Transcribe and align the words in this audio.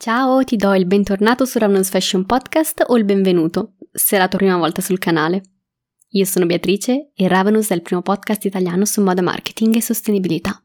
Ciao, 0.00 0.44
ti 0.44 0.54
do 0.54 0.74
il 0.74 0.86
bentornato 0.86 1.44
su 1.44 1.58
Ravnus 1.58 1.88
Fashion 1.88 2.24
Podcast 2.24 2.84
o 2.86 2.96
il 2.96 3.04
benvenuto, 3.04 3.72
se 3.90 4.14
è 4.14 4.18
la 4.20 4.28
tua 4.28 4.38
prima 4.38 4.56
volta 4.56 4.80
sul 4.80 5.00
canale. 5.00 5.42
Io 6.10 6.24
sono 6.24 6.46
Beatrice 6.46 7.10
e 7.16 7.26
Ravenous 7.26 7.70
è 7.70 7.74
il 7.74 7.82
primo 7.82 8.00
podcast 8.00 8.44
italiano 8.44 8.84
su 8.84 9.02
moda 9.02 9.22
marketing 9.22 9.74
e 9.74 9.82
sostenibilità. 9.82 10.62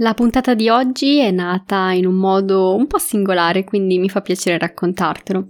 La 0.00 0.14
puntata 0.14 0.54
di 0.54 0.70
oggi 0.70 1.18
è 1.18 1.30
nata 1.30 1.92
in 1.92 2.06
un 2.06 2.14
modo 2.14 2.74
un 2.74 2.86
po' 2.86 2.96
singolare, 2.96 3.64
quindi 3.64 3.98
mi 3.98 4.08
fa 4.08 4.22
piacere 4.22 4.56
raccontartelo. 4.56 5.46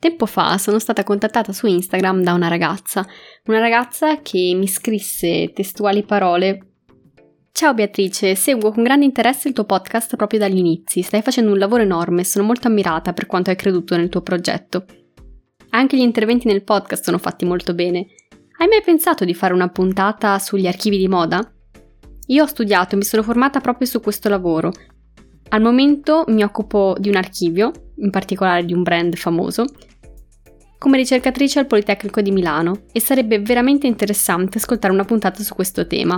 Tempo 0.00 0.26
fa 0.26 0.58
sono 0.58 0.80
stata 0.80 1.04
contattata 1.04 1.52
su 1.52 1.68
Instagram 1.68 2.24
da 2.24 2.32
una 2.32 2.48
ragazza, 2.48 3.06
una 3.44 3.60
ragazza 3.60 4.20
che 4.20 4.52
mi 4.56 4.66
scrisse 4.66 5.52
testuali 5.54 6.02
parole. 6.02 6.72
Ciao 7.52 7.72
Beatrice, 7.72 8.34
seguo 8.34 8.72
con 8.72 8.82
grande 8.82 9.04
interesse 9.04 9.46
il 9.46 9.54
tuo 9.54 9.62
podcast 9.62 10.16
proprio 10.16 10.40
dagli 10.40 10.58
inizi, 10.58 11.02
stai 11.02 11.22
facendo 11.22 11.52
un 11.52 11.58
lavoro 11.58 11.82
enorme 11.82 12.22
e 12.22 12.24
sono 12.24 12.44
molto 12.44 12.66
ammirata 12.66 13.12
per 13.12 13.26
quanto 13.26 13.50
hai 13.50 13.56
creduto 13.56 13.96
nel 13.96 14.08
tuo 14.08 14.22
progetto. 14.22 14.86
Anche 15.70 15.96
gli 15.96 16.00
interventi 16.00 16.48
nel 16.48 16.64
podcast 16.64 17.04
sono 17.04 17.18
fatti 17.18 17.44
molto 17.44 17.74
bene. 17.74 18.06
Hai 18.58 18.66
mai 18.66 18.82
pensato 18.84 19.24
di 19.24 19.34
fare 19.34 19.54
una 19.54 19.68
puntata 19.68 20.36
sugli 20.40 20.66
archivi 20.66 20.98
di 20.98 21.06
moda? 21.06 21.52
Io 22.30 22.42
ho 22.42 22.46
studiato 22.46 22.94
e 22.94 22.98
mi 22.98 23.04
sono 23.04 23.22
formata 23.22 23.60
proprio 23.60 23.86
su 23.86 24.00
questo 24.00 24.28
lavoro. 24.28 24.72
Al 25.50 25.62
momento 25.62 26.24
mi 26.28 26.42
occupo 26.42 26.94
di 26.98 27.08
un 27.08 27.16
archivio, 27.16 27.72
in 27.96 28.10
particolare 28.10 28.64
di 28.64 28.74
un 28.74 28.82
brand 28.82 29.16
famoso, 29.16 29.64
come 30.76 30.98
ricercatrice 30.98 31.58
al 31.58 31.66
Politecnico 31.66 32.20
di 32.20 32.30
Milano 32.30 32.82
e 32.92 33.00
sarebbe 33.00 33.40
veramente 33.40 33.86
interessante 33.86 34.58
ascoltare 34.58 34.92
una 34.92 35.04
puntata 35.04 35.42
su 35.42 35.54
questo 35.54 35.86
tema. 35.86 36.14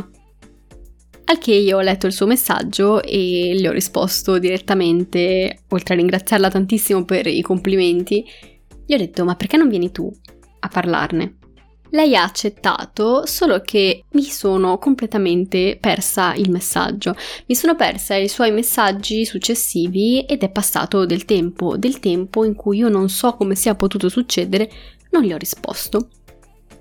Al 1.25 1.39
che 1.39 1.55
io 1.55 1.77
ho 1.77 1.81
letto 1.81 2.07
il 2.07 2.13
suo 2.13 2.27
messaggio 2.27 3.03
e 3.03 3.55
le 3.57 3.69
ho 3.69 3.73
risposto 3.73 4.39
direttamente, 4.39 5.61
oltre 5.69 5.95
a 5.95 5.97
ringraziarla 5.97 6.51
tantissimo 6.51 7.05
per 7.05 7.29
i 7.29 7.41
complimenti, 7.41 8.25
gli 8.85 8.95
ho 8.95 8.99
detto 8.99 9.25
ma 9.25 9.37
perché 9.37 9.57
non 9.57 9.69
vieni 9.69 9.93
tu 9.93 10.11
a 10.59 10.69
parlarne? 10.69 11.37
Lei 11.93 12.15
ha 12.15 12.23
accettato, 12.23 13.27
solo 13.27 13.61
che 13.61 14.05
mi 14.13 14.23
sono 14.25 14.79
completamente 14.79 15.77
persa 15.81 16.35
il 16.35 16.51
messaggio. 16.51 17.17
Mi 17.47 17.55
sono 17.55 17.75
persa 17.75 18.15
i 18.15 18.29
suoi 18.29 18.53
messaggi 18.53 19.25
successivi 19.25 20.25
ed 20.25 20.43
è 20.43 20.51
passato 20.51 21.05
del 21.05 21.25
tempo, 21.25 21.77
del 21.77 21.99
tempo 21.99 22.45
in 22.45 22.55
cui 22.55 22.79
io 22.79 22.89
non 22.89 23.09
so 23.09 23.35
come 23.35 23.57
sia 23.57 23.75
potuto 23.75 24.09
succedere, 24.09 24.71
non 25.11 25.23
gli 25.23 25.33
ho 25.33 25.37
risposto. 25.37 26.09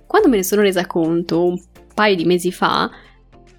Quando 0.05 0.27
me 0.27 0.37
ne 0.37 0.43
sono 0.43 0.61
resa 0.61 0.85
conto 0.85 1.43
un 1.43 1.59
paio 1.93 2.15
di 2.15 2.25
mesi 2.25 2.51
fa, 2.51 2.89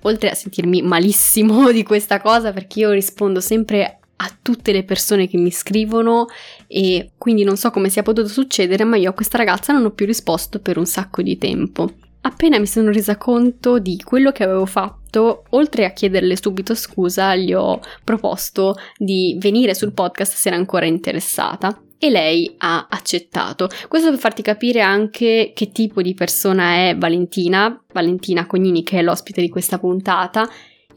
oltre 0.03 0.31
a 0.31 0.35
sentirmi 0.35 0.83
malissimo 0.83 1.71
di 1.73 1.83
questa 1.83 2.21
cosa 2.21 2.53
perché 2.53 2.81
io 2.81 2.91
rispondo 2.91 3.41
sempre 3.41 4.00
a 4.23 4.37
tutte 4.43 4.73
le 4.73 4.85
persone 4.85 5.27
che 5.29 5.39
mi 5.39 5.51
scrivono 5.51 6.27
e 6.67 7.13
quindi 7.17 7.43
non 7.43 7.57
so 7.57 7.71
come 7.71 7.89
sia 7.89 8.03
potuto 8.03 8.29
succedere, 8.29 8.85
ma 8.85 8.97
io 8.97 9.11
a 9.11 9.15
questa 9.15 9.39
ragazza 9.39 9.73
non 9.73 9.85
ho 9.85 9.91
più 9.91 10.07
risposto 10.07 10.61
per 10.61 10.77
un 10.77 10.87
sacco 10.87 11.23
di 11.23 11.39
tempo. 11.39 11.91
Appena 12.23 12.59
mi 12.59 12.67
sono 12.67 12.91
resa 12.91 13.17
conto 13.17 13.79
di 13.79 13.99
quello 14.05 14.31
che 14.31 14.45
avevo 14.45 14.67
fatto, 14.67 15.45
oltre 15.51 15.87
a 15.87 15.93
chiederle 15.93 16.37
subito 16.37 16.75
scusa, 16.75 17.35
gli 17.35 17.55
ho 17.55 17.81
proposto 18.05 18.77
di 18.99 19.37
venire 19.41 19.75
sul 19.75 19.95
podcast 19.95 20.35
se 20.35 20.49
era 20.49 20.57
ancora 20.59 20.85
interessata 20.85 21.81
e 22.03 22.11
lei 22.11 22.55
ha 22.59 22.89
accettato. 22.91 23.69
Questo 23.89 24.11
per 24.11 24.19
farti 24.19 24.43
capire 24.43 24.83
anche 24.83 25.53
che 25.55 25.73
tipo 25.73 26.03
di 26.03 26.13
persona 26.13 26.89
è 26.89 26.97
Valentina, 26.97 27.83
Valentina 27.93 28.47
Cognini 28.47 28.83
che 28.83 28.99
è 28.99 29.03
l'ospite 29.03 29.41
di 29.41 29.49
questa 29.49 29.79
puntata 29.79 30.47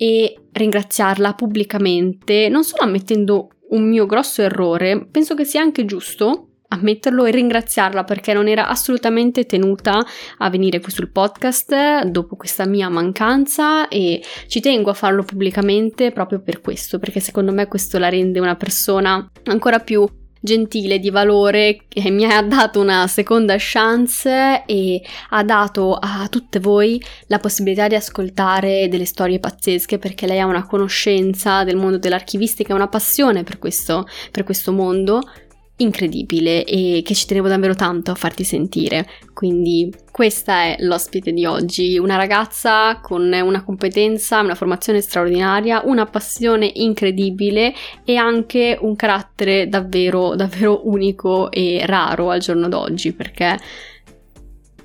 e 0.04 0.38
ringraziarla 0.52 1.34
pubblicamente, 1.34 2.50
non 2.50 2.66
solo 2.66 2.84
ammettendo 2.84 3.48
un 3.70 3.88
mio 3.88 4.06
grosso 4.06 4.42
errore, 4.42 5.08
penso 5.10 5.34
che 5.34 5.46
sia 5.46 5.62
anche 5.62 5.86
giusto 5.86 6.50
ammetterlo 6.68 7.24
e 7.24 7.32
ringraziarla 7.32 8.04
perché 8.04 8.34
non 8.34 8.50
era 8.50 8.68
assolutamente 8.68 9.46
tenuta 9.46 10.06
a 10.40 10.50
venire 10.50 10.82
qui 10.82 10.92
sul 10.92 11.10
podcast 11.10 12.04
dopo 12.04 12.36
questa 12.36 12.66
mia 12.66 12.90
mancanza 12.90 13.88
e 13.88 14.22
ci 14.48 14.60
tengo 14.60 14.90
a 14.90 14.94
farlo 14.94 15.24
pubblicamente 15.24 16.12
proprio 16.12 16.42
per 16.42 16.60
questo, 16.60 17.00
perché 17.00 17.22
secondo 17.22 17.54
me 17.54 17.68
questo 17.68 17.98
la 17.98 18.10
rende 18.10 18.42
una 18.42 18.58
persona 18.58 19.26
ancora 19.46 19.80
più 19.80 20.06
gentile, 20.44 21.00
di 21.00 21.10
valore, 21.10 21.86
che 21.88 22.10
mi 22.10 22.26
ha 22.26 22.42
dato 22.42 22.82
una 22.82 23.08
seconda 23.08 23.56
chance 23.58 24.64
e 24.66 25.02
ha 25.30 25.44
dato 25.44 25.96
a 25.96 26.28
tutte 26.30 26.60
voi 26.60 27.02
la 27.28 27.40
possibilità 27.40 27.88
di 27.88 27.96
ascoltare 27.96 28.90
delle 28.90 29.06
storie 29.06 29.40
pazzesche 29.40 29.98
perché 29.98 30.28
lei 30.28 30.42
ha 30.42 30.46
una 30.46 30.68
conoscenza 30.68 31.64
del 31.64 31.78
mondo 31.78 31.98
dell'archivistica, 31.98 32.76
una 32.76 32.90
passione 32.90 33.44
per 33.44 33.58
questo, 33.58 34.06
per 34.32 34.44
questo 34.44 34.74
mondo 34.74 35.22
incredibile 35.78 36.64
e 36.66 37.02
che 37.04 37.16
ci 37.16 37.26
tenevo 37.26 37.48
davvero 37.48 37.74
tanto 37.76 38.12
a 38.12 38.16
farti 38.16 38.44
sentire. 38.44 39.08
Quindi 39.34 39.92
questa 40.12 40.64
è 40.64 40.76
l'ospite 40.80 41.32
di 41.32 41.46
oggi, 41.46 41.98
una 41.98 42.16
ragazza 42.16 43.00
con 43.02 43.24
una 43.24 43.64
competenza, 43.64 44.40
una 44.40 44.56
formazione 44.56 45.02
straordinaria, 45.02 45.82
una 45.86 46.06
passione 46.06 46.70
incredibile 46.76 47.74
e 48.06 48.16
anche 48.16 48.78
un 48.80 48.96
carattere 48.96 49.68
davvero 49.68 50.36
davvero 50.36 50.88
unico 50.88 51.52
e 51.52 51.84
raro 51.86 52.30
al 52.30 52.40
giorno 52.40 52.70
d'oggi 52.70 53.14
perché 53.14 53.58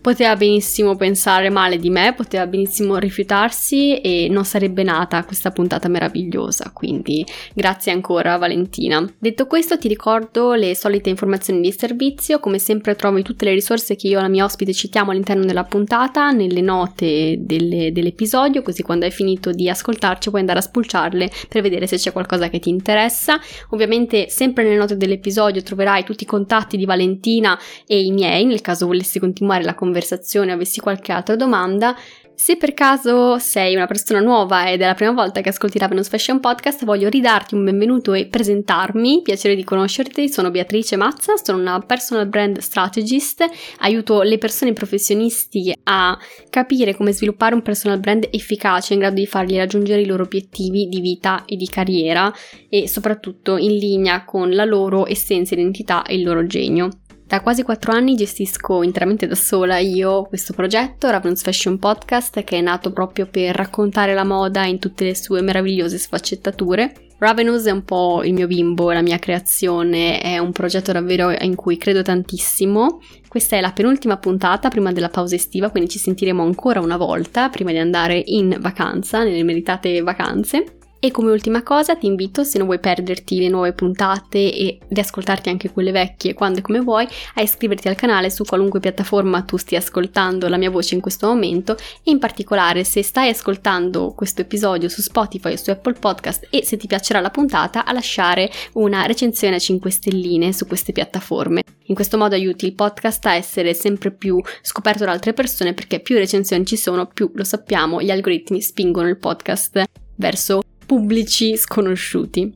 Poteva 0.00 0.36
benissimo 0.36 0.97
pensare 0.97 1.50
male 1.50 1.76
di 1.76 1.91
me, 1.91 2.14
poteva 2.14 2.47
benissimo 2.47 2.97
rifiutarsi 2.97 4.00
e 4.00 4.28
non 4.31 4.44
sarebbe 4.44 4.82
nata 4.82 5.25
questa 5.25 5.50
puntata 5.50 5.88
meravigliosa, 5.88 6.70
quindi 6.72 7.26
grazie 7.53 7.92
ancora 7.92 8.36
Valentina. 8.36 9.04
Detto 9.19 9.47
questo 9.47 9.76
ti 9.76 9.88
ricordo 9.88 10.54
le 10.54 10.75
solite 10.76 11.10
informazioni 11.10 11.60
di 11.60 11.72
servizio, 11.72 12.38
come 12.38 12.59
sempre 12.59 12.94
trovi 12.94 13.22
tutte 13.22 13.44
le 13.44 13.53
risorse 13.53 13.97
che 13.97 14.06
io 14.09 14.19
e 14.19 14.22
la 14.22 14.28
mia 14.28 14.44
ospite 14.44 14.72
citiamo 14.72 15.10
all'interno 15.10 15.44
della 15.44 15.64
puntata, 15.64 16.30
nelle 16.30 16.60
note 16.60 17.36
delle, 17.41 17.92
dell'episodio, 17.92 18.62
così 18.62 18.82
quando 18.82 19.04
hai 19.04 19.10
finito 19.10 19.50
di 19.50 19.69
ascoltarci 19.69 20.28
puoi 20.28 20.41
andare 20.41 20.60
a 20.60 20.62
spulciarle 20.62 21.30
per 21.48 21.62
vedere 21.62 21.86
se 21.86 21.97
c'è 21.97 22.12
qualcosa 22.12 22.48
che 22.48 22.60
ti 22.60 22.70
interessa. 22.70 23.38
Ovviamente 23.70 24.28
sempre 24.28 24.65
nelle 24.65 24.76
note 24.76 24.97
dell'episodio 24.97 25.62
troverai 25.62 26.04
tutti 26.04 26.22
i 26.22 26.26
contatti 26.26 26.76
di 26.76 26.84
Valentina 26.84 27.59
e 27.86 28.00
i 28.00 28.10
miei, 28.12 28.44
nel 28.44 28.60
caso 28.60 28.86
volessi 28.86 29.19
continuare 29.19 29.65
la 29.65 29.75
conversazione 29.75 29.88
conversazione 29.88 30.53
avessi 30.53 30.81
qualche 30.81 31.12
altra 31.12 31.34
domanda, 31.34 31.97
se 32.34 32.56
per 32.56 32.72
caso 32.72 33.38
sei 33.41 33.75
una 33.75 33.87
persona 33.87 34.21
nuova 34.21 34.71
ed 34.71 34.81
è 34.81 34.87
la 34.87 34.94
prima 34.94 35.10
volta 35.10 35.41
che 35.41 35.49
ascolti 35.49 35.76
Ravenous 35.76 36.09
Fashion 36.09 36.38
Podcast, 36.38 36.84
voglio 36.84 37.09
ridarti 37.09 37.54
un 37.54 37.65
benvenuto 37.65 38.15
e 38.15 38.27
presentarmi. 38.27 39.22
Piacere 39.22 39.56
di 39.56 39.65
conoscerti, 39.65 40.28
sono 40.28 40.53
Beatrice 40.53 40.94
Mazza, 40.94 41.37
sono 41.43 41.59
una 41.59 41.81
personal 41.81 42.28
brand 42.28 42.59
strategist, 42.59 43.44
aiuto 43.78 44.22
le 44.22 44.38
persone 44.38 44.72
professionisti 44.72 45.75
a 45.82 46.16
capire 46.48 46.94
come 46.94 47.12
sviluppare 47.12 47.56
un 47.56 47.62
personal 47.62 47.98
brand 47.98 48.28
efficace 48.31 48.93
in 48.93 49.00
grado 49.00 49.16
di 49.16 49.27
fargli 49.27 49.56
raggiungere 49.56 50.03
i 50.03 50.06
loro 50.06 50.22
obiettivi 50.22 50.87
di 50.87 51.00
vita 51.00 51.44
e 51.44 51.56
di 51.56 51.66
carriera 51.66 52.32
e 52.69 52.87
soprattutto 52.87 53.56
in 53.56 53.75
linea 53.78 54.25
con 54.25 54.53
la 54.53 54.65
loro 54.65 55.09
essenza, 55.09 55.54
identità 55.54 56.04
e 56.04 56.15
il 56.15 56.22
loro 56.22 56.47
genio. 56.47 56.91
Da 57.28 57.43
quasi 57.43 57.62
quattro 57.62 57.93
anni 57.93 58.16
gestisco 58.16 58.83
interamente 58.83 59.27
da 59.27 59.34
sola 59.34 59.77
io 59.77 60.22
questo 60.22 60.55
progetto, 60.55 61.10
Ravenous 61.10 61.42
Fashion 61.42 61.78
Podcast, 61.78 62.42
che 62.42 62.57
è 62.57 62.63
nato 62.63 62.91
proprio 62.91 63.27
per 63.27 63.54
raccontare 63.54 64.15
la 64.15 64.25
moda 64.25 64.65
in 64.65 64.78
tutte 64.78 65.04
le 65.04 65.15
sue 65.15 65.42
meravigliose 65.42 65.98
sfaccettature. 65.98 66.91
Ravenous 67.19 67.66
è 67.66 67.71
un 67.71 67.84
po' 67.84 68.22
il 68.25 68.33
mio 68.33 68.47
bimbo, 68.47 68.92
la 68.92 69.03
mia 69.03 69.19
creazione, 69.19 70.22
è 70.22 70.39
un 70.39 70.53
progetto 70.53 70.91
davvero 70.91 71.30
in 71.39 71.54
cui 71.54 71.77
credo 71.77 72.01
tantissimo. 72.01 73.03
Questa 73.28 73.57
è 73.57 73.60
la 73.60 73.72
penultima 73.72 74.16
puntata 74.16 74.71
prima 74.71 74.91
della 74.91 75.10
pausa 75.10 75.34
estiva, 75.34 75.69
quindi 75.69 75.91
ci 75.91 75.98
sentiremo 75.98 76.42
ancora 76.42 76.81
una 76.81 76.97
volta 76.97 77.51
prima 77.51 77.72
di 77.72 77.78
andare 77.78 78.22
in 78.24 78.57
vacanza, 78.59 79.22
nelle 79.22 79.45
meritate 79.45 80.01
vacanze. 80.01 80.78
E 81.00 81.12
come 81.12 81.30
ultima 81.30 81.62
cosa 81.62 81.95
ti 81.95 82.06
invito, 82.06 82.42
se 82.42 82.59
non 82.59 82.66
vuoi 82.66 82.80
perderti 82.80 83.39
le 83.39 83.48
nuove 83.48 83.72
puntate 83.72 84.53
e 84.53 84.80
di 84.89 84.98
ascoltarti 84.98 85.48
anche 85.48 85.71
quelle 85.71 85.92
vecchie 85.92 86.34
quando 86.34 86.59
e 86.59 86.62
come 86.62 86.80
vuoi, 86.80 87.06
a 87.34 87.41
iscriverti 87.41 87.86
al 87.86 87.95
canale 87.95 88.30
su 88.30 88.45
qualunque 88.45 88.80
piattaforma 88.80 89.42
tu 89.42 89.56
stia 89.59 89.78
ascoltando 89.78 90.48
la 90.48 90.56
mia 90.56 90.71
voce 90.71 90.97
in 90.97 91.00
questo 91.00 91.28
momento 91.28 91.77
e 92.03 92.10
in 92.10 92.18
particolare 92.18 92.83
se 92.83 93.04
stai 93.04 93.28
ascoltando 93.28 94.12
questo 94.16 94.41
episodio 94.41 94.89
su 94.89 95.00
Spotify 95.00 95.53
o 95.53 95.56
su 95.56 95.71
Apple 95.71 95.92
Podcast 95.92 96.48
e 96.50 96.65
se 96.65 96.77
ti 96.77 96.89
piacerà 96.89 97.21
la 97.21 97.30
puntata 97.30 97.84
a 97.84 97.92
lasciare 97.92 98.50
una 98.72 99.06
recensione 99.06 99.54
a 99.54 99.60
5 99.60 99.91
stelline 99.92 100.53
su 100.53 100.66
queste 100.66 100.91
piattaforme. 100.91 101.62
In 101.84 101.95
questo 101.95 102.18
modo 102.18 102.34
aiuti 102.34 102.66
il 102.66 102.74
podcast 102.74 103.24
a 103.27 103.34
essere 103.34 103.72
sempre 103.72 104.10
più 104.10 104.42
scoperto 104.62 105.04
da 105.04 105.12
altre 105.12 105.33
persone 105.33 105.74
perché 105.74 106.00
più 106.00 106.16
recensioni 106.16 106.66
ci 106.66 106.77
sono, 106.77 107.06
più 107.06 107.30
lo 107.34 107.45
sappiamo, 107.45 108.03
gli 108.03 108.10
algoritmi 108.10 108.60
spingono 108.60 109.06
il 109.06 109.16
podcast 109.16 109.84
verso 110.16 110.62
pubblici 110.88 111.54
sconosciuti. 111.58 112.50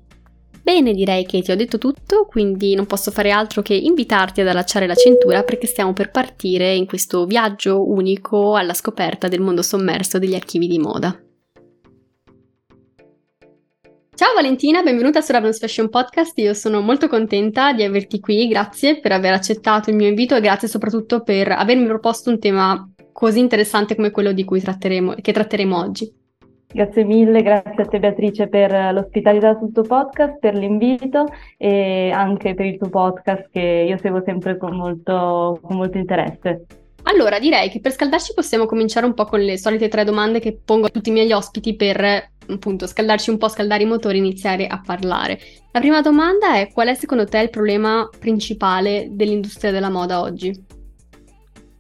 Bene, 0.63 0.95
direi 0.95 1.27
che 1.27 1.43
ti 1.43 1.51
ho 1.51 1.57
detto 1.57 1.77
tutto, 1.77 2.25
quindi 2.25 2.75
non 2.75 2.87
posso 2.87 3.11
fare 3.11 3.31
altro 3.31 3.61
che 3.61 3.75
invitarti 3.75 4.41
ad 4.41 4.49
allacciare 4.49 4.87
la 4.87 4.95
cintura 4.95 5.43
perché 5.43 5.67
stiamo 5.67 5.93
per 5.93 6.11
partire 6.11 6.75
in 6.75 6.87
questo 6.87 7.27
viaggio 7.27 7.87
unico 7.87 8.57
alla 8.57 8.73
scoperta 8.73 9.29
del 9.29 9.43
mondo 9.43 9.61
sommerso 9.61 10.19
degli 10.19 10.35
archivi 10.35 10.67
di 10.67 10.79
moda. 10.79 11.15
Ciao 14.15 14.33
Valentina, 14.35 14.81
benvenuta 14.81 15.21
su 15.21 15.33
Ravens 15.33 15.59
Fashion 15.59 15.91
Podcast. 15.91 16.39
Io 16.39 16.55
sono 16.55 16.81
molto 16.81 17.09
contenta 17.09 17.75
di 17.75 17.83
averti 17.83 18.19
qui, 18.19 18.49
grazie 18.49 18.99
per 18.99 19.13
aver 19.13 19.35
accettato 19.35 19.91
il 19.91 19.97
mio 19.97 20.09
invito 20.09 20.35
e 20.35 20.41
grazie 20.41 20.69
soprattutto 20.69 21.23
per 21.23 21.53
avermi 21.53 21.85
proposto 21.85 22.31
un 22.31 22.39
tema 22.39 22.91
così 23.13 23.41
interessante 23.41 23.95
come 23.95 24.11
quello 24.11 24.33
di 24.33 24.45
cui 24.45 24.61
tratteremo, 24.63 25.17
che 25.21 25.33
tratteremo 25.33 25.77
oggi. 25.79 26.21
Grazie 26.73 27.05
mille, 27.05 27.43
grazie 27.43 27.83
a 27.83 27.87
te 27.87 27.99
Beatrice 27.99 28.49
per 28.49 28.73
l'ospitalità 28.95 29.59
sul 29.59 29.73
tuo 29.73 29.83
podcast, 29.83 30.39
per 30.39 30.55
l'invito 30.55 31.27
e 31.59 32.11
anche 32.11 32.55
per 32.55 32.65
il 32.65 32.79
tuo 32.79 32.89
podcast 32.89 33.51
che 33.53 33.87
io 33.87 33.99
seguo 33.99 34.23
sempre 34.25 34.57
con 34.57 34.75
molto, 34.75 35.59
con 35.63 35.77
molto 35.77 35.99
interesse. 35.99 36.65
Allora, 37.05 37.39
direi 37.39 37.69
che 37.69 37.81
per 37.81 37.93
scaldarci 37.93 38.33
possiamo 38.33 38.65
cominciare 38.65 39.05
un 39.05 39.13
po' 39.13 39.25
con 39.25 39.41
le 39.41 39.59
solite 39.59 39.89
tre 39.89 40.05
domande 40.05 40.41
che 40.41 40.59
pongo 40.65 40.87
a 40.87 40.89
tutti 40.89 41.11
i 41.11 41.13
miei 41.13 41.31
ospiti 41.33 41.77
per 41.77 42.31
appunto 42.49 42.87
scaldarci 42.87 43.29
un 43.29 43.39
po', 43.39 43.49
scaldare 43.49 43.83
i 43.83 43.87
motori 43.87 44.17
e 44.17 44.21
iniziare 44.21 44.67
a 44.67 44.81
parlare. 44.83 45.39
La 45.73 45.81
prima 45.81 46.01
domanda 46.01 46.55
è 46.55 46.71
qual 46.73 46.89
è 46.89 46.95
secondo 46.95 47.27
te 47.27 47.39
il 47.39 47.51
problema 47.51 48.09
principale 48.19 49.09
dell'industria 49.11 49.73
della 49.73 49.91
moda 49.91 50.21
oggi? 50.21 50.81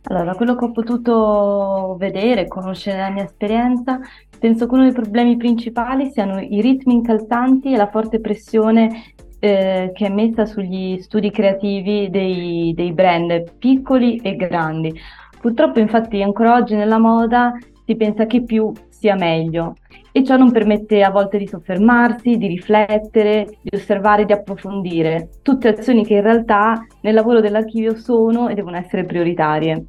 Allora, 0.04 0.34
quello 0.34 0.56
che 0.56 0.64
ho 0.64 0.72
potuto 0.72 1.96
vedere, 1.98 2.48
conoscere 2.48 2.96
nella 2.96 3.10
mia 3.10 3.24
esperienza, 3.24 4.00
penso 4.42 4.66
che 4.66 4.74
uno 4.74 4.82
dei 4.82 4.92
problemi 4.92 5.36
principali 5.36 6.10
siano 6.10 6.40
i 6.40 6.60
ritmi 6.60 6.94
incalzanti 6.94 7.72
e 7.72 7.76
la 7.76 7.86
forte 7.86 8.18
pressione 8.18 9.14
eh, 9.38 9.92
che 9.94 10.06
è 10.06 10.08
messa 10.08 10.46
sugli 10.46 11.00
studi 11.00 11.30
creativi 11.30 12.10
dei, 12.10 12.72
dei 12.74 12.92
brand 12.92 13.52
piccoli 13.56 14.16
e 14.16 14.34
grandi. 14.34 14.92
Purtroppo 15.40 15.78
infatti 15.78 16.20
ancora 16.22 16.56
oggi 16.56 16.74
nella 16.74 16.98
moda 16.98 17.52
si 17.86 17.94
pensa 17.94 18.26
che 18.26 18.42
più 18.42 18.72
sia 18.88 19.14
meglio 19.14 19.76
e 20.10 20.24
ciò 20.24 20.36
non 20.36 20.50
permette 20.50 21.04
a 21.04 21.10
volte 21.10 21.38
di 21.38 21.46
soffermarsi, 21.46 22.36
di 22.36 22.48
riflettere, 22.48 23.46
di 23.62 23.70
osservare, 23.76 24.24
di 24.24 24.32
approfondire, 24.32 25.28
tutte 25.42 25.68
azioni 25.68 26.04
che 26.04 26.14
in 26.14 26.22
realtà 26.22 26.84
nel 27.02 27.14
lavoro 27.14 27.40
dell'archivio 27.40 27.94
sono 27.94 28.48
e 28.48 28.54
devono 28.54 28.76
essere 28.76 29.04
prioritarie. 29.04 29.84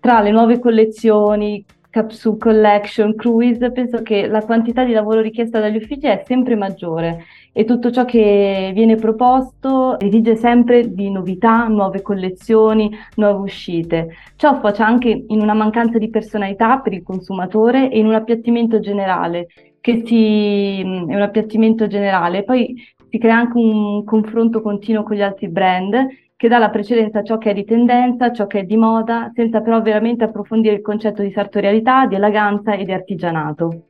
Tra 0.00 0.20
le 0.20 0.32
nuove 0.32 0.58
collezioni, 0.58 1.64
capsule 1.94 2.38
collection, 2.38 3.14
cruise, 3.14 3.70
penso 3.70 4.02
che 4.02 4.26
la 4.26 4.42
quantità 4.42 4.82
di 4.82 4.90
lavoro 4.90 5.20
richiesta 5.20 5.60
dagli 5.60 5.76
uffici 5.76 6.08
è 6.08 6.24
sempre 6.26 6.56
maggiore 6.56 7.24
e 7.52 7.64
tutto 7.64 7.92
ciò 7.92 8.04
che 8.04 8.72
viene 8.74 8.96
proposto 8.96 9.96
esige 10.00 10.34
sempre 10.34 10.92
di 10.92 11.08
novità, 11.08 11.68
nuove 11.68 12.02
collezioni, 12.02 12.90
nuove 13.14 13.42
uscite. 13.44 14.08
Ciò 14.34 14.58
faccia 14.58 14.84
anche 14.84 15.24
in 15.28 15.40
una 15.40 15.54
mancanza 15.54 15.98
di 15.98 16.10
personalità 16.10 16.80
per 16.80 16.94
il 16.94 17.04
consumatore 17.04 17.88
e 17.88 18.00
in 18.00 18.06
un 18.06 18.14
appiattimento 18.14 18.80
generale, 18.80 19.46
che 19.80 20.02
si, 20.04 20.80
è 20.80 20.82
un 20.82 21.22
appiattimento 21.22 21.86
generale. 21.86 22.42
Poi 22.42 22.74
si 23.08 23.18
crea 23.18 23.36
anche 23.36 23.56
un 23.56 24.02
confronto 24.02 24.60
continuo 24.60 25.04
con 25.04 25.14
gli 25.14 25.22
altri 25.22 25.48
brand 25.48 25.94
che 26.36 26.48
dà 26.48 26.58
la 26.58 26.70
precedenza 26.70 27.20
a 27.20 27.22
ciò 27.22 27.38
che 27.38 27.50
è 27.50 27.54
di 27.54 27.64
tendenza, 27.64 28.32
ciò 28.32 28.46
che 28.46 28.60
è 28.60 28.62
di 28.64 28.76
moda, 28.76 29.30
senza 29.34 29.60
però 29.60 29.80
veramente 29.80 30.24
approfondire 30.24 30.74
il 30.74 30.82
concetto 30.82 31.22
di 31.22 31.32
sartorialità, 31.32 32.06
di 32.06 32.16
eleganza 32.16 32.74
e 32.74 32.84
di 32.84 32.92
artigianato. 32.92 33.86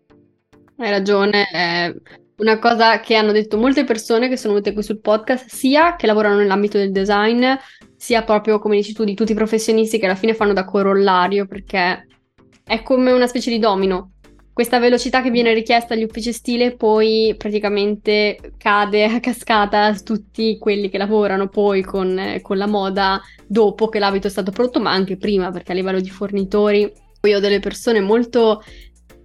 Hai 0.76 0.90
ragione, 0.90 1.46
è 1.50 1.94
una 2.36 2.58
cosa 2.58 3.00
che 3.00 3.14
hanno 3.14 3.32
detto 3.32 3.56
molte 3.56 3.84
persone 3.84 4.28
che 4.28 4.36
sono 4.36 4.54
venute 4.54 4.72
qui 4.72 4.82
sul 4.82 5.00
podcast, 5.00 5.48
sia 5.48 5.96
che 5.96 6.06
lavorano 6.06 6.36
nell'ambito 6.36 6.78
del 6.78 6.90
design, 6.90 7.44
sia 7.96 8.24
proprio, 8.24 8.58
come 8.58 8.76
dici 8.76 8.92
tu, 8.92 9.04
di 9.04 9.14
tutti 9.14 9.32
i 9.32 9.36
professionisti 9.36 9.98
che 9.98 10.06
alla 10.06 10.14
fine 10.14 10.34
fanno 10.34 10.52
da 10.52 10.64
corollario, 10.64 11.46
perché 11.46 12.06
è 12.64 12.82
come 12.82 13.12
una 13.12 13.26
specie 13.26 13.50
di 13.50 13.58
domino. 13.58 14.13
Questa 14.54 14.78
velocità 14.78 15.20
che 15.20 15.32
viene 15.32 15.52
richiesta 15.52 15.94
agli 15.94 16.04
uffici 16.04 16.32
stile 16.32 16.76
poi 16.76 17.34
praticamente 17.36 18.52
cade 18.56 19.04
a 19.04 19.18
cascata 19.18 19.92
su 19.94 20.04
tutti 20.04 20.58
quelli 20.58 20.88
che 20.88 20.96
lavorano 20.96 21.48
poi 21.48 21.82
con, 21.82 22.38
con 22.40 22.56
la 22.56 22.68
moda 22.68 23.20
dopo 23.48 23.88
che 23.88 23.98
l'abito 23.98 24.28
è 24.28 24.30
stato 24.30 24.52
prodotto, 24.52 24.78
ma 24.78 24.92
anche 24.92 25.16
prima, 25.16 25.50
perché 25.50 25.72
a 25.72 25.74
livello 25.74 26.00
di 26.00 26.08
fornitori. 26.08 26.88
Poi 27.20 27.34
ho 27.34 27.40
delle 27.40 27.58
persone 27.58 28.00
molto 28.00 28.62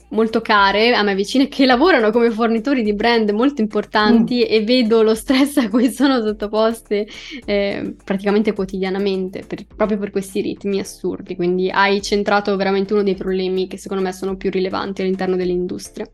molto 0.09 0.41
care 0.41 0.93
a 0.93 1.03
me 1.03 1.15
vicine 1.15 1.47
che 1.47 1.65
lavorano 1.65 2.11
come 2.11 2.31
fornitori 2.31 2.81
di 2.81 2.93
brand 2.93 3.29
molto 3.31 3.61
importanti 3.61 4.39
mm. 4.39 4.51
e 4.53 4.63
vedo 4.63 5.01
lo 5.01 5.15
stress 5.15 5.57
a 5.57 5.69
cui 5.69 5.89
sono 5.89 6.21
sottoposte 6.21 7.07
eh, 7.45 7.95
praticamente 8.03 8.53
quotidianamente 8.53 9.43
per, 9.45 9.65
proprio 9.75 9.97
per 9.97 10.11
questi 10.11 10.41
ritmi 10.41 10.79
assurdi 10.79 11.35
quindi 11.35 11.69
hai 11.69 12.01
centrato 12.01 12.55
veramente 12.55 12.93
uno 12.93 13.03
dei 13.03 13.15
problemi 13.15 13.67
che 13.67 13.77
secondo 13.77 14.03
me 14.03 14.11
sono 14.13 14.35
più 14.35 14.49
rilevanti 14.49 15.01
all'interno 15.01 15.35
dell'industria 15.35 16.09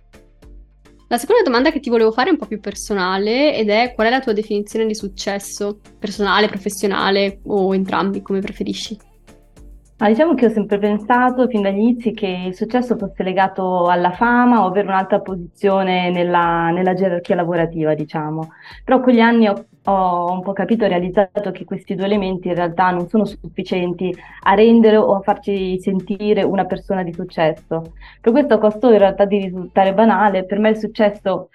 la 1.07 1.17
seconda 1.17 1.43
domanda 1.43 1.71
che 1.71 1.79
ti 1.79 1.89
volevo 1.89 2.11
fare 2.11 2.29
è 2.29 2.31
un 2.31 2.39
po' 2.39 2.47
più 2.47 2.59
personale 2.59 3.55
ed 3.55 3.69
è 3.69 3.93
qual 3.93 4.07
è 4.07 4.09
la 4.09 4.21
tua 4.21 4.33
definizione 4.33 4.87
di 4.87 4.95
successo 4.95 5.79
personale, 5.99 6.47
professionale 6.47 7.41
o 7.45 7.75
entrambi 7.75 8.23
come 8.23 8.39
preferisci? 8.39 8.97
Ma 9.97 10.09
diciamo 10.09 10.33
che 10.33 10.47
ho 10.47 10.49
sempre 10.49 10.77
pensato 10.77 11.47
fin 11.47 11.61
dagli 11.61 11.77
inizi 11.77 12.11
che 12.11 12.27
il 12.27 12.53
successo 12.53 12.97
fosse 12.97 13.23
legato 13.23 13.87
alla 13.87 14.11
fama 14.11 14.63
o 14.63 14.67
avere 14.67 14.87
un'alta 14.87 15.21
posizione 15.21 16.11
nella, 16.11 16.69
nella 16.69 16.93
gerarchia 16.93 17.35
lavorativa, 17.35 17.93
diciamo. 17.93 18.49
Però 18.83 18.99
con 18.99 19.13
gli 19.13 19.21
anni 19.21 19.47
ho, 19.47 19.67
ho 19.85 20.31
un 20.33 20.41
po' 20.41 20.51
capito 20.51 20.83
e 20.83 20.89
realizzato 20.89 21.51
che 21.51 21.63
questi 21.63 21.95
due 21.95 22.05
elementi 22.05 22.49
in 22.49 22.55
realtà 22.55 22.89
non 22.91 23.07
sono 23.07 23.23
sufficienti 23.23 24.13
a 24.43 24.53
rendere 24.53 24.97
o 24.97 25.15
a 25.15 25.21
farci 25.21 25.79
sentire 25.79 26.43
una 26.43 26.65
persona 26.65 27.01
di 27.01 27.13
successo. 27.13 27.93
Per 28.19 28.33
questo 28.33 28.57
costo 28.57 28.91
in 28.91 28.97
realtà 28.97 29.23
di 29.23 29.37
risultare 29.37 29.93
banale, 29.93 30.43
per 30.45 30.59
me 30.59 30.71
il 30.71 30.77
successo 30.77 31.49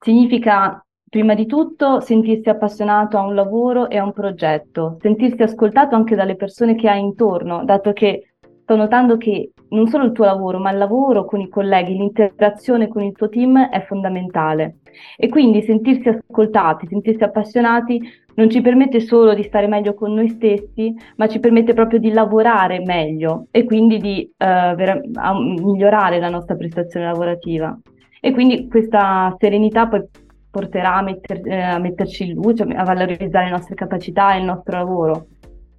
significa 0.00 0.83
Prima 1.14 1.34
di 1.34 1.46
tutto 1.46 2.00
sentirsi 2.00 2.48
appassionato 2.48 3.16
a 3.16 3.24
un 3.24 3.36
lavoro 3.36 3.88
e 3.88 3.98
a 3.98 4.02
un 4.02 4.12
progetto, 4.12 4.96
sentirsi 5.00 5.44
ascoltato 5.44 5.94
anche 5.94 6.16
dalle 6.16 6.34
persone 6.34 6.74
che 6.74 6.88
hai 6.88 6.98
intorno, 6.98 7.64
dato 7.64 7.92
che 7.92 8.32
sto 8.62 8.74
notando 8.74 9.16
che 9.16 9.52
non 9.68 9.86
solo 9.86 10.06
il 10.06 10.10
tuo 10.10 10.24
lavoro, 10.24 10.58
ma 10.58 10.72
il 10.72 10.78
lavoro 10.78 11.24
con 11.24 11.40
i 11.40 11.48
colleghi, 11.48 11.94
l'interazione 11.94 12.88
con 12.88 13.04
il 13.04 13.12
tuo 13.12 13.28
team 13.28 13.68
è 13.68 13.84
fondamentale. 13.84 14.78
E 15.16 15.28
quindi 15.28 15.62
sentirsi 15.62 16.08
ascoltati, 16.08 16.88
sentirsi 16.88 17.22
appassionati 17.22 18.00
non 18.34 18.50
ci 18.50 18.60
permette 18.60 18.98
solo 18.98 19.34
di 19.34 19.44
stare 19.44 19.68
meglio 19.68 19.94
con 19.94 20.12
noi 20.12 20.30
stessi, 20.30 20.92
ma 21.14 21.28
ci 21.28 21.38
permette 21.38 21.74
proprio 21.74 22.00
di 22.00 22.10
lavorare 22.10 22.80
meglio 22.80 23.46
e 23.52 23.62
quindi 23.62 23.98
di 23.98 24.28
uh, 24.36 24.74
ver- 24.74 25.00
migliorare 25.62 26.18
la 26.18 26.28
nostra 26.28 26.56
prestazione 26.56 27.06
lavorativa. 27.06 27.78
E 28.20 28.32
quindi 28.32 28.66
questa 28.66 29.36
serenità 29.38 29.86
poi 29.86 30.02
porterà 30.54 30.94
a, 30.94 31.02
metter, 31.02 31.40
eh, 31.44 31.60
a 31.60 31.78
metterci 31.78 32.28
in 32.28 32.34
luce, 32.34 32.62
a 32.62 32.84
valorizzare 32.84 33.46
le 33.46 33.50
nostre 33.50 33.74
capacità 33.74 34.34
e 34.34 34.38
il 34.38 34.44
nostro 34.44 34.76
lavoro. 34.76 35.26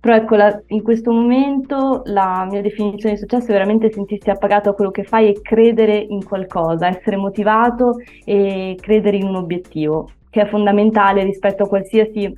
Però 0.01 0.15
ecco, 0.15 0.35
la, 0.35 0.61
in 0.67 0.83
questo 0.83 1.11
momento 1.11 2.01
la 2.05 2.45
mia 2.49 2.61
definizione 2.61 3.15
di 3.15 3.21
successo 3.21 3.47
è 3.47 3.53
veramente 3.53 3.89
sentirsi 3.89 4.29
appagato 4.29 4.69
a 4.69 4.73
quello 4.73 4.91
che 4.91 5.03
fai 5.03 5.29
e 5.29 5.41
credere 5.41 5.95
in 5.97 6.23
qualcosa, 6.23 6.87
essere 6.87 7.15
motivato 7.15 7.95
e 8.25 8.77
credere 8.79 9.15
in 9.17 9.23
un 9.23 9.35
obiettivo, 9.37 10.09
che 10.29 10.41
è 10.41 10.47
fondamentale 10.47 11.23
rispetto 11.23 11.63
a 11.63 11.67
qualsiasi 11.67 12.31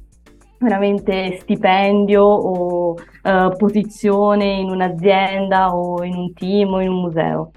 veramente 0.60 1.38
stipendio 1.42 2.24
o 2.24 2.92
uh, 2.92 3.56
posizione 3.58 4.46
in 4.46 4.70
un'azienda 4.70 5.76
o 5.76 6.04
in 6.04 6.16
un 6.16 6.34
team 6.34 6.74
o 6.74 6.82
in 6.82 6.90
un 6.90 7.02
museo. 7.02 7.52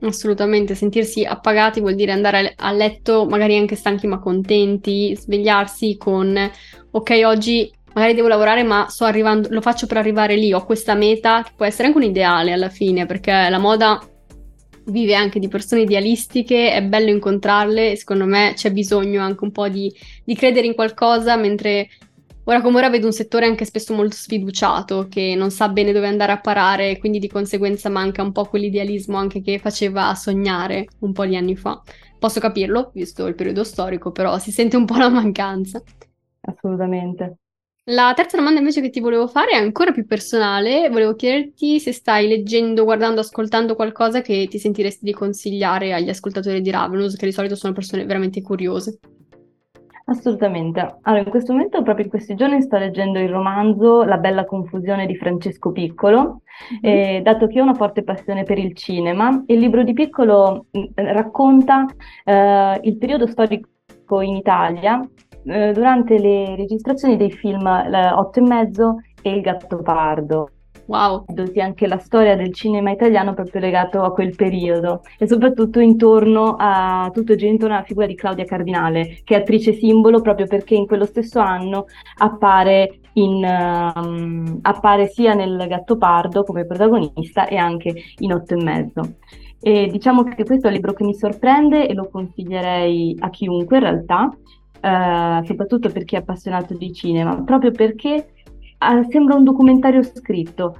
Assolutamente, 0.00 0.76
sentirsi 0.76 1.24
appagati 1.24 1.80
vuol 1.80 1.96
dire 1.96 2.12
andare 2.12 2.52
a 2.56 2.70
letto 2.70 3.26
magari 3.26 3.56
anche 3.56 3.74
stanchi 3.74 4.06
ma 4.06 4.20
contenti, 4.20 5.16
svegliarsi 5.16 5.96
con 5.96 6.38
ok, 6.90 7.20
oggi 7.24 7.72
magari 7.94 8.14
devo 8.14 8.28
lavorare 8.28 8.62
ma 8.62 8.86
sto 8.88 9.04
arrivando, 9.04 9.48
lo 9.50 9.60
faccio 9.60 9.86
per 9.86 9.96
arrivare 9.96 10.36
lì, 10.36 10.52
ho 10.52 10.64
questa 10.64 10.94
meta 10.94 11.42
che 11.42 11.50
può 11.56 11.64
essere 11.64 11.88
anche 11.88 11.98
un 11.98 12.04
ideale 12.04 12.52
alla 12.52 12.68
fine, 12.68 13.06
perché 13.06 13.32
la 13.32 13.58
moda 13.58 14.00
vive 14.88 15.14
anche 15.14 15.38
di 15.38 15.48
persone 15.48 15.82
idealistiche, 15.82 16.72
è 16.72 16.82
bello 16.82 17.10
incontrarle 17.10 17.96
secondo 17.96 18.24
me 18.24 18.52
c'è 18.54 18.70
bisogno 18.70 19.20
anche 19.20 19.44
un 19.44 19.52
po' 19.52 19.68
di, 19.68 19.92
di 20.24 20.34
credere 20.34 20.66
in 20.66 20.74
qualcosa 20.74 21.36
mentre 21.36 21.88
Ora 22.48 22.62
come 22.62 22.78
ora 22.78 22.88
vedo 22.88 23.04
un 23.04 23.12
settore 23.12 23.44
anche 23.44 23.66
spesso 23.66 23.92
molto 23.92 24.16
sfiduciato, 24.16 25.06
che 25.10 25.34
non 25.36 25.50
sa 25.50 25.68
bene 25.68 25.92
dove 25.92 26.06
andare 26.06 26.32
a 26.32 26.40
parare, 26.40 26.92
e 26.92 26.98
quindi 26.98 27.18
di 27.18 27.28
conseguenza 27.28 27.90
manca 27.90 28.22
un 28.22 28.32
po' 28.32 28.46
quell'idealismo 28.46 29.18
anche 29.18 29.42
che 29.42 29.58
faceva 29.58 30.14
sognare 30.14 30.86
un 31.00 31.12
po' 31.12 31.26
di 31.26 31.36
anni 31.36 31.56
fa. 31.56 31.82
Posso 32.18 32.40
capirlo, 32.40 32.90
visto 32.94 33.26
il 33.26 33.34
periodo 33.34 33.64
storico, 33.64 34.12
però 34.12 34.38
si 34.38 34.50
sente 34.50 34.78
un 34.78 34.86
po' 34.86 34.96
la 34.96 35.10
mancanza. 35.10 35.82
Assolutamente. 36.40 37.36
La 37.90 38.14
terza 38.16 38.38
domanda 38.38 38.60
invece 38.60 38.80
che 38.80 38.88
ti 38.88 39.00
volevo 39.00 39.28
fare 39.28 39.50
è 39.50 39.56
ancora 39.56 39.92
più 39.92 40.06
personale. 40.06 40.88
Volevo 40.88 41.16
chiederti 41.16 41.78
se 41.78 41.92
stai 41.92 42.28
leggendo, 42.28 42.84
guardando, 42.84 43.20
ascoltando 43.20 43.74
qualcosa 43.74 44.22
che 44.22 44.46
ti 44.48 44.58
sentiresti 44.58 45.04
di 45.04 45.12
consigliare 45.12 45.92
agli 45.92 46.08
ascoltatori 46.08 46.62
di 46.62 46.70
Ravenous, 46.70 47.14
che 47.14 47.26
di 47.26 47.32
solito 47.32 47.56
sono 47.56 47.74
persone 47.74 48.06
veramente 48.06 48.40
curiose. 48.40 48.98
Assolutamente. 50.08 51.00
Allora, 51.02 51.22
in 51.22 51.28
questo 51.28 51.52
momento, 51.52 51.82
proprio 51.82 52.06
in 52.06 52.10
questi 52.10 52.34
giorni, 52.34 52.62
sto 52.62 52.78
leggendo 52.78 53.18
il 53.18 53.28
romanzo 53.28 54.04
La 54.04 54.16
bella 54.16 54.46
confusione 54.46 55.04
di 55.04 55.14
Francesco 55.16 55.70
Piccolo, 55.70 56.40
mm-hmm. 56.72 56.94
eh, 56.94 57.20
dato 57.22 57.46
che 57.46 57.60
ho 57.60 57.62
una 57.62 57.74
forte 57.74 58.02
passione 58.02 58.42
per 58.42 58.58
il 58.58 58.74
cinema. 58.74 59.42
Il 59.46 59.58
libro 59.58 59.82
di 59.82 59.92
Piccolo 59.92 60.66
mm, 60.76 60.84
racconta 60.94 61.84
eh, 62.24 62.80
il 62.84 62.96
periodo 62.96 63.26
storico 63.26 64.20
in 64.22 64.36
Italia 64.36 64.98
eh, 65.44 65.72
durante 65.72 66.18
le 66.18 66.56
registrazioni 66.56 67.18
dei 67.18 67.30
film 67.30 67.66
Otto 67.66 68.38
e 68.38 68.42
mezzo 68.42 68.96
e 69.20 69.30
Il 69.30 69.42
Gattopardo. 69.42 70.48
Wow. 70.88 71.26
Sia 71.52 71.64
anche 71.64 71.86
la 71.86 71.98
storia 71.98 72.34
del 72.34 72.54
cinema 72.54 72.90
italiano 72.90 73.34
proprio 73.34 73.60
legato 73.60 74.00
a 74.02 74.12
quel 74.12 74.34
periodo 74.34 75.02
e 75.18 75.28
soprattutto 75.28 75.80
intorno 75.80 76.56
a 76.58 77.10
tutto 77.12 77.36
gira 77.36 77.50
intorno 77.50 77.74
alla 77.74 77.84
figura 77.84 78.06
di 78.06 78.14
Claudia 78.14 78.46
Cardinale, 78.46 79.20
che 79.22 79.36
è 79.36 79.40
attrice 79.40 79.74
simbolo 79.74 80.22
proprio 80.22 80.46
perché 80.46 80.74
in 80.74 80.86
quello 80.86 81.04
stesso 81.04 81.40
anno 81.40 81.84
appare, 82.20 83.00
in, 83.14 83.44
um, 83.44 84.58
appare 84.62 85.08
sia 85.08 85.34
nel 85.34 85.66
Gattopardo 85.68 86.42
come 86.42 86.64
protagonista 86.64 87.46
e 87.46 87.56
anche 87.56 87.92
in 88.20 88.32
Otto 88.32 88.54
e 88.54 88.62
mezzo. 88.62 89.00
E 89.60 89.88
diciamo 89.88 90.24
che 90.24 90.42
questo 90.44 90.66
è 90.66 90.70
un 90.70 90.76
libro 90.76 90.94
che 90.94 91.04
mi 91.04 91.14
sorprende 91.14 91.86
e 91.86 91.92
lo 91.92 92.08
consiglierei 92.08 93.14
a 93.20 93.28
chiunque 93.28 93.76
in 93.76 93.82
realtà, 93.82 94.34
eh, 94.80 95.44
soprattutto 95.44 95.90
per 95.90 96.04
chi 96.04 96.14
è 96.14 96.18
appassionato 96.18 96.74
di 96.74 96.92
cinema, 96.92 97.42
proprio 97.42 97.72
perché 97.72 98.28
sembra 99.08 99.34
un 99.34 99.42
documentario 99.42 100.02
scritto, 100.02 100.76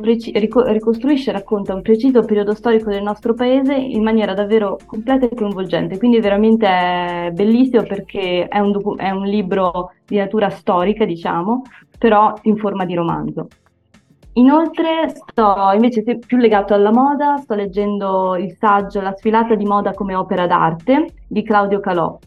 preci- 0.00 0.30
rico- 0.38 0.64
ricostruisce 0.64 1.30
e 1.30 1.32
racconta 1.32 1.74
un 1.74 1.80
preciso 1.80 2.22
periodo 2.22 2.54
storico 2.54 2.90
del 2.90 3.02
nostro 3.02 3.32
paese 3.32 3.74
in 3.74 4.02
maniera 4.02 4.34
davvero 4.34 4.78
completa 4.84 5.26
e 5.26 5.34
coinvolgente, 5.34 5.96
quindi 5.96 6.20
veramente 6.20 6.66
è 6.66 7.30
bellissimo 7.32 7.82
perché 7.84 8.46
è 8.46 8.58
un, 8.58 8.72
docu- 8.72 8.98
è 8.98 9.10
un 9.10 9.24
libro 9.24 9.92
di 10.06 10.16
natura 10.16 10.50
storica, 10.50 11.06
diciamo, 11.06 11.62
però 11.98 12.34
in 12.42 12.56
forma 12.56 12.84
di 12.84 12.94
romanzo. 12.94 13.48
Inoltre 14.34 15.08
sto 15.08 15.70
invece 15.74 16.18
più 16.18 16.36
legato 16.36 16.74
alla 16.74 16.92
moda, 16.92 17.38
sto 17.38 17.54
leggendo 17.54 18.36
il 18.36 18.54
saggio 18.58 19.00
La 19.00 19.14
sfilata 19.16 19.54
di 19.54 19.64
moda 19.64 19.92
come 19.92 20.14
opera 20.14 20.46
d'arte 20.46 21.14
di 21.26 21.42
Claudio 21.42 21.80
Calò, 21.80 22.18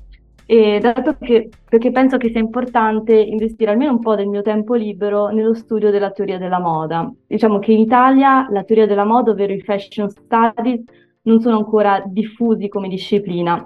e 0.45 0.79
dato 0.79 1.15
che, 1.19 1.49
perché 1.69 1.91
penso 1.91 2.17
che 2.17 2.29
sia 2.29 2.39
importante 2.39 3.13
investire 3.15 3.71
almeno 3.71 3.91
un 3.91 3.99
po' 3.99 4.15
del 4.15 4.27
mio 4.27 4.41
tempo 4.41 4.73
libero 4.73 5.27
nello 5.27 5.53
studio 5.53 5.91
della 5.91 6.11
teoria 6.11 6.37
della 6.37 6.59
moda. 6.59 7.11
Diciamo 7.27 7.59
che 7.59 7.71
in 7.71 7.79
Italia 7.79 8.47
la 8.49 8.63
teoria 8.63 8.85
della 8.85 9.05
moda, 9.05 9.31
ovvero 9.31 9.53
i 9.53 9.61
fashion 9.61 10.09
studies, 10.09 10.83
non 11.23 11.39
sono 11.41 11.57
ancora 11.57 12.03
diffusi 12.05 12.67
come 12.67 12.89
disciplina, 12.89 13.65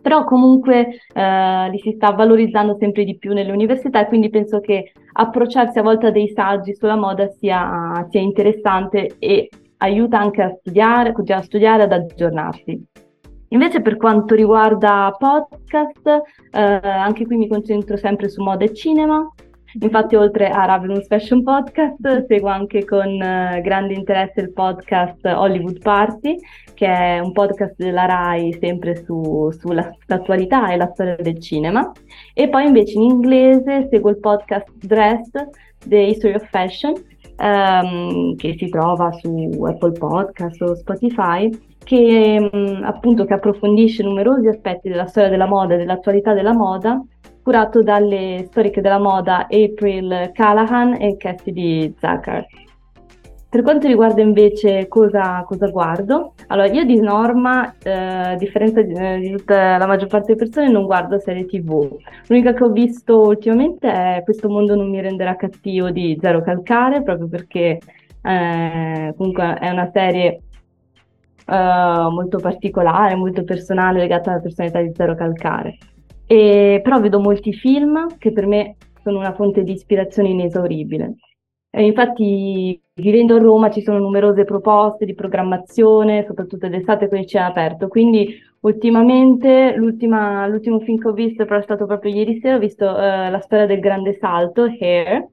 però 0.00 0.24
comunque 0.24 1.00
eh, 1.12 1.70
li 1.70 1.78
si 1.80 1.92
sta 1.92 2.12
valorizzando 2.12 2.76
sempre 2.78 3.04
di 3.04 3.18
più 3.18 3.32
nelle 3.34 3.52
università 3.52 4.00
e 4.00 4.06
quindi 4.06 4.30
penso 4.30 4.60
che 4.60 4.92
approcciarsi 5.12 5.78
a 5.78 5.82
volte 5.82 6.06
a 6.06 6.10
dei 6.10 6.28
saggi 6.28 6.74
sulla 6.74 6.96
moda 6.96 7.28
sia, 7.28 8.06
sia 8.08 8.20
interessante 8.20 9.16
e 9.18 9.48
aiuta 9.78 10.18
anche 10.18 10.42
a 10.42 10.54
studiare, 10.58 11.12
a 11.12 11.42
studiare, 11.42 11.82
ad 11.82 11.92
aggiornarsi. 11.92 12.86
Invece 13.48 13.80
per 13.80 13.96
quanto 13.96 14.34
riguarda 14.34 15.14
podcast, 15.18 16.06
eh, 16.50 16.60
anche 16.60 17.24
qui 17.24 17.36
mi 17.36 17.48
concentro 17.48 17.96
sempre 17.96 18.28
su 18.28 18.42
moda 18.42 18.64
e 18.64 18.74
cinema. 18.74 19.26
Infatti 19.80 20.16
oltre 20.16 20.48
a 20.48 20.64
Ravenous 20.64 21.06
Fashion 21.06 21.42
Podcast 21.42 22.26
seguo 22.26 22.48
anche 22.48 22.84
con 22.84 23.06
eh, 23.20 23.60
grande 23.62 23.94
interesse 23.94 24.40
il 24.40 24.52
podcast 24.52 25.24
Hollywood 25.24 25.80
Party, 25.80 26.36
che 26.74 26.86
è 26.86 27.18
un 27.18 27.32
podcast 27.32 27.74
della 27.76 28.06
RAI 28.06 28.56
sempre 28.60 28.96
su, 28.96 29.50
sull'attualità 29.50 30.70
e 30.72 30.76
la 30.76 30.90
storia 30.92 31.16
del 31.16 31.38
cinema. 31.38 31.90
E 32.34 32.48
poi 32.48 32.66
invece 32.66 32.94
in 32.94 33.02
inglese 33.02 33.88
seguo 33.90 34.10
il 34.10 34.20
podcast 34.20 34.68
Dress, 34.74 35.28
The 35.84 35.98
History 35.98 36.34
of 36.34 36.48
Fashion, 36.48 36.94
ehm, 37.36 38.36
che 38.36 38.56
si 38.58 38.68
trova 38.68 39.12
su 39.12 39.62
Apple 39.64 39.92
Podcast 39.92 40.62
o 40.62 40.74
Spotify 40.76 41.50
che 41.88 42.50
appunto 42.82 43.24
che 43.24 43.32
approfondisce 43.32 44.02
numerosi 44.02 44.46
aspetti 44.46 44.90
della 44.90 45.06
storia 45.06 45.30
della 45.30 45.46
moda 45.46 45.72
e 45.72 45.78
dell'attualità 45.78 46.34
della 46.34 46.52
moda, 46.52 47.02
curato 47.42 47.82
dalle 47.82 48.44
storiche 48.46 48.82
della 48.82 48.98
moda 48.98 49.46
April 49.48 50.30
Callahan 50.34 51.00
e 51.00 51.16
Cassidy 51.16 51.94
Zucker. 51.98 52.46
Per 53.48 53.62
quanto 53.62 53.86
riguarda 53.86 54.20
invece 54.20 54.86
cosa, 54.86 55.42
cosa 55.46 55.68
guardo, 55.68 56.34
allora 56.48 56.68
io 56.68 56.84
di 56.84 57.00
norma, 57.00 57.74
eh, 57.82 57.90
a 57.90 58.36
differenza 58.36 58.82
di, 58.82 58.92
eh, 58.92 59.18
di, 59.20 59.30
tutta 59.30 59.78
la 59.78 59.86
maggior 59.86 60.08
parte 60.08 60.34
delle 60.34 60.44
persone, 60.44 60.70
non 60.70 60.84
guardo 60.84 61.18
serie 61.18 61.46
tv. 61.46 61.88
L'unica 62.26 62.52
che 62.52 62.64
ho 62.64 62.68
visto 62.68 63.18
ultimamente 63.18 63.90
è 63.90 64.20
Questo 64.24 64.50
mondo 64.50 64.74
non 64.74 64.90
mi 64.90 65.00
renderà 65.00 65.36
cattivo 65.36 65.88
di 65.88 66.18
Zero 66.20 66.42
Calcare, 66.42 67.02
proprio 67.02 67.28
perché 67.28 67.78
eh, 68.20 69.14
comunque 69.16 69.54
è 69.54 69.70
una 69.70 69.90
serie 69.90 70.42
uh, 71.48 72.10
molto 72.10 72.38
particolare, 72.38 73.14
molto 73.14 73.42
personale, 73.42 73.98
legata 73.98 74.30
alla 74.30 74.40
personalità 74.40 74.80
di 74.80 74.92
Zero 74.94 75.14
Calcare. 75.14 75.78
E, 76.26 76.80
però 76.82 77.00
vedo 77.00 77.20
molti 77.20 77.52
film 77.54 78.18
che 78.18 78.32
per 78.32 78.46
me 78.46 78.76
sono 79.02 79.18
una 79.18 79.32
fonte 79.32 79.62
di 79.62 79.72
ispirazione 79.72 80.28
inesauribile. 80.28 81.14
E 81.70 81.84
infatti, 81.84 82.80
vivendo 82.94 83.36
a 83.36 83.38
Roma, 83.38 83.70
ci 83.70 83.82
sono 83.82 83.98
numerose 83.98 84.44
proposte 84.44 85.04
di 85.04 85.14
programmazione, 85.14 86.24
soprattutto 86.26 86.68
d'estate 86.68 87.08
con 87.08 87.18
il 87.18 87.26
cinema 87.26 87.48
aperto. 87.48 87.88
Quindi, 87.88 88.34
ultimamente, 88.60 89.74
l'ultimo 89.76 90.80
film 90.80 90.98
che 90.98 91.08
ho 91.08 91.12
visto, 91.12 91.44
però 91.44 91.58
è 91.58 91.62
stato 91.62 91.86
proprio 91.86 92.12
ieri 92.12 92.38
sera, 92.40 92.56
ho 92.56 92.58
visto 92.58 92.84
uh, 92.84 93.30
la 93.30 93.40
storia 93.42 93.66
del 93.66 93.80
grande 93.80 94.16
salto, 94.18 94.64
Hair, 94.64 95.26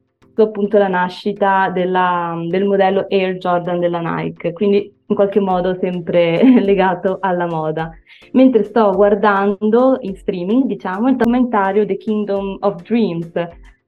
appunto 0.43 0.77
la 0.77 0.87
nascita 0.87 1.69
della, 1.69 2.35
del 2.49 2.65
modello 2.65 3.05
Air 3.09 3.37
Jordan 3.37 3.79
della 3.79 3.99
Nike, 3.99 4.53
quindi 4.53 4.93
in 5.07 5.15
qualche 5.15 5.39
modo 5.39 5.77
sempre 5.79 6.41
legato 6.61 7.17
alla 7.19 7.45
moda. 7.45 7.91
Mentre 8.31 8.63
sto 8.63 8.91
guardando 8.91 9.97
in 10.01 10.15
streaming, 10.15 10.65
diciamo, 10.65 11.09
il 11.09 11.15
documentario 11.15 11.85
The 11.85 11.97
Kingdom 11.97 12.57
of 12.61 12.81
Dreams 12.83 13.31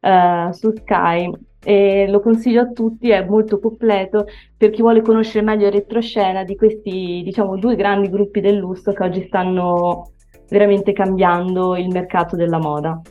uh, 0.02 0.52
su 0.52 0.72
Sky 0.76 1.32
e 1.64 2.08
lo 2.08 2.22
consiglio 2.22 2.62
a 2.62 2.72
tutti, 2.72 3.10
è 3.10 3.26
molto 3.26 3.60
completo 3.60 4.26
per 4.56 4.70
chi 4.70 4.82
vuole 4.82 5.02
conoscere 5.02 5.44
meglio 5.44 5.68
il 5.68 5.74
retroscena 5.74 6.44
di 6.44 6.56
questi, 6.56 7.22
diciamo, 7.24 7.58
due 7.58 7.76
grandi 7.76 8.10
gruppi 8.10 8.40
del 8.40 8.58
lusso 8.58 8.94
che 8.94 9.04
oggi 9.04 9.26
stanno 9.28 10.12
veramente 10.50 10.94
cambiando 10.94 11.76
il 11.76 11.88
mercato 11.90 12.36
della 12.36 12.60
moda. 12.60 13.02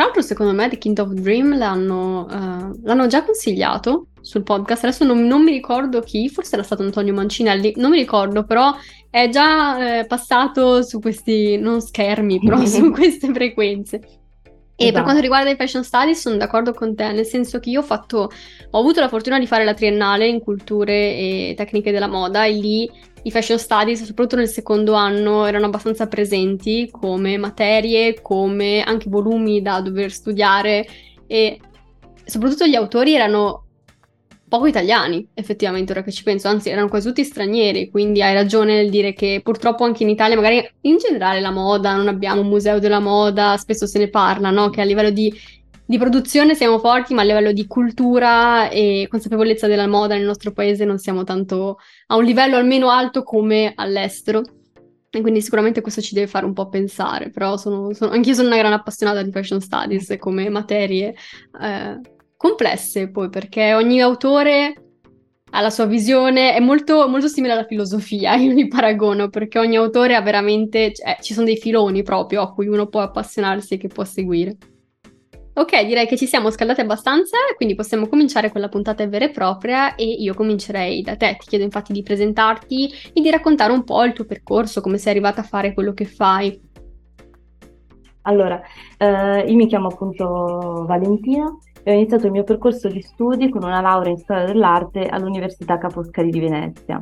Tra 0.00 0.08
l'altro, 0.08 0.26
secondo 0.26 0.54
me, 0.54 0.66
The 0.70 0.78
Kind 0.78 0.98
of 0.98 1.12
Dream 1.12 1.58
l'hanno, 1.58 2.24
uh, 2.24 2.80
l'hanno 2.84 3.06
già 3.06 3.22
consigliato 3.22 4.06
sul 4.22 4.42
podcast. 4.42 4.84
Adesso 4.84 5.04
non, 5.04 5.26
non, 5.26 5.42
mi 5.42 5.50
ricordo 5.50 6.00
chi, 6.00 6.30
forse 6.30 6.54
era 6.54 6.62
stato 6.62 6.82
Antonio 6.82 7.12
Mancinelli, 7.12 7.74
non 7.76 7.90
mi 7.90 7.98
ricordo, 7.98 8.44
però 8.44 8.74
è 9.10 9.28
già 9.28 9.98
eh, 9.98 10.06
passato 10.06 10.82
su 10.82 11.00
questi, 11.00 11.58
non 11.58 11.82
schermi, 11.82 12.40
però 12.40 12.64
su 12.64 12.90
queste 12.90 13.30
frequenze. 13.30 13.96
E 13.96 14.84
esatto. 14.84 14.92
per 14.94 15.02
quanto 15.02 15.20
riguarda 15.20 15.50
i 15.50 15.56
fashion 15.56 15.84
studies 15.84 16.18
sono 16.18 16.38
d'accordo 16.38 16.72
con 16.72 16.94
te, 16.94 17.12
nel 17.12 17.26
senso 17.26 17.60
che 17.60 17.68
io 17.68 17.80
ho 17.80 17.84
fatto, 17.84 18.30
ho 18.70 18.78
avuto 18.78 19.00
la 19.00 19.08
fortuna 19.08 19.38
di 19.38 19.46
fare 19.46 19.66
la 19.66 19.74
triennale 19.74 20.26
in 20.26 20.40
culture 20.40 20.94
e 20.94 21.54
tecniche 21.54 21.92
della 21.92 22.08
moda 22.08 22.46
e 22.46 22.52
lì 22.52 22.90
i 23.22 23.30
fashion 23.30 23.58
studies, 23.58 24.04
soprattutto 24.04 24.36
nel 24.36 24.48
secondo 24.48 24.94
anno, 24.94 25.44
erano 25.46 25.66
abbastanza 25.66 26.06
presenti 26.06 26.88
come 26.90 27.36
materie, 27.36 28.20
come 28.20 28.82
anche 28.82 29.08
volumi 29.08 29.62
da 29.62 29.80
dover 29.80 30.10
studiare 30.10 30.86
e 31.26 31.60
soprattutto 32.24 32.66
gli 32.66 32.74
autori 32.74 33.14
erano 33.14 33.64
poco 34.50 34.66
italiani, 34.66 35.28
effettivamente, 35.32 35.92
ora 35.92 36.02
che 36.02 36.10
ci 36.10 36.24
penso, 36.24 36.48
anzi 36.48 36.70
erano 36.70 36.88
quasi 36.88 37.06
tutti 37.06 37.22
stranieri, 37.22 37.88
quindi 37.88 38.20
hai 38.20 38.34
ragione 38.34 38.74
nel 38.74 38.90
dire 38.90 39.12
che 39.12 39.40
purtroppo 39.44 39.84
anche 39.84 40.02
in 40.02 40.08
Italia, 40.08 40.34
magari 40.34 40.68
in 40.82 40.96
generale 40.96 41.40
la 41.40 41.52
moda, 41.52 41.94
non 41.94 42.08
abbiamo 42.08 42.40
un 42.40 42.48
museo 42.48 42.80
della 42.80 42.98
moda, 42.98 43.56
spesso 43.56 43.86
se 43.86 44.00
ne 44.00 44.08
parla, 44.08 44.50
no? 44.50 44.68
Che 44.70 44.80
a 44.80 44.84
livello 44.84 45.10
di, 45.10 45.32
di 45.90 45.98
produzione 45.98 46.54
siamo 46.54 46.78
forti, 46.78 47.14
ma 47.14 47.22
a 47.22 47.24
livello 47.24 47.50
di 47.50 47.66
cultura 47.66 48.68
e 48.68 49.08
consapevolezza 49.10 49.66
della 49.66 49.88
moda 49.88 50.14
nel 50.14 50.24
nostro 50.24 50.52
paese 50.52 50.84
non 50.84 50.98
siamo 50.98 51.24
tanto 51.24 51.78
a 52.06 52.14
un 52.14 52.22
livello 52.22 52.54
almeno 52.54 52.90
alto 52.90 53.24
come 53.24 53.72
all'estero. 53.74 54.40
E 55.10 55.20
quindi 55.20 55.42
sicuramente 55.42 55.80
questo 55.80 56.00
ci 56.00 56.14
deve 56.14 56.28
fare 56.28 56.46
un 56.46 56.52
po' 56.52 56.68
pensare, 56.68 57.30
però 57.30 57.56
sono, 57.56 57.92
sono, 57.92 58.12
anch'io 58.12 58.34
sono 58.34 58.46
una 58.46 58.58
gran 58.58 58.72
appassionata 58.72 59.20
di 59.20 59.32
fashion 59.32 59.60
studies 59.60 60.14
come 60.20 60.48
materie. 60.48 61.12
Eh, 61.60 62.00
complesse 62.36 63.10
poi, 63.10 63.28
perché 63.28 63.74
ogni 63.74 64.00
autore 64.00 64.74
ha 65.50 65.60
la 65.60 65.70
sua 65.70 65.86
visione, 65.86 66.54
è 66.54 66.60
molto, 66.60 67.08
molto 67.08 67.26
simile 67.26 67.54
alla 67.54 67.66
filosofia, 67.66 68.36
io 68.38 68.52
li 68.52 68.68
paragono, 68.68 69.28
perché 69.28 69.58
ogni 69.58 69.74
autore 69.74 70.14
ha 70.14 70.22
veramente, 70.22 70.92
cioè, 70.92 71.16
ci 71.20 71.34
sono 71.34 71.46
dei 71.46 71.56
filoni 71.56 72.04
proprio 72.04 72.42
a 72.42 72.52
cui 72.52 72.68
uno 72.68 72.86
può 72.86 73.00
appassionarsi 73.00 73.74
e 73.74 73.78
che 73.78 73.88
può 73.88 74.04
seguire. 74.04 74.56
Ok, 75.52 75.84
direi 75.84 76.06
che 76.06 76.16
ci 76.16 76.26
siamo 76.26 76.50
scaldati 76.50 76.80
abbastanza, 76.80 77.36
quindi 77.56 77.74
possiamo 77.74 78.06
cominciare 78.06 78.52
con 78.52 78.60
la 78.60 78.68
puntata 78.68 79.06
vera 79.08 79.24
e 79.24 79.30
propria 79.30 79.96
e 79.96 80.04
io 80.04 80.32
comincerei 80.32 81.02
da 81.02 81.16
te. 81.16 81.36
Ti 81.40 81.48
chiedo 81.48 81.64
infatti 81.64 81.92
di 81.92 82.02
presentarti 82.02 82.88
e 83.12 83.20
di 83.20 83.30
raccontare 83.30 83.72
un 83.72 83.82
po' 83.82 84.04
il 84.04 84.12
tuo 84.12 84.24
percorso, 84.24 84.80
come 84.80 84.96
sei 84.96 85.12
arrivata 85.12 85.40
a 85.40 85.44
fare 85.44 85.74
quello 85.74 85.92
che 85.92 86.04
fai. 86.04 86.68
Allora, 88.22 88.60
eh, 88.96 89.44
io 89.46 89.56
mi 89.56 89.66
chiamo 89.66 89.88
appunto 89.88 90.84
Valentina 90.86 91.46
e 91.82 91.90
ho 91.90 91.94
iniziato 91.94 92.26
il 92.26 92.32
mio 92.32 92.44
percorso 92.44 92.88
di 92.88 93.00
studi 93.00 93.48
con 93.48 93.64
una 93.64 93.80
laurea 93.80 94.12
in 94.12 94.18
storia 94.18 94.44
dell'arte 94.44 95.06
all'Università 95.06 95.78
Ca' 95.78 95.90
Foscari 95.90 96.30
di 96.30 96.40
Venezia. 96.40 97.00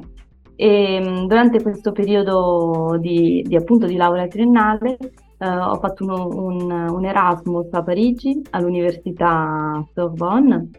E 0.57 1.01
mm, 1.01 1.27
durante 1.27 1.61
questo 1.61 1.93
periodo 1.93 2.97
di, 2.99 3.45
di, 3.47 3.57
appunto, 3.57 3.87
di 3.87 3.97
laurea 3.97 4.27
triennale 4.27 4.97
eh, 5.39 5.49
ho 5.49 5.77
fatto 5.77 6.05
un, 6.05 6.71
un, 6.71 6.89
un, 6.91 7.05
Erasmus 7.05 7.73
a 7.73 7.83
Parigi 7.83 8.41
all'Università 8.51 9.85
Sorbonne. 9.95 10.71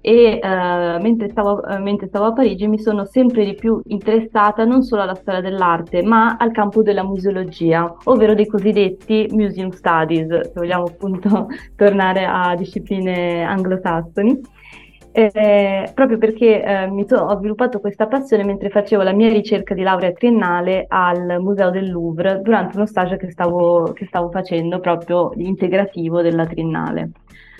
E 0.00 0.38
eh, 0.42 0.98
mentre, 1.00 1.28
stavo, 1.28 1.64
eh, 1.64 1.78
mentre, 1.78 2.06
stavo, 2.06 2.26
a 2.26 2.32
Parigi 2.32 2.66
mi 2.68 2.78
sono 2.78 3.04
sempre 3.04 3.44
di 3.44 3.54
più 3.54 3.80
interessata 3.86 4.64
non 4.64 4.82
solo 4.82 5.02
alla 5.02 5.14
storia 5.14 5.40
dell'arte 5.40 6.02
ma 6.02 6.36
al 6.38 6.52
campo 6.52 6.82
della 6.82 7.02
museologia, 7.02 7.94
ovvero 8.04 8.34
dei 8.34 8.46
cosiddetti 8.46 9.28
museum 9.32 9.70
studies, 9.70 10.28
se 10.28 10.52
vogliamo 10.54 10.84
appunto 10.84 11.48
tornare 11.76 12.24
a 12.24 12.54
discipline 12.54 13.42
anglosassoni 13.42 14.40
eh, 15.26 15.90
proprio 15.94 16.16
perché 16.16 16.62
eh, 16.62 17.04
so, 17.08 17.16
ho 17.16 17.36
sviluppato 17.38 17.80
questa 17.80 18.06
passione 18.06 18.44
mentre 18.44 18.70
facevo 18.70 19.02
la 19.02 19.12
mia 19.12 19.28
ricerca 19.28 19.74
di 19.74 19.82
laurea 19.82 20.12
triennale 20.12 20.84
al 20.86 21.38
Museo 21.40 21.70
del 21.70 21.90
Louvre 21.90 22.40
durante 22.40 22.76
uno 22.76 22.86
stage 22.86 23.16
che 23.16 23.30
stavo, 23.30 23.92
che 23.94 24.06
stavo 24.06 24.30
facendo 24.30 24.78
proprio 24.78 25.32
integrativo 25.34 26.22
della 26.22 26.46
triennale. 26.46 27.10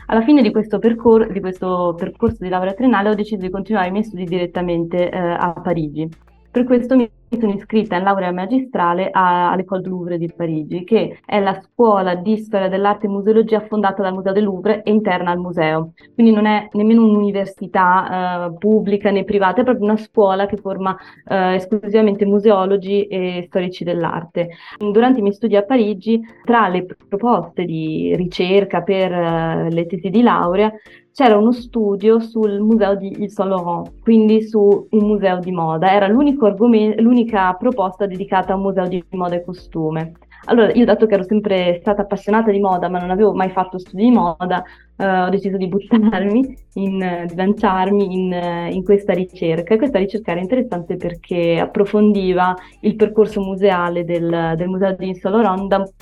Alla 0.07 0.23
fine 0.23 0.41
di 0.41 0.53
questo, 0.53 0.79
percor- 0.79 1.33
di 1.33 1.41
questo, 1.41 1.95
percorso 1.99 2.45
di 2.45 2.49
laurea 2.49 2.75
triennale 2.75 3.11
ho 3.11 3.15
deciso 3.15 3.41
di 3.41 3.51
continuare 3.51 3.89
i 3.89 3.91
miei 3.91 4.05
studi 4.05 4.25
direttamente 4.25 5.11
eh, 5.11 5.19
a 5.19 5.53
Parigi. 5.53 6.09
Per 6.51 6.65
questo 6.65 6.95
mi 6.95 7.03
mi 7.03 7.11
sono 7.37 7.53
iscritta 7.53 7.97
in 7.97 8.05
laurea 8.05 8.33
magistrale 8.33 9.11
all'École 9.13 9.83
du 9.83 9.91
Louvre 9.91 10.19
di 10.19 10.33
Parigi, 10.35 10.85
che 10.85 11.19
è 11.25 11.41
la 11.41 11.61
scuola 11.61 12.15
di 12.15 12.37
storia 12.39 12.69
dell'arte 12.69 13.07
e 13.07 13.11
museologia 13.11 13.61
fondata 13.61 14.03
dal 14.03 14.15
Museo 14.15 14.33
del 14.33 14.45
Louvre 14.45 14.83
e 14.83 14.91
interna 14.91 15.31
al 15.31 15.39
museo. 15.39 15.93
Quindi 16.15 16.33
non 16.33 16.47
è 16.47 16.69
nemmeno 16.73 17.05
un'università 17.05 18.47
eh, 18.47 18.57
pubblica 18.59 19.11
né 19.11 19.25
privata, 19.25 19.61
è 19.61 19.65
proprio 19.65 19.85
una 19.85 19.97
scuola 19.97 20.47
che 20.47 20.57
forma 20.57 20.97
eh, 21.27 21.55
esclusivamente 21.55 22.25
museologi 22.25 23.07
e 23.07 23.45
storici 23.49 23.85
dell'arte. 23.85 24.49
Durante 24.79 25.19
i 25.19 25.23
miei 25.23 25.35
studi 25.35 25.57
a 25.57 25.65
Parigi, 25.65 26.21
tra 26.45 26.69
le 26.69 26.87
proposte 27.09 27.65
di 27.65 28.15
ricerca 28.17 28.83
per 28.83 29.13
eh, 29.13 29.71
le 29.71 29.87
tesi 29.87 30.09
di 30.11 30.23
laurea, 30.23 30.73
c'era 31.19 31.37
uno 31.37 31.51
studio 31.51 32.21
sul 32.21 32.61
museo 32.61 32.95
di 32.95 33.09
Yves 33.09 33.33
Saint 33.33 33.51
Laurent, 33.51 33.91
quindi 34.03 34.41
su 34.47 34.87
un 34.89 35.05
museo 35.05 35.41
di 35.41 35.51
moda. 35.51 35.91
Era 35.93 36.07
l'unica 36.07 37.55
proposta 37.55 38.07
dedicata 38.07 38.53
a 38.53 38.55
un 38.55 38.63
museo 38.63 38.87
di 38.87 39.05
moda 39.11 39.35
e 39.35 39.43
costume. 39.43 40.13
Allora, 40.45 40.71
io 40.71 40.85
dato 40.85 41.07
che 41.07 41.15
ero 41.15 41.25
sempre 41.25 41.79
stata 41.81 42.03
appassionata 42.03 42.53
di 42.53 42.61
moda, 42.61 42.89
ma 42.89 43.01
non 43.01 43.11
avevo 43.11 43.35
mai 43.35 43.51
fatto 43.51 43.81
studi 43.81 44.05
di 44.05 44.11
moda, 44.13 44.63
eh, 44.99 45.21
ho 45.21 45.29
deciso 45.29 45.57
di 45.57 45.69
buttarmi, 45.69 46.57
in, 46.75 47.25
di 47.29 47.35
lanciarmi 47.37 48.13
in, 48.13 48.69
in, 48.73 48.83
questa 48.83 49.13
ricerca. 49.13 49.75
E 49.75 49.79
questa 49.79 49.99
ricerca 49.99 50.33
era 50.33 50.41
interessante 50.41 50.97
perché 50.97 51.59
approfondiva 51.61 52.55
il 52.81 52.97
percorso 52.97 53.41
museale 53.41 54.05
del, 54.05 54.55
del 54.57 54.69
Museo 54.69 54.97
di 54.97 55.15
Saint 55.15 55.37
Laurent 55.37 55.93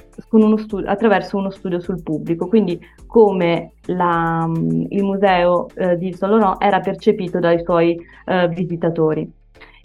attraverso 0.86 1.36
uno 1.36 1.50
studio 1.50 1.78
sul 1.78 2.02
pubblico, 2.02 2.48
quindi 2.48 2.80
come 3.06 3.72
la, 3.86 4.50
il 4.88 5.04
museo 5.04 5.68
eh, 5.74 5.96
di 5.98 6.12
Saint 6.14 6.56
era 6.62 6.80
percepito 6.80 7.38
dai 7.38 7.62
suoi 7.62 7.96
eh, 8.24 8.48
visitatori. 8.48 9.30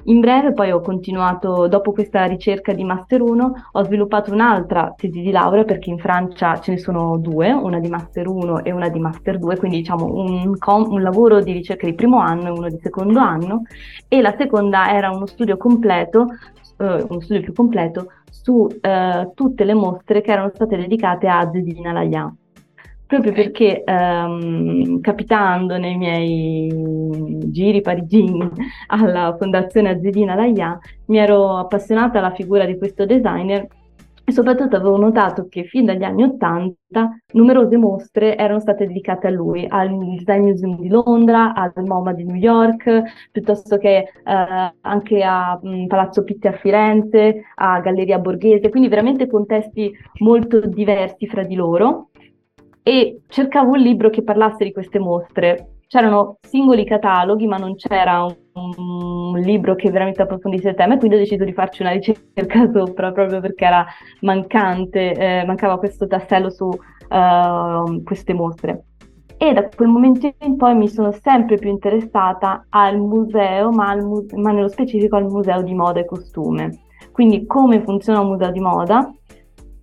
In 0.06 0.20
breve 0.20 0.54
poi 0.54 0.72
ho 0.72 0.82
continuato, 0.82 1.68
dopo 1.68 1.92
questa 1.92 2.26
ricerca 2.26 2.74
di 2.74 2.84
Master 2.84 3.22
1, 3.22 3.54
ho 3.72 3.84
sviluppato 3.84 4.34
un'altra 4.34 4.94
tesi 4.98 5.22
di 5.22 5.30
laurea 5.30 5.64
perché 5.64 5.92
in 5.92 6.00
Francia 6.00 6.60
ce 6.60 6.72
ne 6.72 6.78
sono 6.80 7.18
due, 7.18 7.52
una 7.52 7.80
di 7.80 7.88
Master 7.88 8.28
1 8.28 8.64
e 8.64 8.72
una 8.72 8.90
di 8.90 9.00
Master 9.00 9.38
2, 9.38 9.58
quindi 9.58 9.78
diciamo 9.78 10.06
un, 10.06 10.58
un 10.66 11.02
lavoro 11.02 11.42
di 11.42 11.52
ricerca 11.52 11.86
di 11.86 11.94
primo 11.94 12.18
anno 12.20 12.48
e 12.48 12.50
uno 12.50 12.70
di 12.70 12.80
secondo 12.82 13.20
anno. 13.20 13.64
E 14.08 14.22
la 14.22 14.34
seconda 14.38 14.92
era 14.92 15.12
uno 15.12 15.28
studio 15.28 15.56
completo, 15.58 16.28
eh, 16.78 17.06
uno 17.08 17.20
studio 17.20 17.42
più 17.42 17.54
completo 17.54 18.08
su 18.30 18.68
eh, 18.82 19.32
tutte 19.36 19.64
le 19.64 19.74
mostre 19.76 20.22
che 20.22 20.32
erano 20.32 20.50
state 20.54 20.78
dedicate 20.78 21.28
a 21.28 21.48
Zedina 21.52 21.92
Laia 21.92 22.34
proprio 23.12 23.34
perché 23.34 23.84
ehm, 23.84 25.02
capitando 25.02 25.78
nei 25.78 25.98
miei 25.98 26.72
giri 27.50 27.82
parigini 27.82 28.50
alla 28.88 29.36
Fondazione 29.38 29.90
Azzedina 29.90 30.34
Laia 30.34 30.80
mi 31.08 31.18
ero 31.18 31.58
appassionata 31.58 32.20
alla 32.20 32.34
figura 32.34 32.64
di 32.64 32.78
questo 32.78 33.06
designer 33.06 33.68
e 34.24 34.32
soprattutto 34.32 34.78
avevo 34.78 34.96
notato 34.96 35.48
che 35.50 35.66
fin 35.66 35.84
dagli 35.84 36.04
anni 36.04 36.24
Ottanta 36.24 37.10
numerose 37.34 37.76
mostre 37.76 38.38
erano 38.38 38.62
state 38.62 38.88
dedicate 38.88 39.28
a 39.28 39.32
lui, 39.32 39.66
al 39.68 39.90
Design 39.90 40.44
Museum 40.44 40.80
di 40.80 40.88
Londra, 40.88 41.54
al 41.54 41.74
MoMA 41.76 42.14
di 42.14 42.24
New 42.24 42.36
York, 42.36 43.02
piuttosto 43.30 43.78
che 43.78 43.98
eh, 43.98 44.74
anche 44.80 45.24
a 45.24 45.60
mh, 45.62 45.88
Palazzo 45.88 46.24
Pitti 46.24 46.48
a 46.48 46.54
Firenze, 46.54 47.42
a 47.56 47.82
Galleria 47.82 48.20
Borghese, 48.20 48.70
quindi 48.70 48.88
veramente 48.88 49.28
contesti 49.28 49.92
molto 50.20 50.62
diversi 50.62 51.28
fra 51.28 51.44
di 51.44 51.56
loro 51.56 52.11
e 52.84 53.22
cercavo 53.28 53.72
un 53.72 53.80
libro 53.80 54.10
che 54.10 54.24
parlasse 54.24 54.64
di 54.64 54.72
queste 54.72 55.00
mostre. 55.00 55.76
C'erano 55.88 56.38
singoli 56.42 56.86
cataloghi, 56.86 57.48
ma 57.48 57.58
non 57.58 57.76
c'era 57.76 58.24
un, 58.24 58.34
un 58.78 59.40
libro 59.40 59.76
che 59.76 59.92
veramente 59.92 60.22
approfondisse 60.22 60.70
il 60.70 60.76
tema, 60.76 60.96
e 60.96 60.98
quindi 60.98 61.18
ho 61.18 61.20
deciso 61.20 61.44
di 61.44 61.54
farci 61.54 61.82
una 61.82 61.92
ricerca 61.92 62.70
sopra 62.74 63.12
proprio 63.12 63.42
perché 63.42 63.66
era 63.66 63.86
mancante, 64.22 65.14
eh, 65.14 65.46
mancava 65.46 65.78
questo 65.78 66.08
tassello 66.08 66.50
su 66.50 66.66
uh, 66.66 68.04
queste 68.04 68.34
mostre. 68.34 68.86
E 69.38 69.54
da 69.54 69.68
quel 69.68 69.90
momento 69.90 70.32
in 70.42 70.56
poi 70.56 70.76
mi 70.76 70.88
sono 70.88 71.12
sempre 71.12 71.58
più 71.58 71.70
interessata 71.70 72.68
al 72.70 73.00
museo, 73.00 73.72
ma, 73.72 73.90
al 73.90 74.04
mu- 74.06 74.26
ma 74.36 74.52
nello 74.52 74.70
specifico 74.70 75.16
al 75.16 75.26
museo 75.26 75.62
di 75.64 75.74
moda 75.74 76.00
e 76.00 76.06
costume. 76.06 76.84
Quindi 77.12 77.46
come 77.46 77.82
funziona 77.82 78.20
un 78.20 78.28
museo 78.28 78.52
di 78.52 78.60
moda, 78.60 79.12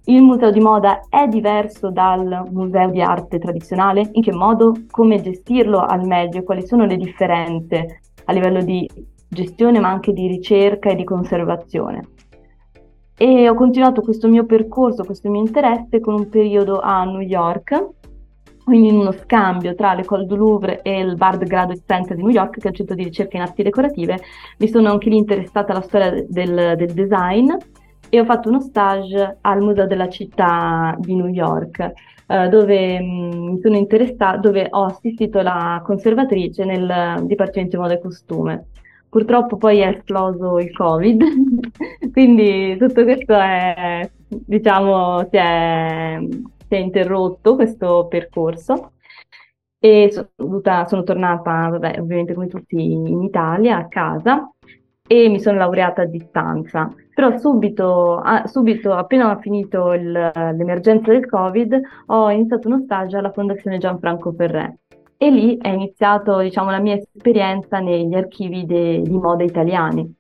il 0.09 0.23
museo 0.23 0.51
di 0.51 0.61
moda 0.61 1.01
è 1.11 1.27
diverso 1.27 1.91
dal 1.91 2.49
museo 2.51 2.89
di 2.91 3.03
arte 3.03 3.39
tradizionale? 3.39 4.09
In 4.13 4.23
che 4.23 4.33
modo? 4.33 4.75
Come 4.91 5.21
gestirlo 5.21 5.81
al 5.81 6.07
meglio? 6.07 6.45
Quali 6.45 6.67
sono 6.67 6.87
le 6.87 6.97
differenze 6.97 8.01
a 8.25 8.33
livello 8.33 8.63
di 8.63 8.89
gestione 9.29 9.79
ma 9.81 9.89
anche 9.89 10.15
di 10.15 10.27
ricerca 10.27 10.89
e 10.89 10.95
di 10.95 11.05
conservazione? 11.05 12.09
E 13.19 13.49
ho 13.51 13.55
continuato 13.55 14.01
questo 14.01 14.29
mio 14.29 14.47
percorso, 14.47 15.05
questo 15.05 15.29
mio 15.29 15.41
interesse 15.41 16.01
con 16.01 16.15
un 16.15 16.29
periodo 16.31 16.81
a 16.81 17.05
New 17.05 17.21
York, 17.21 17.89
quindi 18.65 18.89
in 18.89 18.97
uno 18.97 19.13
scambio 19.13 19.75
tra 19.75 19.93
l'École 19.93 20.25
du 20.25 20.37
Louvre 20.37 20.81
e 20.83 21.01
il 21.01 21.17
Bard 21.17 21.45
Graduate 21.45 21.83
Center 21.87 22.17
di 22.17 22.23
New 22.23 22.33
York, 22.33 22.59
che 22.59 22.65
è 22.65 22.69
un 22.69 22.75
centro 22.75 22.95
di 22.95 23.05
ricerca 23.05 23.37
in 23.37 23.43
arti 23.43 23.63
decorative, 23.63 24.19
mi 24.59 24.69
sono 24.69 24.91
anche 24.91 25.11
lì 25.11 25.19
interessata 25.19 25.73
alla 25.73 25.83
storia 25.83 26.25
del, 26.27 26.77
del 26.77 26.93
design 26.95 27.51
e 28.11 28.21
ho 28.21 28.25
fatto 28.25 28.49
uno 28.49 28.61
stage 28.61 29.39
al 29.41 29.61
Museo 29.61 29.87
della 29.87 30.09
Città 30.09 30.95
di 30.99 31.15
New 31.15 31.29
York, 31.29 31.93
eh, 32.27 32.49
dove 32.49 33.01
mm, 33.01 33.49
mi 33.53 33.61
sono 33.61 33.77
interessata, 33.77 34.37
dove 34.39 34.67
ho 34.71 34.85
assistito 34.85 35.41
la 35.41 35.83
conservatrice 35.85 36.65
nel 36.65 37.23
Dipartimento 37.25 37.77
di 37.77 37.83
Moda 37.83 37.95
e 37.95 38.01
Costume. 38.01 38.67
Purtroppo 39.09 39.57
poi 39.57 39.79
è 39.79 39.89
esploso 39.89 40.59
il 40.59 40.71
Covid, 40.73 41.23
quindi 42.13 42.77
tutto 42.79 43.05
questo 43.05 43.35
è, 43.35 44.09
diciamo, 44.27 45.21
si 45.31 45.37
è, 45.37 46.19
si 46.69 46.75
è 46.75 46.77
interrotto 46.77 47.55
questo 47.55 48.07
percorso 48.09 48.93
e 49.81 50.11
sono, 50.11 50.87
sono 50.87 51.03
tornata, 51.05 51.69
vabbè, 51.69 52.01
ovviamente 52.01 52.35
come 52.35 52.49
tutti 52.49 52.93
in 52.93 53.23
Italia, 53.23 53.79
a 53.79 53.89
casa 53.89 54.51
e 55.07 55.29
mi 55.29 55.41
sono 55.41 55.59
laureata 55.59 56.03
a 56.03 56.07
distanza. 56.07 56.95
Però 57.19 57.37
subito, 57.37 58.19
ah, 58.19 58.47
subito 58.47 58.93
appena 58.93 59.33
ho 59.33 59.41
finito 59.41 59.93
il, 59.93 60.13
l'emergenza 60.13 61.11
del 61.11 61.27
Covid, 61.27 61.81
ho 62.07 62.31
iniziato 62.31 62.69
uno 62.69 62.79
stage 62.85 63.17
alla 63.17 63.33
Fondazione 63.33 63.79
Gianfranco 63.79 64.31
Ferré. 64.31 64.77
E 65.17 65.29
lì 65.29 65.59
è 65.61 65.67
iniziata 65.67 66.41
diciamo, 66.41 66.71
la 66.71 66.79
mia 66.79 66.95
esperienza 66.95 67.81
negli 67.81 68.15
archivi 68.15 68.65
de, 68.67 69.03
di 69.03 69.19
moda 69.19 69.43
italiani. 69.43 70.15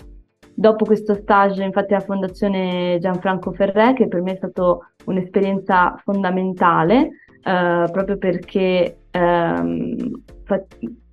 Dopo 0.53 0.85
questo 0.87 1.15
stage, 1.15 1.63
infatti, 1.63 1.95
alla 1.95 2.03
Fondazione 2.03 2.99
Gianfranco 3.01 3.53
Ferré, 3.53 3.93
che 3.93 4.09
per 4.09 4.21
me 4.21 4.33
è 4.33 4.37
stata 4.39 4.77
un'esperienza 5.05 5.95
fondamentale, 6.03 7.11
eh, 7.45 7.89
proprio 7.93 8.19
perché 8.19 8.97
ehm, 9.13 10.23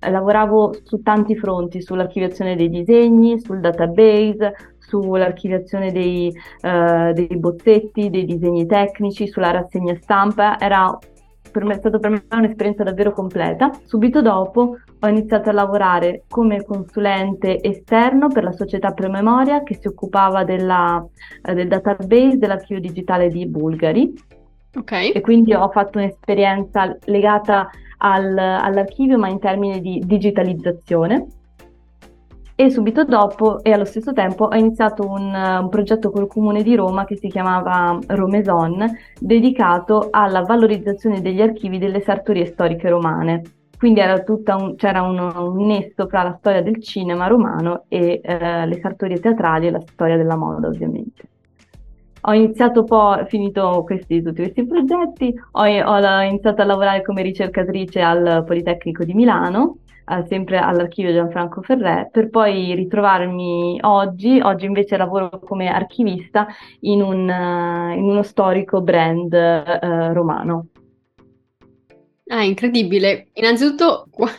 lavoravo 0.00 0.74
su 0.82 1.00
tanti 1.02 1.36
fronti, 1.36 1.80
sull'archiviazione 1.80 2.56
dei 2.56 2.68
disegni, 2.68 3.38
sul 3.38 3.60
database, 3.60 4.52
sull'archiviazione 4.86 5.92
dei, 5.92 6.32
uh, 6.62 7.12
dei 7.12 7.36
bozzetti, 7.36 8.10
dei 8.10 8.24
disegni 8.24 8.66
tecnici, 8.66 9.26
sulla 9.26 9.50
rassegna 9.50 9.96
stampa. 10.00 10.58
Era 10.58 10.96
per 11.50 11.64
me, 11.64 11.74
è 11.74 11.78
stata 11.78 11.98
per 11.98 12.10
me 12.10 12.22
un'esperienza 12.30 12.82
davvero 12.82 13.12
completa. 13.12 13.70
Subito 13.84 14.20
dopo 14.20 14.76
ho 14.98 15.08
iniziato 15.08 15.48
a 15.48 15.52
lavorare 15.52 16.24
come 16.28 16.62
consulente 16.64 17.62
esterno 17.62 18.28
per 18.28 18.44
la 18.44 18.52
società 18.52 18.92
Promemoria 18.92 19.62
che 19.62 19.78
si 19.80 19.86
occupava 19.86 20.44
della, 20.44 21.02
eh, 21.42 21.54
del 21.54 21.68
database 21.68 22.36
dell'archivio 22.36 22.80
digitale 22.80 23.28
di 23.28 23.46
Bulgari. 23.46 24.12
Ok. 24.76 24.92
E 25.14 25.20
quindi 25.22 25.54
ho 25.54 25.70
fatto 25.70 25.96
un'esperienza 25.98 26.94
legata 27.04 27.70
al, 27.98 28.36
all'archivio 28.36 29.16
ma 29.16 29.28
in 29.28 29.38
termini 29.38 29.80
di 29.80 30.02
digitalizzazione 30.04 31.26
e 32.58 32.70
subito 32.70 33.04
dopo 33.04 33.62
e 33.62 33.70
allo 33.70 33.84
stesso 33.84 34.14
tempo 34.14 34.44
ho 34.46 34.54
iniziato 34.54 35.06
un, 35.06 35.30
un, 35.34 35.68
progetto 35.68 36.10
col 36.10 36.26
comune 36.26 36.62
di 36.62 36.74
Roma 36.74 37.04
che 37.04 37.16
si 37.16 37.28
chiamava 37.28 37.98
Romeson, 38.06 38.82
dedicato 39.20 40.08
alla 40.10 40.40
valorizzazione 40.40 41.20
degli 41.20 41.42
archivi 41.42 41.76
delle 41.76 42.00
sartorie 42.00 42.46
storiche 42.46 42.88
romane. 42.88 43.42
Quindi 43.76 44.00
un, 44.00 44.74
c'era 44.76 45.02
un, 45.02 45.18
un, 45.18 45.66
nesso 45.66 46.06
tra 46.06 46.22
la 46.22 46.34
storia 46.38 46.62
del 46.62 46.82
cinema 46.82 47.26
romano 47.26 47.84
e 47.88 48.22
eh, 48.24 48.66
le 48.66 48.78
sartorie 48.80 49.20
teatrali 49.20 49.66
e 49.66 49.70
la 49.70 49.82
storia 49.86 50.16
della 50.16 50.36
moda, 50.36 50.68
ovviamente. 50.68 51.28
Ho 52.22 52.32
iniziato 52.32 52.84
poi, 52.84 53.26
finito 53.26 53.82
questi, 53.84 54.22
tutti 54.22 54.40
questi 54.40 54.66
progetti, 54.66 55.34
ho, 55.52 55.60
ho 55.60 56.22
iniziato 56.22 56.62
a 56.62 56.64
lavorare 56.64 57.02
come 57.02 57.20
ricercatrice 57.20 58.00
al 58.00 58.44
Politecnico 58.46 59.04
di 59.04 59.12
Milano 59.12 59.76
sempre 60.28 60.58
all'archivio 60.58 61.12
Gianfranco 61.12 61.62
Ferré, 61.62 62.08
per 62.12 62.30
poi 62.30 62.74
ritrovarmi 62.74 63.78
oggi, 63.82 64.40
oggi 64.40 64.64
invece 64.64 64.96
lavoro 64.96 65.40
come 65.40 65.68
archivista 65.68 66.46
in, 66.80 67.02
un, 67.02 67.28
uh, 67.28 67.96
in 67.96 68.04
uno 68.04 68.22
storico 68.22 68.80
brand 68.80 69.32
uh, 69.32 70.12
romano. 70.12 70.68
Ah, 72.28 72.42
incredibile. 72.42 73.28
Innanzitutto, 73.34 74.06
qu- 74.10 74.30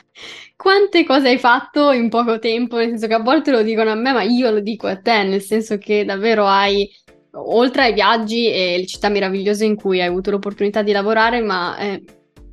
quante 0.56 1.06
cose 1.06 1.30
hai 1.30 1.38
fatto 1.38 1.92
in 1.92 2.10
poco 2.10 2.40
tempo, 2.40 2.78
nel 2.78 2.90
senso 2.90 3.08
che 3.08 3.14
a 3.14 3.22
volte 3.22 3.52
lo 3.52 3.62
dicono 3.62 3.92
a 3.92 3.96
me, 3.96 4.12
ma 4.12 4.24
io 4.24 4.50
lo 4.52 4.60
dico 4.60 4.88
a 4.88 4.98
te, 4.98 5.24
nel 5.24 5.42
senso 5.42 5.78
che 5.78 6.04
davvero 6.04 6.46
hai, 6.46 6.90
oltre 7.32 7.84
ai 7.84 7.94
viaggi 7.94 8.52
e 8.52 8.78
le 8.78 8.86
città 8.86 9.10
meravigliose 9.10 9.64
in 9.64 9.76
cui 9.76 10.02
hai 10.02 10.08
avuto 10.08 10.32
l'opportunità 10.32 10.82
di 10.82 10.92
lavorare, 10.92 11.42
ma 11.42 11.78
eh, 11.78 12.04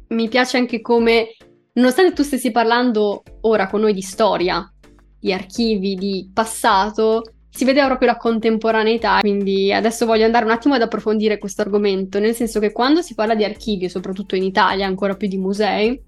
mi 0.09 0.29
piace 0.29 0.57
anche 0.57 0.81
come 0.81 1.29
Nonostante 1.75 2.13
tu 2.13 2.23
stessi 2.23 2.53
parlando 2.53 3.23
ora 3.43 3.69
con 3.69 3.81
noi 3.81 3.93
di 3.93 4.01
storia, 4.01 4.73
di 5.19 5.33
archivi, 5.33 5.97
di 5.97 6.31
passato, 6.33 7.23
si 7.51 7.65
vede 7.65 7.85
proprio 7.85 8.09
la 8.09 8.17
contemporaneità, 8.17 9.19
quindi 9.21 9.73
adesso 9.73 10.07
voglio 10.07 10.25
andare 10.25 10.45
un 10.45 10.53
attimo 10.53 10.75
ad 10.75 10.83
approfondire 10.83 11.39
questo 11.39 11.63
argomento, 11.63 12.21
nel 12.21 12.35
senso 12.35 12.61
che 12.61 12.71
quando 12.71 13.03
si 13.03 13.15
parla 13.15 13.35
di 13.35 13.45
archivi, 13.45 13.89
soprattutto 13.89 14.37
in 14.37 14.45
Italia, 14.45 14.87
ancora 14.87 15.15
più 15.15 15.27
di 15.27 15.37
musei, 15.37 16.01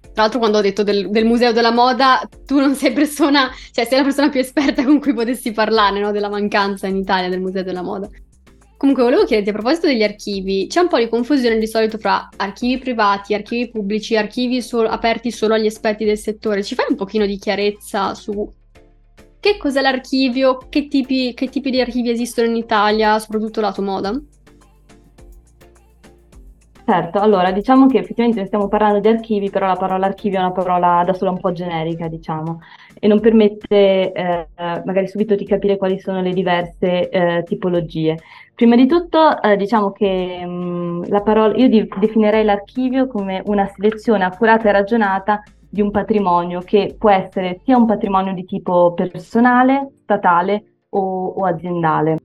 tra 0.00 0.22
l'altro 0.22 0.38
quando 0.38 0.58
ho 0.58 0.62
detto 0.62 0.82
del, 0.82 1.10
del 1.10 1.26
museo 1.26 1.52
della 1.52 1.72
moda, 1.72 2.26
tu 2.46 2.58
non 2.58 2.74
sei 2.74 2.92
persona, 2.92 3.50
cioè 3.72 3.84
sei 3.84 3.98
la 3.98 4.04
persona 4.04 4.28
più 4.30 4.40
esperta 4.40 4.82
con 4.82 4.98
cui 4.98 5.12
potessi 5.12 5.52
parlare, 5.52 6.00
no? 6.00 6.10
Della 6.10 6.30
mancanza 6.30 6.86
in 6.86 6.96
Italia 6.96 7.28
del 7.28 7.40
museo 7.40 7.62
della 7.62 7.82
moda. 7.82 8.08
Comunque 8.80 9.02
volevo 9.02 9.24
chiederti 9.24 9.50
a 9.50 9.52
proposito 9.52 9.88
degli 9.88 10.02
archivi, 10.02 10.66
c'è 10.66 10.80
un 10.80 10.88
po' 10.88 10.96
di 10.96 11.10
confusione 11.10 11.58
di 11.58 11.66
solito 11.66 11.98
fra 11.98 12.30
archivi 12.36 12.78
privati, 12.78 13.34
archivi 13.34 13.68
pubblici, 13.68 14.16
archivi 14.16 14.62
so- 14.62 14.80
aperti 14.80 15.30
solo 15.30 15.52
agli 15.52 15.66
esperti 15.66 16.06
del 16.06 16.16
settore. 16.16 16.62
Ci 16.62 16.74
fai 16.74 16.86
un 16.88 16.96
pochino 16.96 17.26
di 17.26 17.36
chiarezza 17.36 18.14
su 18.14 18.50
che 19.38 19.58
cos'è 19.58 19.82
l'archivio, 19.82 20.56
che 20.70 20.88
tipi, 20.88 21.34
che 21.34 21.50
tipi 21.50 21.70
di 21.70 21.78
archivi 21.78 22.08
esistono 22.08 22.48
in 22.48 22.56
Italia, 22.56 23.18
soprattutto 23.18 23.60
lato 23.60 23.82
moda? 23.82 24.18
Certo, 26.90 27.20
allora 27.20 27.52
diciamo 27.52 27.86
che 27.86 27.98
effettivamente 27.98 28.44
stiamo 28.46 28.66
parlando 28.66 28.98
di 28.98 29.06
archivi, 29.06 29.48
però 29.48 29.68
la 29.68 29.76
parola 29.76 30.06
archivio 30.06 30.38
è 30.38 30.42
una 30.42 30.50
parola 30.50 31.04
da 31.06 31.14
sola 31.14 31.30
un 31.30 31.38
po' 31.38 31.52
generica, 31.52 32.08
diciamo, 32.08 32.58
e 32.98 33.06
non 33.06 33.20
permette 33.20 34.10
eh, 34.10 34.48
magari 34.56 35.06
subito 35.06 35.36
di 35.36 35.44
capire 35.44 35.76
quali 35.76 36.00
sono 36.00 36.20
le 36.20 36.32
diverse 36.32 37.08
eh, 37.08 37.44
tipologie. 37.44 38.18
Prima 38.56 38.74
di 38.74 38.88
tutto, 38.88 39.40
eh, 39.40 39.56
diciamo 39.56 39.92
che 39.92 40.44
mh, 40.44 40.50
mm, 40.50 41.02
la 41.04 41.20
parola, 41.20 41.54
io 41.54 41.68
di, 41.68 41.88
definirei 42.00 42.42
l'archivio 42.42 43.06
come 43.06 43.40
una 43.46 43.68
selezione 43.68 44.24
accurata 44.24 44.68
e 44.68 44.72
ragionata 44.72 45.44
di 45.68 45.80
un 45.80 45.92
patrimonio 45.92 46.58
che 46.58 46.96
può 46.98 47.10
essere 47.10 47.60
sia 47.62 47.76
un 47.76 47.86
patrimonio 47.86 48.34
di 48.34 48.44
tipo 48.44 48.94
personale, 48.94 49.90
statale 49.94 50.64
o, 50.88 51.26
o 51.36 51.44
aziendale. 51.44 52.16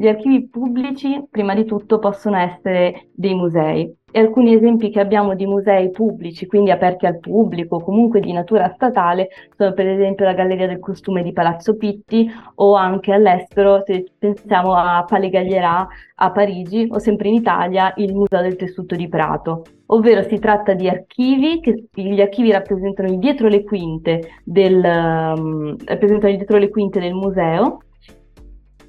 Gli 0.00 0.06
archivi 0.06 0.46
pubblici, 0.46 1.26
prima 1.28 1.56
di 1.56 1.64
tutto, 1.64 1.98
possono 1.98 2.36
essere 2.36 3.08
dei 3.12 3.34
musei 3.34 3.92
e 4.12 4.20
alcuni 4.20 4.54
esempi 4.54 4.90
che 4.90 5.00
abbiamo 5.00 5.34
di 5.34 5.44
musei 5.44 5.90
pubblici, 5.90 6.46
quindi 6.46 6.70
aperti 6.70 7.04
al 7.04 7.18
pubblico, 7.18 7.80
comunque 7.80 8.20
di 8.20 8.32
natura 8.32 8.72
statale, 8.72 9.28
sono 9.56 9.72
per 9.72 9.88
esempio 9.88 10.24
la 10.24 10.34
Galleria 10.34 10.68
del 10.68 10.78
Costume 10.78 11.24
di 11.24 11.32
Palazzo 11.32 11.76
Pitti 11.76 12.30
o 12.54 12.74
anche 12.74 13.12
all'estero, 13.12 13.82
se 13.84 14.12
pensiamo 14.16 14.72
a 14.74 15.04
Palais 15.04 15.32
Galliera 15.32 15.84
a 16.14 16.30
Parigi 16.30 16.86
o 16.88 17.00
sempre 17.00 17.26
in 17.26 17.34
Italia 17.34 17.92
il 17.96 18.14
Museo 18.14 18.40
del 18.40 18.54
Tessuto 18.54 18.94
di 18.94 19.08
Prato. 19.08 19.64
Ovvero 19.86 20.22
si 20.22 20.38
tratta 20.38 20.74
di 20.74 20.88
archivi, 20.88 21.58
che 21.58 21.86
gli 21.92 22.20
archivi 22.20 22.52
rappresentano 22.52 23.12
dietro 23.16 23.48
le 23.48 23.64
quinte 23.64 24.20
del, 24.44 24.76
um, 24.76 25.74
rappresentano 25.84 26.36
dietro 26.36 26.56
le 26.56 26.68
quinte 26.68 27.00
del 27.00 27.14
museo 27.14 27.80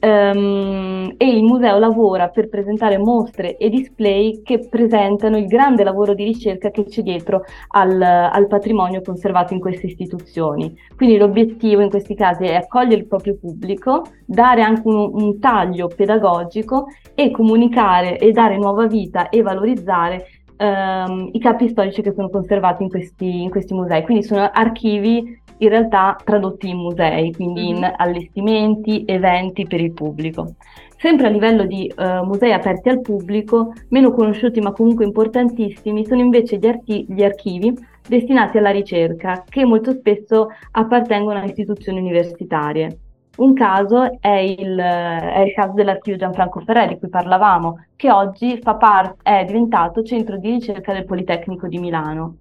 Um, 0.01 1.13
e 1.17 1.27
il 1.27 1.43
museo 1.43 1.77
lavora 1.77 2.29
per 2.29 2.47
presentare 2.47 2.97
mostre 2.97 3.57
e 3.57 3.69
display 3.69 4.41
che 4.43 4.69
presentano 4.69 5.37
il 5.37 5.45
grande 5.45 5.83
lavoro 5.83 6.13
di 6.13 6.23
ricerca 6.23 6.69
che 6.69 6.85
c'è 6.85 7.01
dietro 7.01 7.43
al, 7.71 8.01
al 8.01 8.47
patrimonio 8.47 9.01
conservato 9.01 9.53
in 9.53 9.59
queste 9.59 9.87
istituzioni. 9.87 10.73
Quindi 10.95 11.17
l'obiettivo 11.17 11.81
in 11.81 11.89
questi 11.89 12.15
casi 12.15 12.45
è 12.45 12.55
accogliere 12.55 13.01
il 13.01 13.07
proprio 13.07 13.37
pubblico, 13.37 14.05
dare 14.25 14.61
anche 14.61 14.83
un, 14.85 15.09
un 15.13 15.37
taglio 15.37 15.87
pedagogico 15.93 16.87
e 17.13 17.31
comunicare 17.31 18.17
e 18.19 18.31
dare 18.31 18.57
nuova 18.57 18.87
vita 18.87 19.27
e 19.27 19.41
valorizzare 19.41 20.27
um, 20.59 21.29
i 21.31 21.39
capi 21.39 21.69
storici 21.69 22.01
che 22.01 22.13
sono 22.13 22.29
conservati 22.29 22.83
in 22.83 22.89
questi, 22.89 23.41
in 23.41 23.49
questi 23.49 23.73
musei. 23.73 24.03
Quindi 24.03 24.23
sono 24.23 24.49
archivi 24.51 25.41
in 25.61 25.69
realtà 25.69 26.17
tradotti 26.23 26.69
in 26.69 26.77
musei, 26.77 27.33
quindi 27.33 27.69
in 27.69 27.77
mhm. 27.77 27.93
allestimenti, 27.97 29.03
eventi 29.05 29.65
per 29.65 29.81
il 29.81 29.91
pubblico. 29.91 30.55
Sempre 30.97 31.27
a 31.27 31.29
livello 31.29 31.65
di 31.65 31.91
uh, 31.95 32.25
musei 32.25 32.51
aperti 32.51 32.89
al 32.89 33.01
pubblico, 33.01 33.73
meno 33.89 34.11
conosciuti 34.11 34.59
ma 34.59 34.73
comunque 34.73 35.05
importantissimi, 35.05 36.05
sono 36.05 36.21
invece 36.21 36.57
gli, 36.57 36.67
archi- 36.67 37.05
gli 37.07 37.23
archivi 37.23 37.73
destinati 38.05 38.57
alla 38.57 38.71
ricerca, 38.71 39.43
che 39.47 39.63
molto 39.65 39.91
spesso 39.93 40.49
appartengono 40.71 41.39
a 41.39 41.45
istituzioni 41.45 41.99
universitarie. 41.99 42.97
Un 43.39 43.53
caso 43.53 44.19
è 44.19 44.35
il, 44.35 44.77
è 44.77 45.39
il, 45.39 45.53
caso 45.53 45.71
dell'archivio 45.71 46.19
Gianfranco 46.19 46.59
Ferré 46.59 46.89
di 46.89 46.99
cui 46.99 47.07
parlavamo, 47.07 47.85
che 47.95 48.11
oggi 48.11 48.59
par- 48.61 49.15
è 49.23 49.45
diventato 49.45 50.03
centro 50.03 50.37
di 50.37 50.49
ricerca 50.49 50.91
del 50.91 51.05
Politecnico 51.05 51.67
di 51.67 51.77
Milano. 51.77 52.35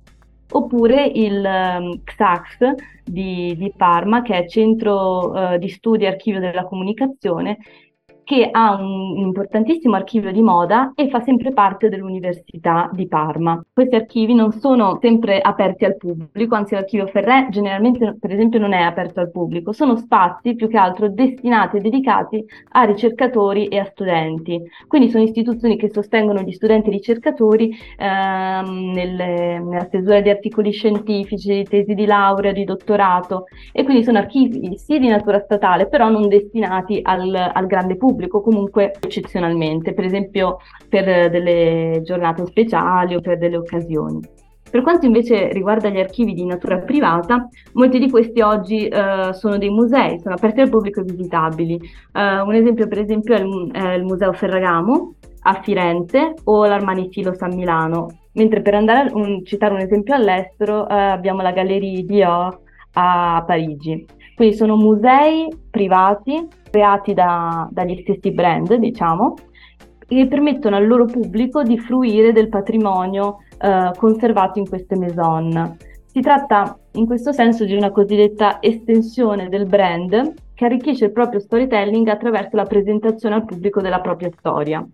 Oppure 0.51 1.05
il 1.05 1.45
um, 1.45 2.03
XAX 2.03 2.75
di, 3.05 3.55
di, 3.57 3.73
Parma, 3.77 4.23
che 4.23 4.39
è 4.39 4.49
Centro 4.49 5.31
uh, 5.31 5.59
di 5.59 5.69
Studi 5.69 6.03
e 6.03 6.09
Archivio 6.09 6.41
della 6.41 6.65
Comunicazione, 6.65 7.59
che 8.29 8.47
ha 8.51 8.75
un, 8.75 9.17
importantissimo 9.17 9.97
archivio 9.97 10.31
di 10.31 10.43
moda 10.43 10.93
e 10.95 11.09
fa 11.09 11.23
sempre 11.23 11.55
parte 11.55 11.89
dell'Università 11.89 12.91
di 12.93 13.09
Parma. 13.09 13.59
Questi 13.73 13.95
archivi 13.95 14.35
non 14.35 14.53
sono 14.53 14.99
sempre 15.01 15.41
aperti 15.41 15.87
al 15.87 15.97
pubblico, 15.97 16.55
anzi 16.55 16.75
l'archivio 16.75 17.07
Ferré 17.07 17.47
generalmente 17.49 18.19
per 18.21 18.31
esempio 18.31 18.59
non 18.59 18.75
è 18.75 18.83
aperto 18.83 19.21
al 19.21 19.31
pubblico, 19.31 19.73
sono 19.73 19.97
spazi 19.97 20.55
più 20.57 20.69
che 20.69 20.77
altro 20.77 21.09
destinati 21.09 21.79
e 21.79 21.81
dedicati 21.81 22.45
a 22.73 22.83
ricercatori 22.83 23.69
e 23.69 23.79
a 23.79 23.87
studenti. 23.87 24.61
Quindi 24.87 25.09
sono 25.09 25.25
istituzioni 25.25 25.79
che 25.79 25.89
sostengono 25.91 26.43
gli 26.43 26.53
studenti 26.53 26.91
ricercatori 26.91 27.75
ehm, 27.97 28.93
nelle, 28.93 29.59
nella 29.59 29.85
stesura 29.85 30.21
di 30.21 30.29
articoli 30.29 30.71
scientifici, 30.71 31.49
di 31.49 31.65
tesi 31.65 31.95
di 31.95 32.05
laurea, 32.05 32.53
di 32.53 32.65
dottorato 32.65 33.45
e 33.73 33.85
quindi 33.85 34.05
sono 34.05 34.19
archivi 34.19 34.77
sì 34.77 34.99
di 34.99 35.09
natura 35.09 35.41
statale, 35.41 35.89
però 35.89 36.11
non 36.11 36.29
destinati 36.29 37.01
al, 37.03 37.35
al 37.35 37.67
grande 37.67 37.97
pubblico 37.97 38.17
pubblico 38.19 38.41
comunque 38.41 38.93
eccezionalmente, 38.99 39.95
per 39.95 40.05
esempio 40.05 40.59
per 40.89 41.31
delle 41.31 42.01
giornate 42.03 42.45
speciali 42.47 43.15
o 43.15 43.21
per 43.21 43.39
delle 43.39 43.57
occasioni. 43.57 44.21
Per 44.71 44.83
quanto 44.83 45.07
invece 45.07 45.51
riguarda 45.51 45.89
gli 45.89 45.99
archivi 45.99 46.35
di 46.35 46.45
natura 46.45 46.79
privata, 46.79 47.49
molti 47.73 47.99
di 47.99 48.11
questi 48.11 48.43
oggi 48.43 48.87
eh, 48.87 49.31
sono 49.33 49.57
dei 49.57 49.71
musei, 49.71 50.19
sono 50.19 50.35
aperti 50.35 50.61
al 50.61 50.69
pubblico 50.69 51.01
e 51.01 51.05
visitabili. 51.05 51.77
Eh, 52.13 52.41
un 52.41 52.55
esempio 52.55 52.87
per 52.87 52.99
esempio 52.99 53.35
è 53.35 53.41
il, 53.41 53.71
è 53.73 53.93
il, 53.95 54.05
Museo 54.05 54.33
Ferragamo 54.35 55.15
a 55.43 55.61
Firenze 55.63 56.35
o 56.45 56.67
l'Armani 56.67 57.09
Filos 57.11 57.41
a 57.41 57.47
Milano, 57.47 58.09
mentre 58.33 58.61
per 58.61 58.75
andare 58.75 59.09
a 59.09 59.17
un, 59.17 59.43
citare 59.45 59.73
un 59.73 59.81
esempio 59.81 60.15
all'estero 60.15 60.87
eh, 60.87 60.95
abbiamo 60.95 61.41
la 61.41 61.53
Galleria 61.53 62.05
Dior 62.05 62.61
a 62.93 63.43
Parigi. 63.47 64.05
Quindi 64.39 64.55
sono 64.55 64.77
musei 64.77 65.53
privati 65.69 66.47
creati 66.71 67.13
da, 67.13 67.69
dagli 67.73 67.99
stessi 68.03 68.31
brand, 68.31 68.73
diciamo, 68.73 69.35
e 70.07 70.29
permettono 70.29 70.77
al 70.77 70.87
loro 70.87 71.07
pubblico 71.07 71.65
di 71.65 71.77
fruire 71.77 72.31
del 72.31 72.49
patrimonio 72.49 73.39
eh, 73.61 73.91
conservato 73.97 74.61
in 74.61 74.69
queste 74.69 74.97
maison. 74.97 75.77
Si 76.05 76.21
tratta 76.21 76.79
in 76.93 77.07
questo 77.07 77.33
senso 77.33 77.65
di 77.65 77.75
una 77.75 77.91
cosiddetta 77.91 78.63
estensione 78.63 79.49
del 79.49 79.67
brand 79.67 80.35
che 80.55 80.65
arricchisce 80.65 81.07
il 81.07 81.13
proprio 81.13 81.41
storytelling 81.41 82.07
attraverso 82.07 82.55
la 82.55 82.65
presentazione 82.65 83.35
al 83.35 83.45
pubblico 83.45 83.81
della 83.81 84.01
propria 84.01 84.31
storia. 84.39 84.87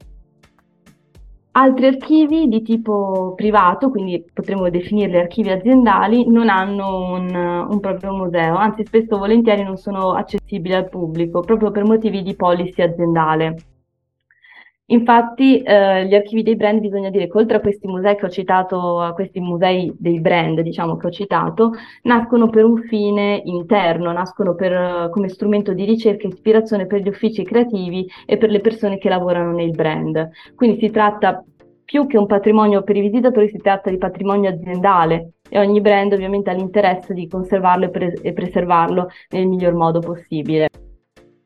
Altri 1.56 1.86
archivi 1.86 2.48
di 2.48 2.62
tipo 2.62 3.32
privato, 3.36 3.88
quindi 3.88 4.24
potremmo 4.32 4.68
definirli 4.70 5.16
archivi 5.16 5.50
aziendali, 5.50 6.28
non 6.28 6.48
hanno 6.48 7.12
un, 7.12 7.32
un 7.32 7.80
proprio 7.80 8.12
museo, 8.12 8.56
anzi 8.56 8.84
spesso 8.84 9.18
volentieri 9.18 9.62
non 9.62 9.76
sono 9.76 10.14
accessibili 10.14 10.74
al 10.74 10.88
pubblico, 10.88 11.40
proprio 11.42 11.70
per 11.70 11.84
motivi 11.84 12.22
di 12.22 12.34
policy 12.34 12.82
aziendale. 12.82 13.73
Infatti 14.88 15.62
eh, 15.62 16.06
gli 16.06 16.14
archivi 16.14 16.42
dei 16.42 16.56
brand 16.56 16.78
bisogna 16.78 17.08
dire 17.08 17.26
che 17.26 17.38
oltre 17.38 17.56
a 17.56 17.60
questi 17.60 17.86
musei 17.86 18.16
che 18.16 18.26
ho 18.26 18.28
citato, 18.28 19.00
a 19.00 19.14
questi 19.14 19.40
musei 19.40 19.90
dei 19.98 20.20
brand 20.20 20.60
diciamo 20.60 20.96
che 20.98 21.06
ho 21.06 21.10
citato, 21.10 21.72
nascono 22.02 22.50
per 22.50 22.64
un 22.64 22.82
fine 22.82 23.40
interno, 23.44 24.12
nascono 24.12 24.54
per, 24.54 25.08
come 25.10 25.28
strumento 25.30 25.72
di 25.72 25.86
ricerca 25.86 26.24
e 26.24 26.28
ispirazione 26.28 26.86
per 26.86 27.00
gli 27.00 27.08
uffici 27.08 27.44
creativi 27.44 28.06
e 28.26 28.36
per 28.36 28.50
le 28.50 28.60
persone 28.60 28.98
che 28.98 29.08
lavorano 29.08 29.52
nei 29.52 29.70
brand. 29.70 30.28
Quindi 30.54 30.78
si 30.78 30.90
tratta 30.90 31.42
più 31.82 32.06
che 32.06 32.18
un 32.18 32.26
patrimonio 32.26 32.82
per 32.82 32.96
i 32.96 33.00
visitatori, 33.00 33.48
si 33.48 33.58
tratta 33.58 33.88
di 33.88 33.96
patrimonio 33.96 34.50
aziendale 34.50 35.32
e 35.48 35.58
ogni 35.58 35.80
brand 35.80 36.12
ovviamente 36.12 36.50
ha 36.50 36.54
l'interesse 36.54 37.14
di 37.14 37.26
conservarlo 37.26 37.86
e, 37.86 37.90
pre- 37.90 38.18
e 38.20 38.32
preservarlo 38.34 39.08
nel 39.30 39.46
miglior 39.46 39.72
modo 39.72 40.00
possibile. 40.00 40.68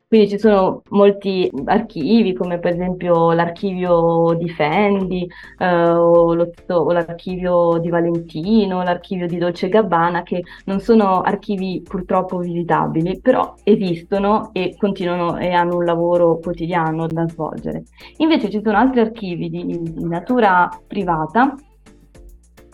Quindi 0.09 0.27
ci 0.27 0.39
sono 0.39 0.81
molti 0.89 1.47
archivi, 1.65 2.33
come 2.33 2.57
per 2.57 2.73
esempio 2.73 3.31
l'archivio 3.31 4.33
di 4.39 4.49
Fendi, 4.49 5.27
eh, 5.59 5.65
o, 5.67 6.33
lo, 6.33 6.51
o, 6.65 6.91
l'archivio 6.91 7.77
di 7.77 7.89
Valentino, 7.89 8.81
l'archivio 8.81 9.27
di 9.27 9.37
Dolce 9.37 9.69
Gabbana, 9.69 10.23
che 10.23 10.41
non 10.65 10.79
sono 10.79 11.21
archivi 11.21 11.83
purtroppo 11.87 12.39
visitabili, 12.39 13.19
però 13.21 13.53
esistono 13.63 14.49
e 14.51 14.75
continuano 14.79 15.37
e 15.37 15.51
hanno 15.51 15.77
un 15.77 15.85
lavoro 15.85 16.39
quotidiano 16.39 17.05
da 17.05 17.27
svolgere. 17.27 17.83
Invece 18.17 18.49
ci 18.49 18.61
sono 18.63 18.79
altri 18.79 19.01
archivi 19.01 19.47
di, 19.47 19.63
di 19.63 20.07
natura 20.07 20.67
privata 20.87 21.55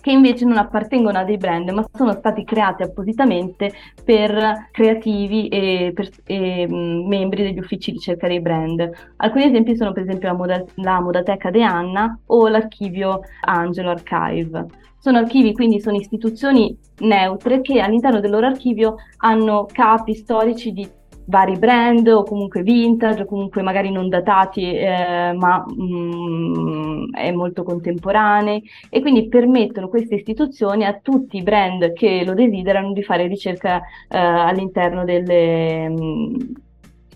che 0.05 0.11
invece 0.11 0.45
non 0.45 0.57
appartengono 0.57 1.17
a 1.17 1.23
dei 1.23 1.37
brand, 1.37 1.67
ma 1.69 1.83
sono 1.91 2.13
stati 2.13 2.43
creati 2.43 2.83
appositamente 2.83 3.73
per 4.03 4.67
creativi 4.71 5.47
e, 5.47 5.93
per, 5.95 6.11
e 6.25 6.67
mh, 6.67 7.07
membri 7.07 7.41
degli 7.41 7.57
uffici 7.57 7.89
di 7.89 7.97
ricerca 7.97 8.27
dei 8.27 8.39
brand. 8.39 8.87
Alcuni 9.15 9.45
esempi 9.45 9.75
sono 9.75 9.93
per 9.93 10.03
esempio 10.03 10.27
la, 10.27 10.35
moda, 10.35 10.63
la 10.75 11.01
Modateca 11.01 11.49
De 11.49 11.63
Anna 11.63 12.19
o 12.27 12.47
l'archivio 12.47 13.21
Angelo 13.41 13.89
Archive. 13.89 14.67
Sono 14.99 15.17
archivi, 15.17 15.53
quindi 15.53 15.81
sono 15.81 15.97
istituzioni 15.97 16.77
neutre 16.99 17.61
che 17.61 17.79
all'interno 17.79 18.19
del 18.19 18.29
loro 18.29 18.45
archivio 18.45 18.97
hanno 19.17 19.65
capi 19.71 20.13
storici 20.13 20.71
di 20.71 20.87
vari 21.25 21.57
brand 21.57 22.07
o 22.07 22.23
comunque 22.23 22.61
vintage 22.61 23.23
o 23.23 23.25
comunque 23.25 23.61
magari 23.63 23.91
non 23.91 24.09
datati 24.09 24.71
eh, 24.71 25.33
ma 25.33 25.65
mm, 25.67 27.04
è 27.25 27.31
molto 27.31 27.63
contemporanei 27.63 28.63
e 28.89 29.01
quindi 29.01 29.27
permettono 29.27 29.89
queste 29.89 30.15
istituzioni 30.15 30.85
a 30.85 30.99
tutti 31.01 31.37
i 31.37 31.43
brand 31.43 31.93
che 31.93 32.23
lo 32.25 32.33
desiderano 32.33 32.93
di 32.93 33.03
fare 33.03 33.27
ricerca 33.27 33.77
eh, 34.09 34.17
all'interno 34.17 35.03
delle 35.03 35.89
mm, 35.89 36.35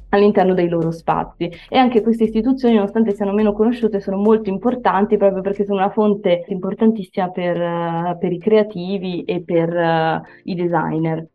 all'interno 0.09 0.53
dei 0.53 0.67
loro 0.67 0.91
spazi 0.91 1.49
e 1.69 1.77
anche 1.77 2.01
queste 2.01 2.23
istituzioni 2.25 2.75
nonostante 2.75 3.13
siano 3.13 3.33
meno 3.33 3.53
conosciute 3.53 3.99
sono 3.99 4.17
molto 4.17 4.49
importanti 4.49 5.17
proprio 5.17 5.41
perché 5.41 5.65
sono 5.65 5.79
una 5.79 5.91
fonte 5.91 6.45
importantissima 6.47 7.29
per, 7.29 7.59
uh, 7.59 8.17
per 8.17 8.31
i 8.31 8.39
creativi 8.39 9.23
e 9.23 9.43
per 9.43 9.69
uh, 9.69 10.21
i 10.43 10.55
designer. 10.55 11.27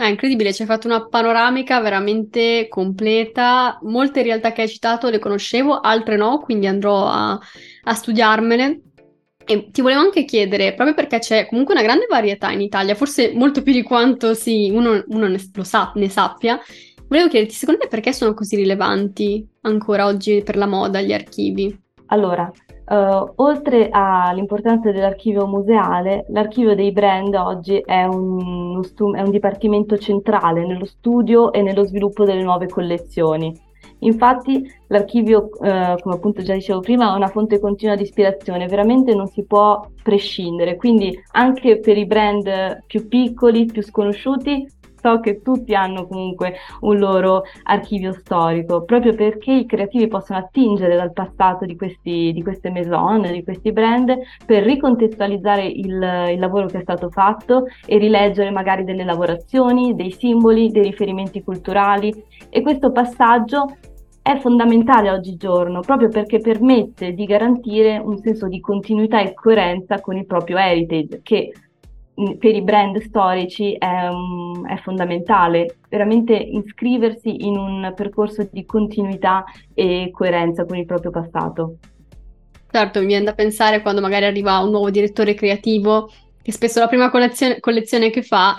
È 0.00 0.06
incredibile, 0.06 0.54
ci 0.54 0.62
hai 0.62 0.68
fatto 0.68 0.86
una 0.86 1.06
panoramica 1.08 1.78
veramente 1.82 2.68
completa. 2.70 3.78
Molte 3.82 4.22
realtà 4.22 4.50
che 4.52 4.62
hai 4.62 4.68
citato 4.68 5.10
le 5.10 5.18
conoscevo, 5.18 5.78
altre 5.78 6.16
no, 6.16 6.38
quindi 6.38 6.66
andrò 6.66 7.04
a, 7.06 7.38
a 7.84 7.94
studiarmele. 7.94 8.80
E 9.44 9.70
ti 9.70 9.80
volevo 9.80 10.00
anche 10.00 10.24
chiedere, 10.24 10.74
proprio 10.74 10.94
perché 10.94 11.18
c'è 11.18 11.46
comunque 11.46 11.74
una 11.74 11.82
grande 11.82 12.06
varietà 12.08 12.52
in 12.52 12.60
Italia, 12.60 12.94
forse 12.94 13.32
molto 13.34 13.62
più 13.62 13.72
di 13.72 13.82
quanto 13.82 14.34
sì, 14.34 14.70
uno, 14.72 15.02
uno 15.08 15.26
ne, 15.26 15.38
sa, 15.62 15.90
ne 15.96 16.08
sappia, 16.08 16.60
volevo 17.08 17.28
chiederti, 17.28 17.54
secondo 17.54 17.80
te 17.80 17.88
perché 17.88 18.12
sono 18.12 18.32
così 18.32 18.54
rilevanti 18.54 19.44
ancora 19.62 20.06
oggi 20.06 20.42
per 20.44 20.56
la 20.56 20.66
moda 20.66 21.00
gli 21.00 21.12
archivi? 21.12 21.76
Allora, 22.06 22.50
Uh, 22.90 23.34
oltre 23.36 23.88
all'importanza 23.88 24.90
dell'archivio 24.90 25.46
museale, 25.46 26.26
l'archivio 26.30 26.74
dei 26.74 26.90
brand 26.90 27.32
oggi 27.36 27.78
è 27.78 28.02
un, 28.02 28.82
è 29.14 29.20
un, 29.20 29.30
dipartimento 29.30 29.96
centrale 29.96 30.66
nello 30.66 30.86
studio 30.86 31.52
e 31.52 31.62
nello 31.62 31.84
sviluppo 31.84 32.24
delle 32.24 32.42
nuove 32.42 32.66
collezioni. 32.66 33.56
Infatti 34.00 34.70
l'archivio, 34.88 35.48
uh, 35.52 35.96
come 36.00 36.14
appunto 36.14 36.42
già 36.42 36.54
dicevo 36.54 36.80
prima, 36.80 37.12
è 37.12 37.16
una 37.16 37.28
fonte 37.28 37.58
continua 37.58 37.94
di 37.94 38.02
ispirazione, 38.02 38.66
veramente 38.66 39.14
non 39.14 39.26
si 39.26 39.44
può 39.44 39.84
prescindere, 40.02 40.76
quindi 40.76 41.18
anche 41.32 41.78
per 41.80 41.96
i 41.96 42.06
brand 42.06 42.84
più 42.86 43.08
piccoli, 43.08 43.66
più 43.66 43.82
sconosciuti, 43.82 44.66
so 45.00 45.20
che 45.20 45.40
tutti 45.42 45.74
hanno 45.74 46.06
comunque 46.06 46.54
un 46.80 46.98
loro 46.98 47.42
archivio 47.64 48.12
storico, 48.12 48.84
proprio 48.84 49.14
perché 49.14 49.52
i 49.52 49.66
creativi 49.66 50.06
possono 50.06 50.38
attingere 50.38 50.96
dal 50.96 51.12
passato 51.12 51.64
di, 51.64 51.76
questi, 51.76 52.32
di 52.32 52.42
queste 52.42 52.70
maison, 52.70 53.22
di 53.22 53.42
questi 53.42 53.72
brand, 53.72 54.16
per 54.44 54.62
ricontestualizzare 54.62 55.66
il, 55.66 56.28
il 56.32 56.38
lavoro 56.38 56.66
che 56.66 56.78
è 56.78 56.82
stato 56.82 57.08
fatto 57.10 57.64
e 57.86 57.98
rileggere 57.98 58.50
magari 58.50 58.84
delle 58.84 59.04
lavorazioni, 59.04 59.94
dei 59.94 60.10
simboli, 60.10 60.70
dei 60.70 60.82
riferimenti 60.82 61.42
culturali. 61.42 62.12
E 62.48 62.62
questo 62.62 62.92
passaggio 62.92 63.76
è 64.22 64.38
fondamentale 64.38 65.10
oggigiorno 65.10 65.80
proprio 65.80 66.08
perché 66.08 66.38
permette 66.38 67.12
di 67.14 67.24
garantire 67.24 67.98
un 67.98 68.18
senso 68.18 68.48
di 68.48 68.60
continuità 68.60 69.20
e 69.20 69.34
coerenza 69.34 70.00
con 70.00 70.16
il 70.16 70.26
proprio 70.26 70.58
heritage 70.58 71.20
che 71.22 71.52
per 72.38 72.54
i 72.54 72.62
brand 72.62 73.00
storici 73.00 73.74
è, 73.74 74.08
um, 74.08 74.66
è, 74.66 74.76
fondamentale, 74.78 75.78
veramente 75.88 76.34
iscriversi 76.34 77.46
in 77.46 77.56
un 77.56 77.92
percorso 77.96 78.46
di 78.50 78.66
continuità 78.66 79.44
e 79.72 80.10
coerenza 80.12 80.64
con 80.66 80.76
il 80.76 80.84
proprio 80.84 81.10
passato. 81.10 81.76
Certo, 82.70 83.00
mi 83.00 83.06
viene 83.06 83.24
da 83.24 83.32
pensare 83.32 83.80
quando 83.80 84.00
magari 84.00 84.26
arriva 84.26 84.58
un 84.58 84.70
nuovo 84.70 84.90
direttore 84.90 85.34
creativo, 85.34 86.10
che 86.42 86.52
spesso 86.52 86.78
la 86.78 86.88
prima 86.88 87.10
collezione, 87.10 87.58
collezione 87.58 88.10
che 88.10 88.22
fa, 88.22 88.58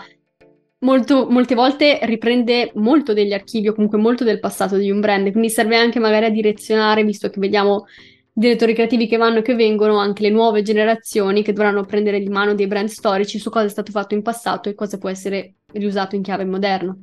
molto, 0.81 1.27
molte 1.29 1.55
volte 1.55 1.99
riprende 2.03 2.71
molto 2.75 3.13
degli 3.13 3.33
archivi 3.33 3.67
o 3.67 3.73
comunque 3.73 3.97
molto 3.97 4.23
del 4.23 4.39
passato 4.39 4.77
di 4.77 4.89
un 4.89 4.99
brand, 4.99 5.29
quindi 5.31 5.49
serve 5.49 5.77
anche 5.77 5.99
magari 5.99 6.25
a 6.25 6.29
direzionare, 6.29 7.03
visto 7.03 7.29
che 7.29 7.39
vediamo 7.39 7.85
direttori 8.33 8.73
creativi 8.73 9.07
che 9.07 9.17
vanno 9.17 9.39
e 9.39 9.41
che 9.41 9.55
vengono, 9.55 9.97
anche 9.97 10.23
le 10.23 10.29
nuove 10.29 10.61
generazioni 10.61 11.43
che 11.43 11.53
dovranno 11.53 11.83
prendere 11.85 12.19
di 12.19 12.29
mano 12.29 12.55
dei 12.55 12.67
brand 12.67 12.87
storici 12.87 13.39
su 13.39 13.49
cosa 13.49 13.65
è 13.65 13.69
stato 13.69 13.91
fatto 13.91 14.13
in 14.13 14.21
passato 14.21 14.69
e 14.69 14.75
cosa 14.75 14.97
può 14.97 15.09
essere 15.09 15.55
riusato 15.73 16.15
in 16.15 16.21
chiave 16.21 16.45
moderna. 16.45 16.95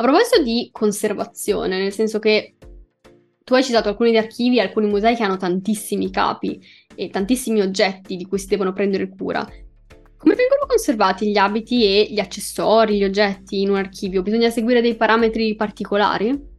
A 0.00 0.02
proposito 0.02 0.42
di 0.42 0.68
conservazione, 0.72 1.78
nel 1.78 1.92
senso 1.92 2.20
che 2.20 2.54
tu 3.42 3.54
hai 3.54 3.64
citato 3.64 3.88
alcuni 3.88 4.16
archivi, 4.16 4.60
alcuni 4.60 4.86
musei 4.86 5.16
che 5.16 5.24
hanno 5.24 5.36
tantissimi 5.36 6.10
capi 6.10 6.60
e 6.94 7.08
tantissimi 7.08 7.60
oggetti 7.60 8.16
di 8.16 8.26
cui 8.26 8.38
si 8.38 8.46
devono 8.46 8.72
prendere 8.72 9.08
cura. 9.08 9.44
Come 10.18 10.34
vengono 10.34 10.66
conservati 10.66 11.30
gli 11.30 11.36
abiti 11.36 11.84
e 11.84 12.08
gli 12.10 12.18
accessori, 12.18 12.96
gli 12.98 13.04
oggetti 13.04 13.60
in 13.60 13.70
un 13.70 13.76
archivio? 13.76 14.22
Bisogna 14.22 14.50
seguire 14.50 14.80
dei 14.80 14.96
parametri 14.96 15.54
particolari? 15.54 16.56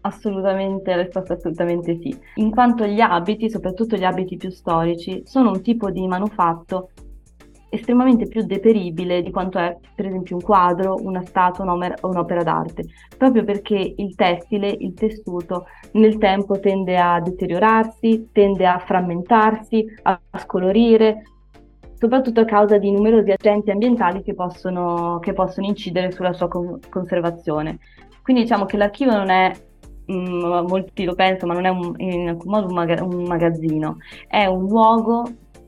Assolutamente, 0.00 0.92
la 0.92 1.02
risposta 1.02 1.34
è 1.34 1.36
assolutamente 1.36 1.96
sì, 2.02 2.12
in 2.34 2.50
quanto 2.50 2.84
gli 2.84 2.98
abiti, 2.98 3.48
soprattutto 3.48 3.94
gli 3.94 4.02
abiti 4.02 4.36
più 4.36 4.50
storici, 4.50 5.22
sono 5.24 5.52
un 5.52 5.62
tipo 5.62 5.92
di 5.92 6.04
manufatto 6.08 6.90
estremamente 7.68 8.26
più 8.26 8.42
deperibile 8.42 9.22
di 9.22 9.30
quanto 9.30 9.58
è 9.58 9.78
per 9.94 10.06
esempio 10.06 10.36
un 10.36 10.42
quadro, 10.42 10.96
una 11.00 11.24
statua 11.24 11.64
o 11.72 12.08
un'opera 12.08 12.42
d'arte, 12.42 12.84
proprio 13.16 13.44
perché 13.44 13.94
il 13.96 14.14
tessile, 14.16 14.76
il 14.80 14.92
tessuto 14.92 15.66
nel 15.92 16.18
tempo 16.18 16.58
tende 16.58 16.98
a 16.98 17.20
deteriorarsi, 17.20 18.28
tende 18.32 18.66
a 18.66 18.78
frammentarsi, 18.78 19.86
a 20.02 20.20
scolorire, 20.38 21.22
soprattutto 22.02 22.40
a 22.40 22.44
causa 22.44 22.78
di 22.78 22.90
numerosi 22.90 23.30
agenti 23.30 23.70
ambientali 23.70 24.24
che 24.24 24.34
possono, 24.34 25.20
che 25.20 25.32
possono 25.32 25.68
incidere 25.68 26.10
sulla 26.10 26.32
sua 26.32 26.48
conservazione. 26.48 27.78
Quindi 28.24 28.42
diciamo 28.42 28.64
che 28.64 28.76
l'archivio 28.76 29.16
non 29.16 29.30
è 29.30 29.52
Mm, 30.10 30.66
molti 30.66 31.04
lo 31.04 31.14
pensano, 31.14 31.52
ma 31.52 31.60
non 31.60 31.64
è 31.64 31.68
un, 31.68 31.94
in 31.98 32.28
alcun 32.28 32.50
modo 32.50 32.66
un, 32.66 32.74
maga- 32.74 33.04
un 33.04 33.22
magazzino, 33.22 33.98
è 34.26 34.46
un 34.46 34.66
luogo 34.66 35.22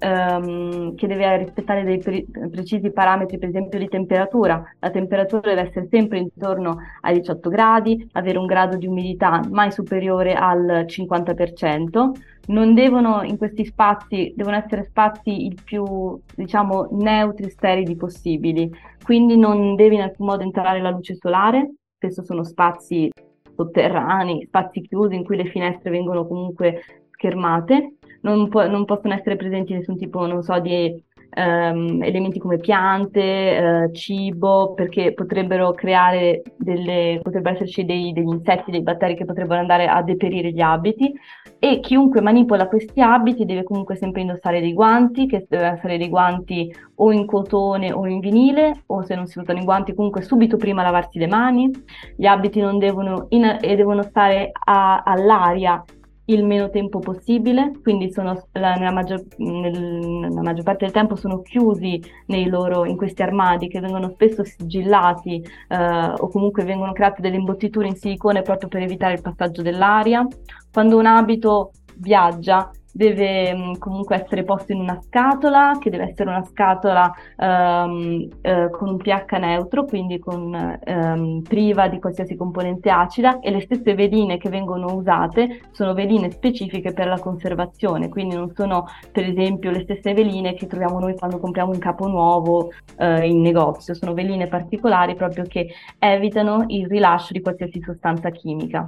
ehm, 0.05 0.95
che 0.95 1.07
deve 1.07 1.38
rispettare 1.38 1.83
dei 1.83 1.99
pre- 1.99 2.27
precisi 2.51 2.90
parametri, 2.90 3.38
per 3.38 3.49
esempio 3.49 3.79
di 3.79 3.88
temperatura. 3.88 4.62
La 4.79 4.90
temperatura 4.90 5.40
deve 5.49 5.69
essere 5.69 5.88
sempre 5.90 6.19
intorno 6.19 6.77
ai 7.01 7.19
18 7.19 7.49
gradi, 7.49 8.07
avere 8.12 8.38
un 8.38 8.47
grado 8.47 8.77
di 8.77 8.87
umidità 8.87 9.40
mai 9.51 9.73
superiore 9.73 10.35
al 10.35 10.85
50%. 10.87 12.11
Non 12.47 12.75
devono 12.75 13.23
in 13.23 13.38
questi 13.38 13.64
spazi, 13.64 14.35
devono 14.37 14.57
essere 14.57 14.85
spazi 14.85 15.47
il 15.47 15.59
più, 15.64 16.21
diciamo, 16.35 16.88
neutri, 16.93 17.49
sterili 17.49 17.97
possibili. 17.97 18.71
Quindi 19.03 19.38
non 19.38 19.75
deve 19.75 19.95
in 19.95 20.03
alcun 20.03 20.27
modo 20.27 20.43
entrare 20.43 20.81
la 20.83 20.90
luce 20.90 21.14
solare, 21.14 21.73
spesso 21.97 22.23
sono 22.23 22.45
spazi 22.45 23.11
sotterranei, 23.57 24.45
spazi 24.47 24.83
chiusi 24.83 25.14
in 25.14 25.25
cui 25.25 25.37
le 25.37 25.47
finestre 25.47 25.90
vengono 25.90 26.27
comunque 26.27 27.04
schermate 27.25 27.95
non, 28.21 28.49
po- 28.49 28.67
non 28.69 28.85
possono 28.85 29.15
essere 29.15 29.37
presenti 29.37 29.73
nessun 29.73 29.97
tipo, 29.97 30.27
non 30.27 30.43
so, 30.43 30.59
di 30.59 31.03
um, 31.37 32.03
elementi 32.03 32.39
come 32.39 32.59
piante, 32.59 33.87
uh, 33.91 33.93
cibo, 33.93 34.73
perché 34.75 35.13
potrebbero 35.13 35.73
creare 35.73 36.43
delle, 36.57 37.21
potrebbero 37.23 37.55
esserci 37.55 37.85
dei, 37.85 38.13
degli 38.13 38.29
insetti, 38.29 38.71
dei 38.71 38.83
batteri 38.83 39.15
che 39.15 39.25
potrebbero 39.25 39.61
andare 39.61 39.87
a 39.87 40.03
deperire 40.03 40.53
gli 40.53 40.61
abiti. 40.61 41.13
E 41.59 41.81
chiunque 41.81 42.21
manipola 42.21 42.67
questi 42.67 43.01
abiti 43.01 43.47
deve 43.47 43.63
comunque 43.63 43.97
sempre 43.97 44.21
indossare 44.21 44.61
dei 44.61 44.75
guanti, 44.75 45.27
che 45.27 45.47
devono 45.49 45.73
essere 45.73 45.97
dei 45.97 46.09
guanti 46.09 46.75
o 46.97 47.13
in 47.13 47.27
cotone 47.27 47.93
o 47.93 48.07
in 48.07 48.21
vinile, 48.21 48.83
o 48.87 49.03
se 49.03 49.15
non 49.15 49.27
si 49.27 49.39
usano 49.39 49.59
i 49.61 49.65
guanti 49.65 49.95
comunque 49.95 50.23
subito 50.23 50.57
prima 50.57 50.83
lavarsi 50.83 51.19
le 51.19 51.27
mani, 51.27 51.71
gli 52.17 52.27
abiti 52.27 52.61
non 52.61 52.79
devono, 52.79 53.27
in, 53.31 53.59
e 53.61 53.77
devono 53.77 54.03
stare 54.03 54.51
a, 54.53 55.03
all'aria 55.05 55.83
il 56.27 56.45
meno 56.45 56.71
tempo 56.71 57.01
possibile, 57.01 57.73
quindi 57.83 58.11
sono, 58.11 58.47
la, 58.53 58.75
nella, 58.75 58.93
maggior, 58.93 59.23
nel, 59.37 59.79
nella, 59.79 60.41
maggior, 60.41 60.65
parte 60.65 60.85
del 60.85 60.95
tempo 60.95 61.17
sono 61.17 61.43
chiusi 61.43 62.01
loro, 62.47 62.87
in 62.87 62.97
questi 62.97 63.23
armadi 63.23 63.69
che 63.69 63.81
vengono 63.81 64.11
spesso 64.11 64.43
sigillati 64.45 65.45
eh, 65.69 65.77
o 65.77 66.29
comunque 66.29 66.65
vengono 66.65 66.93
create 66.93 67.21
delle 67.21 67.37
imbottiture 67.37 67.89
in 67.89 67.97
silicone 67.97 68.43
proprio 68.43 68.69
per 68.69 68.83
evitare 68.83 69.15
il 69.15 69.23
passaggio 69.23 69.63
dell'aria. 69.63 70.27
Quando 70.73 70.97
un 70.97 71.07
abito 71.07 71.73
viaggia 71.97 72.71
deve 72.94 73.52
mm, 73.52 73.72
comunque 73.78 74.22
essere 74.22 74.44
posto 74.44 74.70
in 74.72 74.78
una 74.78 75.00
scatola, 75.00 75.72
che 75.80 75.90
deve 75.90 76.11
essere 76.11 76.30
una 76.30 76.44
scatola 76.44 77.12
um, 77.37 78.28
eh, 78.40 78.70
con 78.70 78.88
un 78.88 78.96
pH 78.98 79.33
neutro, 79.38 79.85
quindi 79.85 80.20
con, 80.20 80.78
um, 80.87 81.42
priva 81.42 81.88
di 81.88 81.98
qualsiasi 81.98 82.37
componente 82.37 82.90
acida 82.90 83.40
e 83.40 83.50
le 83.50 83.62
stesse 83.62 83.94
veline 83.94 84.38
che 84.38 84.48
vengono 84.48 84.94
usate 84.94 85.62
sono 85.72 85.92
veline 85.92 86.30
specifiche 86.30 86.92
per 86.92 87.09
la 87.09 87.18
conservazione, 87.18 88.09
quindi 88.09 88.37
non 88.37 88.52
sono 88.54 88.87
per 89.11 89.28
esempio 89.28 89.72
le 89.72 89.83
stesse 89.83 90.14
veline 90.14 90.54
che 90.54 90.68
troviamo 90.68 91.00
noi 91.00 91.16
quando 91.16 91.40
compriamo 91.40 91.72
un 91.72 91.78
capo 91.78 92.07
nuovo 92.07 92.70
eh, 92.96 93.26
in 93.26 93.40
negozio, 93.40 93.94
sono 93.94 94.14
veline 94.14 94.46
particolari 94.46 95.16
proprio 95.16 95.44
che 95.48 95.68
evitano 95.98 96.64
il 96.68 96.87
rilascio 96.87 97.33
di 97.33 97.40
qualsiasi 97.40 97.80
sostanza 97.80 98.30
chimica. 98.30 98.87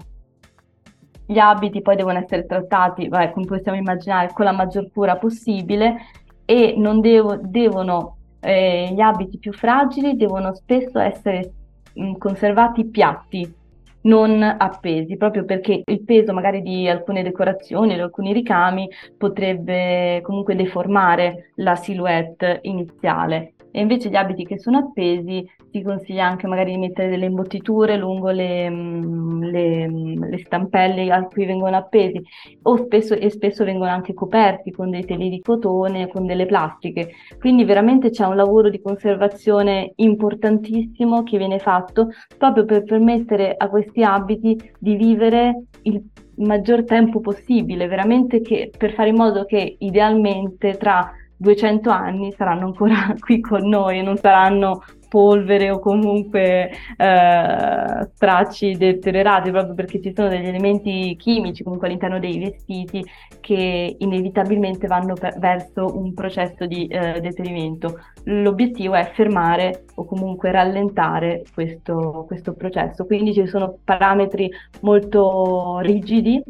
Gli 1.26 1.38
abiti 1.38 1.82
poi 1.82 1.96
devono 1.96 2.18
essere 2.18 2.46
trattati, 2.46 3.08
vabbè, 3.08 3.32
come 3.32 3.46
possiamo 3.46 3.76
immaginare, 3.76 4.32
con 4.32 4.44
la 4.44 4.52
maggior 4.52 4.90
cura 4.92 5.16
possibile 5.16 5.96
e 6.44 6.74
non 6.76 7.00
devo, 7.00 7.36
devono, 7.42 8.16
eh, 8.40 8.90
gli 8.92 9.00
abiti 9.00 9.38
più 9.38 9.52
fragili 9.52 10.16
devono 10.16 10.54
spesso 10.54 11.00
essere 11.00 11.52
mh, 11.94 12.12
conservati 12.12 12.86
piatti, 12.86 13.54
non 14.02 14.40
appesi, 14.40 15.16
proprio 15.16 15.44
perché 15.44 15.82
il 15.84 16.04
peso 16.04 16.32
magari 16.32 16.62
di 16.62 16.88
alcune 16.88 17.24
decorazioni, 17.24 17.94
di 17.94 18.00
alcuni 18.00 18.32
ricami 18.32 18.88
potrebbe 19.18 20.20
comunque 20.22 20.54
deformare 20.54 21.50
la 21.56 21.74
silhouette 21.74 22.60
iniziale 22.62 23.55
e 23.76 23.80
invece 23.80 24.08
gli 24.08 24.16
abiti 24.16 24.46
che 24.46 24.58
sono 24.58 24.78
appesi 24.78 25.46
si 25.70 25.82
consiglia 25.82 26.24
anche 26.24 26.46
magari 26.46 26.70
di 26.70 26.78
mettere 26.78 27.10
delle 27.10 27.26
imbottiture 27.26 27.98
lungo 27.98 28.30
le, 28.30 28.70
mm, 28.70 29.42
le, 29.42 29.88
mm, 29.88 30.24
le 30.30 30.38
stampelle 30.38 31.12
a 31.12 31.22
cui 31.26 31.44
vengono 31.44 31.76
appesi 31.76 32.22
o 32.62 32.76
spesso, 32.78 33.12
e 33.12 33.28
spesso 33.28 33.64
vengono 33.64 33.90
anche 33.90 34.14
coperti 34.14 34.70
con 34.70 34.88
dei 34.88 35.04
teli 35.04 35.28
di 35.28 35.42
cotone, 35.42 36.08
con 36.08 36.24
delle 36.24 36.46
plastiche. 36.46 37.10
Quindi 37.38 37.64
veramente 37.64 38.08
c'è 38.08 38.24
un 38.24 38.36
lavoro 38.36 38.70
di 38.70 38.80
conservazione 38.80 39.92
importantissimo 39.96 41.22
che 41.22 41.36
viene 41.36 41.58
fatto 41.58 42.08
proprio 42.38 42.64
per 42.64 42.82
permettere 42.82 43.56
a 43.58 43.68
questi 43.68 44.02
abiti 44.02 44.58
di 44.78 44.96
vivere 44.96 45.64
il 45.82 46.02
maggior 46.36 46.84
tempo 46.84 47.20
possibile, 47.20 47.86
veramente 47.88 48.40
che, 48.40 48.70
per 48.74 48.94
fare 48.94 49.10
in 49.10 49.16
modo 49.16 49.44
che 49.44 49.76
idealmente 49.80 50.78
tra 50.78 51.12
200 51.36 51.90
anni 51.90 52.32
saranno 52.32 52.66
ancora 52.66 53.14
qui 53.18 53.40
con 53.40 53.68
noi, 53.68 54.02
non 54.02 54.16
saranno 54.16 54.82
polvere 55.08 55.70
o 55.70 55.78
comunque 55.78 56.70
eh, 56.96 58.08
stracci 58.12 58.76
deteriorati 58.76 59.50
proprio 59.50 59.74
perché 59.74 60.00
ci 60.00 60.12
sono 60.14 60.28
degli 60.28 60.46
elementi 60.46 61.16
chimici 61.16 61.62
comunque 61.62 61.86
all'interno 61.86 62.18
dei 62.18 62.38
vestiti 62.38 63.04
che 63.40 63.96
inevitabilmente 63.98 64.86
vanno 64.86 65.14
per, 65.14 65.38
verso 65.38 65.96
un 65.96 66.12
processo 66.12 66.66
di 66.66 66.86
eh, 66.86 67.20
deterioramento. 67.20 68.00
L'obiettivo 68.24 68.94
è 68.94 69.10
fermare 69.14 69.84
o 69.94 70.04
comunque 70.04 70.50
rallentare 70.50 71.44
questo, 71.54 72.24
questo 72.26 72.54
processo, 72.54 73.06
quindi 73.06 73.32
ci 73.32 73.46
sono 73.46 73.78
parametri 73.84 74.50
molto 74.80 75.78
rigidi 75.78 76.42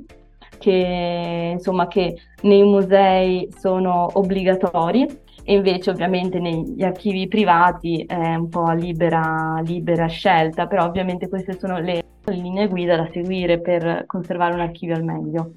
che, 0.58 1.50
insomma, 1.54 1.86
che 1.88 2.16
nei 2.42 2.62
musei 2.62 3.48
sono 3.58 4.08
obbligatori 4.14 5.06
e 5.48 5.54
invece 5.54 5.90
ovviamente 5.90 6.40
negli 6.40 6.82
archivi 6.82 7.28
privati 7.28 8.04
è 8.04 8.34
un 8.34 8.48
po' 8.48 8.72
libera, 8.72 9.60
libera 9.64 10.06
scelta, 10.06 10.66
però 10.66 10.84
ovviamente 10.84 11.28
queste 11.28 11.56
sono 11.58 11.78
le 11.78 12.02
linee 12.24 12.66
guida 12.66 12.96
da 12.96 13.08
seguire 13.12 13.60
per 13.60 14.04
conservare 14.06 14.54
un 14.54 14.60
archivio 14.60 14.96
al 14.96 15.04
meglio. 15.04 15.52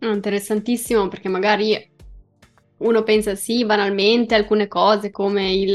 Ah, 0.00 0.12
interessantissimo 0.12 1.08
perché 1.08 1.28
magari 1.30 1.94
uno 2.78 3.02
pensa 3.02 3.34
sì, 3.34 3.64
banalmente, 3.64 4.34
alcune 4.34 4.68
cose 4.68 5.10
come 5.10 5.50
il, 5.52 5.74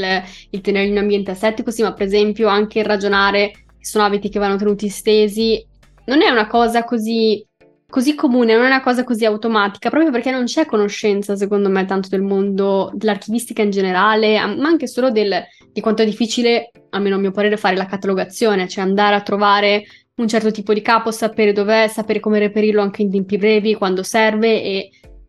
il 0.50 0.60
tenere 0.60 0.86
in 0.86 0.92
un 0.92 0.98
ambiente 0.98 1.32
asettico, 1.32 1.72
sì, 1.72 1.82
ma 1.82 1.92
per 1.92 2.06
esempio 2.06 2.46
anche 2.46 2.78
il 2.78 2.84
ragionare 2.84 3.50
che 3.50 3.84
sono 3.84 4.04
abiti 4.04 4.28
che 4.28 4.38
vanno 4.38 4.56
tenuti 4.56 4.88
stesi, 4.88 5.66
non 6.04 6.22
è 6.22 6.30
una 6.30 6.46
cosa 6.46 6.84
così 6.84 7.44
così 7.92 8.14
comune, 8.14 8.54
non 8.54 8.64
è 8.64 8.68
una 8.68 8.80
cosa 8.80 9.04
così 9.04 9.26
automatica, 9.26 9.90
proprio 9.90 10.10
perché 10.10 10.30
non 10.30 10.44
c'è 10.44 10.64
conoscenza, 10.64 11.36
secondo 11.36 11.68
me, 11.68 11.84
tanto 11.84 12.08
del 12.08 12.22
mondo 12.22 12.90
dell'archivistica 12.94 13.60
in 13.60 13.68
generale, 13.68 14.38
ma 14.46 14.66
anche 14.66 14.86
solo 14.86 15.10
del, 15.10 15.44
di 15.70 15.80
quanto 15.82 16.00
è 16.00 16.06
difficile, 16.06 16.70
almeno 16.88 17.16
a 17.16 17.18
mio 17.18 17.32
parere, 17.32 17.58
fare 17.58 17.76
la 17.76 17.84
catalogazione, 17.84 18.66
cioè 18.66 18.82
andare 18.82 19.14
a 19.14 19.20
trovare 19.20 19.84
un 20.14 20.26
certo 20.26 20.50
tipo 20.50 20.72
di 20.72 20.80
capo, 20.80 21.10
sapere 21.10 21.52
dov'è, 21.52 21.86
sapere 21.88 22.18
come 22.18 22.38
reperirlo 22.38 22.80
anche 22.80 23.02
in 23.02 23.10
tempi 23.10 23.36
brevi, 23.36 23.74
quando 23.74 24.02
serve 24.02 24.62
e 24.62 24.88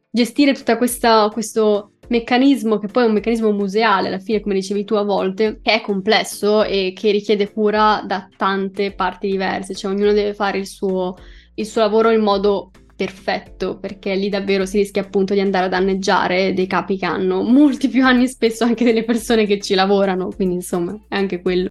gestire 0.09 0.53
tutto 0.53 0.77
questo 0.77 1.91
meccanismo, 2.07 2.77
che 2.77 2.87
poi 2.87 3.03
è 3.03 3.07
un 3.07 3.13
meccanismo 3.13 3.51
museale, 3.51 4.07
alla 4.07 4.19
fine, 4.19 4.39
come 4.39 4.55
dicevi 4.55 4.85
tu 4.85 4.93
a 4.93 5.03
volte, 5.03 5.59
che 5.61 5.73
è 5.73 5.81
complesso 5.81 6.63
e 6.63 6.93
che 6.95 7.11
richiede 7.11 7.51
cura 7.51 8.01
da 8.07 8.29
tante 8.37 8.93
parti 8.93 9.27
diverse, 9.29 9.75
cioè 9.75 9.91
ognuno 9.91 10.13
deve 10.13 10.33
fare 10.33 10.59
il 10.59 10.67
suo 10.67 11.17
il 11.55 11.65
suo 11.65 11.81
lavoro 11.81 12.09
in 12.09 12.21
modo 12.21 12.71
perfetto, 12.95 13.77
perché 13.77 14.15
lì 14.15 14.29
davvero 14.29 14.65
si 14.65 14.77
rischia 14.77 15.01
appunto 15.01 15.33
di 15.33 15.39
andare 15.39 15.65
a 15.65 15.69
danneggiare 15.69 16.53
dei 16.53 16.67
capi 16.67 16.97
che 16.97 17.05
hanno 17.05 17.41
molti 17.41 17.89
più 17.89 18.05
anni 18.05 18.27
spesso 18.27 18.63
anche 18.63 18.83
delle 18.83 19.03
persone 19.03 19.45
che 19.45 19.59
ci 19.59 19.73
lavorano, 19.73 20.29
quindi 20.29 20.55
insomma 20.55 20.97
è 21.07 21.15
anche 21.15 21.41
quello. 21.41 21.69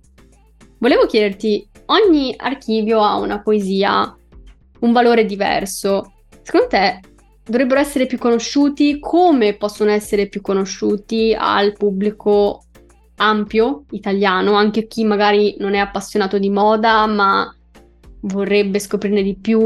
Volevo 0.78 1.06
chiederti, 1.06 1.68
ogni 1.86 2.34
archivio 2.36 3.02
ha 3.02 3.16
una 3.16 3.40
poesia, 3.40 4.14
un 4.80 4.92
valore 4.92 5.24
diverso. 5.24 6.12
Secondo 6.42 6.66
te 6.66 7.00
dovrebbero 7.44 7.80
essere 7.80 8.06
più 8.06 8.18
conosciuti? 8.18 8.98
Come 8.98 9.54
possono 9.54 9.90
essere 9.90 10.28
più 10.28 10.40
conosciuti 10.40 11.34
al 11.38 11.72
pubblico 11.72 12.64
ampio 13.16 13.84
italiano, 13.90 14.54
anche 14.54 14.88
chi 14.88 15.04
magari 15.04 15.54
non 15.58 15.74
è 15.74 15.78
appassionato 15.78 16.38
di 16.38 16.50
moda, 16.50 17.06
ma 17.06 17.54
vorrebbe 18.22 18.78
scoprirne 18.78 19.22
di 19.22 19.36
più. 19.36 19.60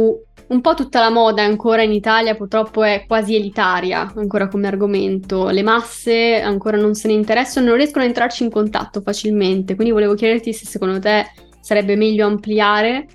Un 0.49 0.61
po' 0.61 0.75
tutta 0.75 1.01
la 1.01 1.11
moda 1.11 1.43
ancora 1.43 1.83
in 1.83 1.93
Italia 1.93 2.37
purtroppo 2.37 2.85
è 2.85 3.05
quasi 3.07 3.35
elitaria 3.35 4.13
ancora 4.15 4.47
come 4.49 4.69
argomento. 4.69 5.49
Le 5.49 5.63
masse 5.63 6.41
ancora 6.41 6.77
non 6.77 6.95
se 6.95 7.09
ne 7.09 7.15
interessano, 7.15 7.67
non 7.67 7.77
riescono 7.77 8.05
a 8.05 8.07
entrarci 8.07 8.45
in 8.45 8.51
contatto 8.51 9.01
facilmente. 9.01 9.75
Quindi 9.75 9.93
volevo 9.93 10.15
chiederti 10.15 10.53
se 10.53 10.67
secondo 10.67 11.01
te 11.01 11.25
sarebbe 11.61 11.97
meglio 11.97 12.27
ampliare 12.27 13.07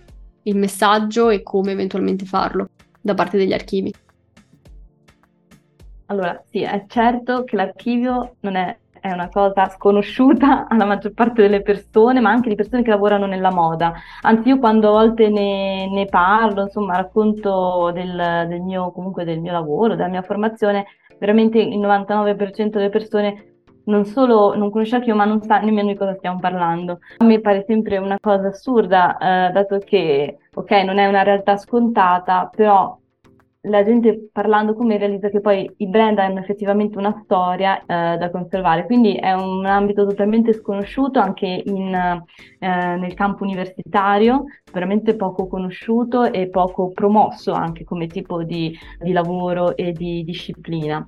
il 0.43 0.57
messaggio 0.57 1.29
e 1.29 1.41
come 1.41 1.71
eventualmente 1.71 2.25
farlo 2.25 2.69
da 2.99 3.13
parte 3.13 3.37
degli 3.37 3.53
archivi. 3.53 3.93
Allora, 6.07 6.43
sì, 6.49 6.61
è 6.63 6.83
certo 6.89 7.45
che 7.45 7.55
l'archivio 7.55 8.35
non 8.41 8.57
è 8.57 8.77
è 9.01 9.11
una 9.11 9.29
cosa 9.29 9.67
sconosciuta 9.67 10.67
alla 10.69 10.85
maggior 10.85 11.13
parte 11.13 11.41
delle 11.41 11.61
persone, 11.61 12.21
ma 12.21 12.29
anche 12.29 12.49
di 12.49 12.55
persone 12.55 12.83
che 12.83 12.91
lavorano 12.91 13.25
nella 13.25 13.51
moda. 13.51 13.93
Anzi, 14.21 14.49
io 14.49 14.59
quando 14.59 14.89
a 14.89 14.91
volte 14.91 15.27
ne, 15.27 15.89
ne 15.89 16.05
parlo, 16.05 16.63
insomma, 16.63 16.95
racconto 16.95 17.91
del, 17.93 18.45
del, 18.47 18.61
mio, 18.61 18.93
del 19.15 19.39
mio 19.41 19.51
lavoro, 19.51 19.95
della 19.95 20.07
mia 20.07 20.21
formazione, 20.21 20.85
veramente 21.17 21.59
il 21.59 21.79
99% 21.79 22.69
delle 22.69 22.89
persone 22.89 23.45
non 23.85 24.05
solo 24.05 24.55
non 24.55 24.69
conosce 24.69 24.95
Archivio, 24.95 25.15
ma 25.15 25.25
non 25.25 25.41
sa 25.41 25.57
nemmeno 25.59 25.89
di 25.89 25.97
cosa 25.97 26.15
stiamo 26.15 26.39
parlando. 26.39 26.99
A 27.17 27.25
me 27.25 27.41
pare 27.41 27.65
sempre 27.67 27.97
una 27.97 28.17
cosa 28.21 28.49
assurda, 28.49 29.17
eh, 29.17 29.51
dato 29.51 29.79
che, 29.79 30.37
ok, 30.53 30.71
non 30.83 30.99
è 30.99 31.07
una 31.07 31.23
realtà 31.23 31.57
scontata, 31.57 32.49
però 32.55 32.97
la 33.65 33.83
gente 33.83 34.29
parlando 34.31 34.73
con 34.73 34.87
me 34.87 34.97
realizza 34.97 35.29
che 35.29 35.39
poi 35.39 35.69
i 35.77 35.87
brand 35.87 36.17
hanno 36.17 36.39
effettivamente 36.39 36.97
una 36.97 37.21
storia 37.23 37.79
eh, 37.81 38.17
da 38.17 38.29
conservare, 38.31 38.85
quindi 38.85 39.15
è 39.15 39.33
un 39.33 39.65
ambito 39.65 40.05
totalmente 40.05 40.53
sconosciuto 40.53 41.19
anche 41.19 41.61
in, 41.65 41.93
eh, 41.93 42.67
nel 42.97 43.13
campo 43.13 43.43
universitario, 43.43 44.45
veramente 44.71 45.15
poco 45.15 45.47
conosciuto 45.47 46.31
e 46.31 46.49
poco 46.49 46.89
promosso 46.89 47.51
anche 47.51 47.83
come 47.83 48.07
tipo 48.07 48.43
di, 48.43 48.75
di 48.99 49.11
lavoro 49.11 49.75
e 49.75 49.91
di 49.91 50.23
disciplina. 50.23 51.05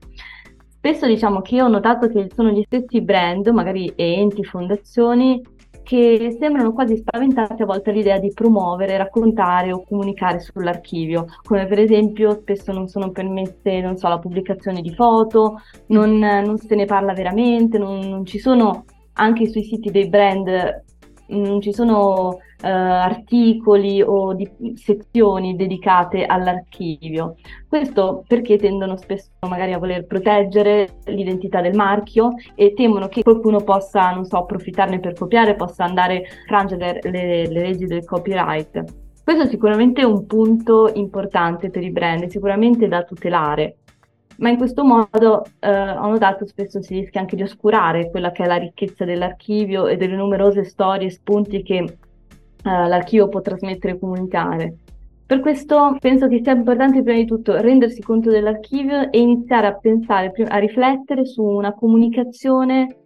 Spesso 0.68 1.08
diciamo 1.08 1.42
che 1.42 1.62
ho 1.62 1.70
notato 1.70 2.08
che 2.10 2.30
sono 2.36 2.50
gli 2.50 2.62
stessi 2.66 3.02
brand, 3.02 3.48
magari 3.48 3.94
enti, 3.96 4.44
fondazioni, 4.44 5.42
che 5.84 6.36
sembrano 6.40 6.74
quasi 6.74 6.98
spaventati 6.98 7.62
a 7.62 7.66
volte 7.66 7.92
all'idea 7.92 8.18
di 8.18 8.32
promuovere, 8.34 8.98
raccontare 8.98 9.72
o 9.72 9.84
comunicare 9.84 10.40
sull'archivio, 10.40 11.26
come 11.44 11.68
per 11.68 11.80
esempio 11.80 12.32
spesso 12.32 12.72
non 12.72 12.88
sono 12.88 13.12
permesse, 13.12 13.82
non 13.82 13.98
so, 13.98 14.08
la 14.08 14.20
pubblicazione 14.20 14.82
di 14.82 14.94
foto, 14.94 15.62
non, 15.88 16.18
non 16.18 16.58
se 16.58 16.76
ne 16.76 16.86
parla 16.86 17.14
veramente, 17.14 17.78
non, 17.78 18.00
non 18.00 18.26
ci 18.26 18.40
sono 18.40 18.86
anche 19.16 19.48
sui 19.48 19.64
siti 19.64 19.92
dei 19.92 20.10
brand 20.10 20.82
non 21.28 21.62
ci 21.62 21.74
sono 21.74 22.40
uh, 22.64 22.68
articoli 22.68 24.02
o 24.02 24.34
di, 24.34 24.50
sezioni 24.76 25.56
dedicate 25.56 26.26
all'archivio. 26.26 27.36
Questo 27.68 28.24
perché 28.28 28.58
tendono 28.58 28.96
spesso 28.96 29.30
magari 29.48 29.74
a 29.74 29.78
voler 29.78 30.06
proteggere 30.06 31.00
l'identità 31.06 31.62
del 31.62 31.76
marchio 31.76 32.32
e 32.56 32.74
temono 32.74 33.08
che 33.10 33.22
qualcuno 33.22 33.60
possa, 33.60 34.12
non 34.12 34.26
so, 34.26 34.38
approfittarne 34.38 35.00
per 35.00 35.14
copiare, 35.14 35.56
possa 35.56 35.84
andare 35.84 36.18
a 36.18 36.22
frangere 36.48 37.00
le, 37.04 37.48
le 37.48 37.62
leggi 37.62 37.86
del 37.86 38.06
copyright. 38.06 38.84
Questo 39.24 39.44
è 39.44 39.48
sicuramente 39.48 40.04
un 40.04 40.26
punto 40.26 40.92
importante 40.94 41.70
per 41.70 41.84
i 41.84 41.92
brand, 41.92 42.28
sicuramente 42.28 42.88
da 42.88 43.04
tutelare 43.04 43.78
ma 44.38 44.50
in 44.50 44.58
questo 44.58 44.84
modo 44.84 45.46
eh, 45.60 45.70
ho 45.70 46.10
notato 46.10 46.46
spesso 46.46 46.82
si 46.82 46.96
rischia 47.00 47.22
anche 47.22 47.36
di 47.36 47.44
oscurare 47.44 48.10
quella 48.10 48.32
che 48.32 48.44
è 48.44 48.48
la 48.48 48.56
ricchezza 48.56 49.06
dell'archivio 49.06 49.88
e 49.88 49.98
delle 49.98 50.16
numerose 50.16 50.64
storie 50.64 51.08
e 51.08 51.12
spunti 51.12 51.62
che 51.62 51.76
eh, 51.76 51.98
l'archivio 52.64 53.30
può 53.30 53.42
trasmettere 53.42 53.94
e 53.94 54.00
comunicare. 54.00 54.78
Per 55.26 55.40
questo 55.40 55.96
penso 56.00 56.28
che 56.28 56.42
sia 56.44 56.54
importante 56.54 57.02
prima 57.02 57.18
di 57.18 57.26
tutto 57.26 57.60
rendersi 57.60 58.02
conto 58.02 58.30
dell'archivio 58.30 59.10
e 59.12 59.20
iniziare 59.20 59.68
a 59.68 59.74
pensare, 59.74 60.32
a 60.48 60.58
riflettere 60.58 61.26
su 61.26 61.42
una 61.44 61.74
comunicazione 61.74 62.98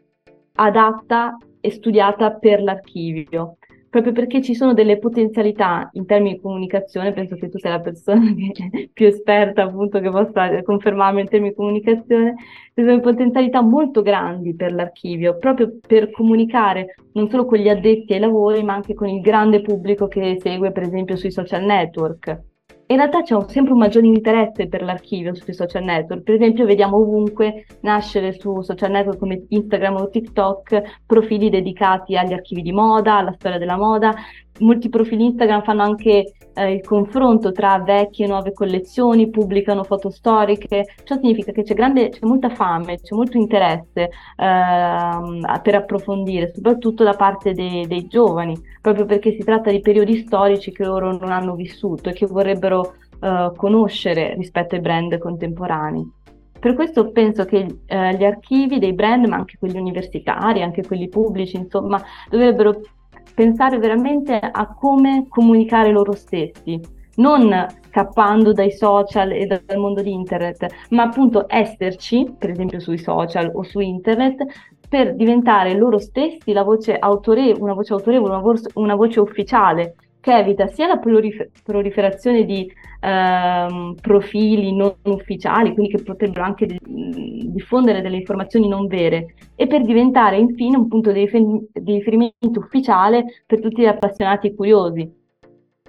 adatta 0.55 1.38
e 1.62 1.72
studiata 1.72 2.34
per 2.34 2.62
l'archivio 2.62 3.58
proprio 4.02 4.14
perché 4.14 4.43
ci 4.43 4.54
sono 4.54 4.74
delle 4.74 5.00
potenzialità 5.00 5.89
in 5.93 6.06
termini 6.06 6.36
di 6.36 6.41
comunicazione, 6.41 7.14
penso 7.14 7.36
che 7.36 7.50
tu 7.50 7.58
sia 7.58 7.72
la 7.72 7.80
persona 7.80 8.22
più 8.93 9.08
esperta 9.08 9.64
appunto 9.64 10.00
che 10.00 10.10
possa 10.10 10.62
confermarmi 10.62 11.22
in 11.22 11.28
termini 11.28 11.50
di 11.50 11.56
comunicazione, 11.56 12.36
ci 12.76 12.84
sono 12.84 13.00
potenzialità 13.00 13.62
molto 13.62 14.04
grandi 14.04 14.56
per 14.56 14.72
l'archivio, 14.74 15.38
proprio 15.39 15.78
per 15.86 16.12
comunicare 16.12 16.95
non 17.14 17.28
solo 17.30 17.45
con 17.45 17.58
gli 17.58 17.70
addetti 17.70 18.14
ai 18.14 18.20
lavori, 18.20 18.62
ma 18.62 18.76
anche 18.76 18.93
con 18.93 19.08
il 19.08 19.22
grande 19.22 19.62
pubblico 19.62 20.08
che 20.08 20.38
segue 20.39 20.72
per 20.72 20.84
esempio 20.84 21.16
sui 21.16 21.32
social 21.32 21.64
network 21.64 22.57
in 22.88 22.95
realtà 22.95 23.21
c'è 23.21 23.35
sempre 23.49 23.73
un 23.73 23.79
maggiore 23.79 24.07
interesse 24.07 24.67
per 24.67 24.81
l'archivio 24.81 25.33
sui 25.35 25.53
social 25.53 25.83
network. 25.83 26.23
Per 26.23 26.35
esempio, 26.35 26.65
vediamo 26.65 26.97
ovunque 26.97 27.65
nascere 27.81 28.31
su 28.39 28.61
social 28.61 28.91
network 28.91 29.19
come 29.19 29.45
Instagram 29.49 29.95
o 29.95 30.09
TikTok 30.09 31.01
profili 31.05 31.49
dedicati 31.49 32.15
agli 32.15 32.31
archivi 32.31 32.61
di 32.61 32.71
moda, 32.71 33.17
alla 33.17 33.33
storia 33.33 33.57
della 33.57 33.77
moda. 33.77 34.13
Molti 34.60 34.89
profili 34.89 35.26
Instagram 35.26 35.64
fanno 35.64 35.84
anche 35.84 36.34
eh, 36.53 36.74
il 36.74 36.82
confronto 36.82 37.51
tra 37.51 37.80
vecchie 37.80 38.26
e 38.26 38.28
nuove 38.28 38.53
collezioni, 38.53 39.30
pubblicano 39.30 39.84
foto 39.84 40.10
storiche. 40.10 40.86
Ciò 41.03 41.16
significa 41.16 41.51
che 41.51 41.64
c'è, 41.64 41.74
grande, 41.74 42.10
c'è 42.10 42.26
molta 42.26 42.49
fame, 42.49 42.99
c'è 42.99 43.16
molto 43.16 43.38
interesse 43.38 44.01
eh, 44.01 44.10
per 44.36 45.76
approfondire, 45.76 46.51
soprattutto 46.53 47.03
da 47.03 47.14
parte 47.14 47.53
dei, 47.53 47.86
dei 47.86 48.08
giovani, 48.08 48.60
proprio 48.82 49.05
perché 49.05 49.32
si 49.32 49.43
tratta 49.43 49.70
di 49.70 49.80
periodi 49.80 50.18
storici 50.18 50.72
che 50.72 50.84
loro 50.84 51.16
non 51.16 51.32
hanno 51.32 51.53
vissuto 51.53 52.10
e 52.10 52.14
che 52.14 52.26
vorrebbero 52.26 52.93
uh, 53.20 53.55
conoscere 53.55 54.34
rispetto 54.36 54.76
ai 54.76 54.82
brand 54.82 55.18
contemporanei. 55.18 56.16
Per 56.60 56.74
questo 56.74 57.12
penso 57.12 57.45
che 57.45 57.58
uh, 57.58 57.95
gli 58.18 58.24
archivi 58.24 58.80
dei 58.80 58.93
brand, 58.93 59.26
ma 59.28 59.36
anche 59.36 59.58
quelli 59.60 59.78
universitari, 59.78 60.64
anche 60.64 60.84
quelli 60.84 61.08
pubblici, 61.08 61.55
insomma, 61.55 62.01
dovrebbero 62.30 62.82
pensare 63.38 63.77
veramente 63.77 64.39
a 64.39 64.73
come 64.73 65.27
comunicare 65.29 65.91
loro 65.91 66.13
stessi, 66.13 66.81
non 67.17 67.67
scappando 67.88 68.51
dai 68.51 68.71
social 68.71 69.31
e 69.31 69.45
dal 69.45 69.77
mondo 69.77 70.01
di 70.01 70.11
internet, 70.11 70.65
ma 70.89 71.03
appunto 71.03 71.45
esserci, 71.47 72.33
per 72.35 72.49
esempio 72.49 72.79
sui 72.79 72.97
social 72.97 73.51
o 73.53 73.61
su 73.61 73.79
internet, 73.79 74.43
per 74.89 75.13
diventare 75.13 75.75
loro 75.75 75.99
stessi 75.99 76.51
voce 76.63 76.97
autorevole, 76.97 77.61
una 77.61 77.73
voce 77.73 77.93
autorevole, 77.93 78.31
una, 78.31 78.41
vo- 78.41 78.69
una 78.73 78.95
voce 78.95 79.19
ufficiale 79.19 79.93
che 80.20 80.36
evita 80.36 80.68
sia 80.68 80.88
la 80.88 80.97
prolifer- 80.97 81.49
proliferazione 81.63 82.43
di 82.43 82.70
ehm, 82.99 83.95
profili 84.01 84.76
non 84.76 84.93
ufficiali, 85.03 85.74
quindi 85.74 85.95
che 85.95 86.03
potrebbero 86.03 86.43
anche 86.43 86.65
di- 86.65 86.80
diffondere 87.51 88.01
delle 88.01 88.18
informazioni 88.18 88.68
non 88.68 88.88
vere, 88.88 89.36
e 89.55 89.68
per 89.68 89.84
diventare 89.84 90.38
infine 90.38 90.78
un 90.78 90.88
punto 90.88 91.11
di, 91.11 91.20
rifer- 91.22 91.70
di 91.72 91.93
riferimento 91.93 92.59
ufficiale 92.59 93.26
per 93.45 93.59
tutti 93.59 93.82
gli 93.82 93.86
appassionati 93.86 94.47
e 94.47 94.55
curiosi. 94.55 95.11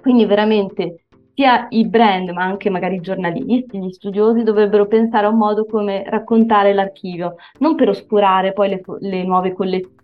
Quindi 0.01 0.25
veramente 0.25 1.03
sia 1.33 1.67
i 1.69 1.87
brand, 1.87 2.29
ma 2.29 2.43
anche 2.43 2.69
magari 2.69 2.95
i 2.95 3.01
giornalisti, 3.01 3.79
gli 3.79 3.91
studiosi 3.91 4.43
dovrebbero 4.43 4.87
pensare 4.87 5.25
a 5.25 5.29
un 5.29 5.37
modo 5.37 5.65
come 5.65 6.03
raccontare 6.05 6.73
l'archivio, 6.73 7.35
non 7.59 7.75
per 7.75 7.89
oscurare 7.89 8.51
poi 8.51 8.69
le, 8.69 8.81
le 8.99 9.23
nuove 9.23 9.53
collezioni 9.53 9.97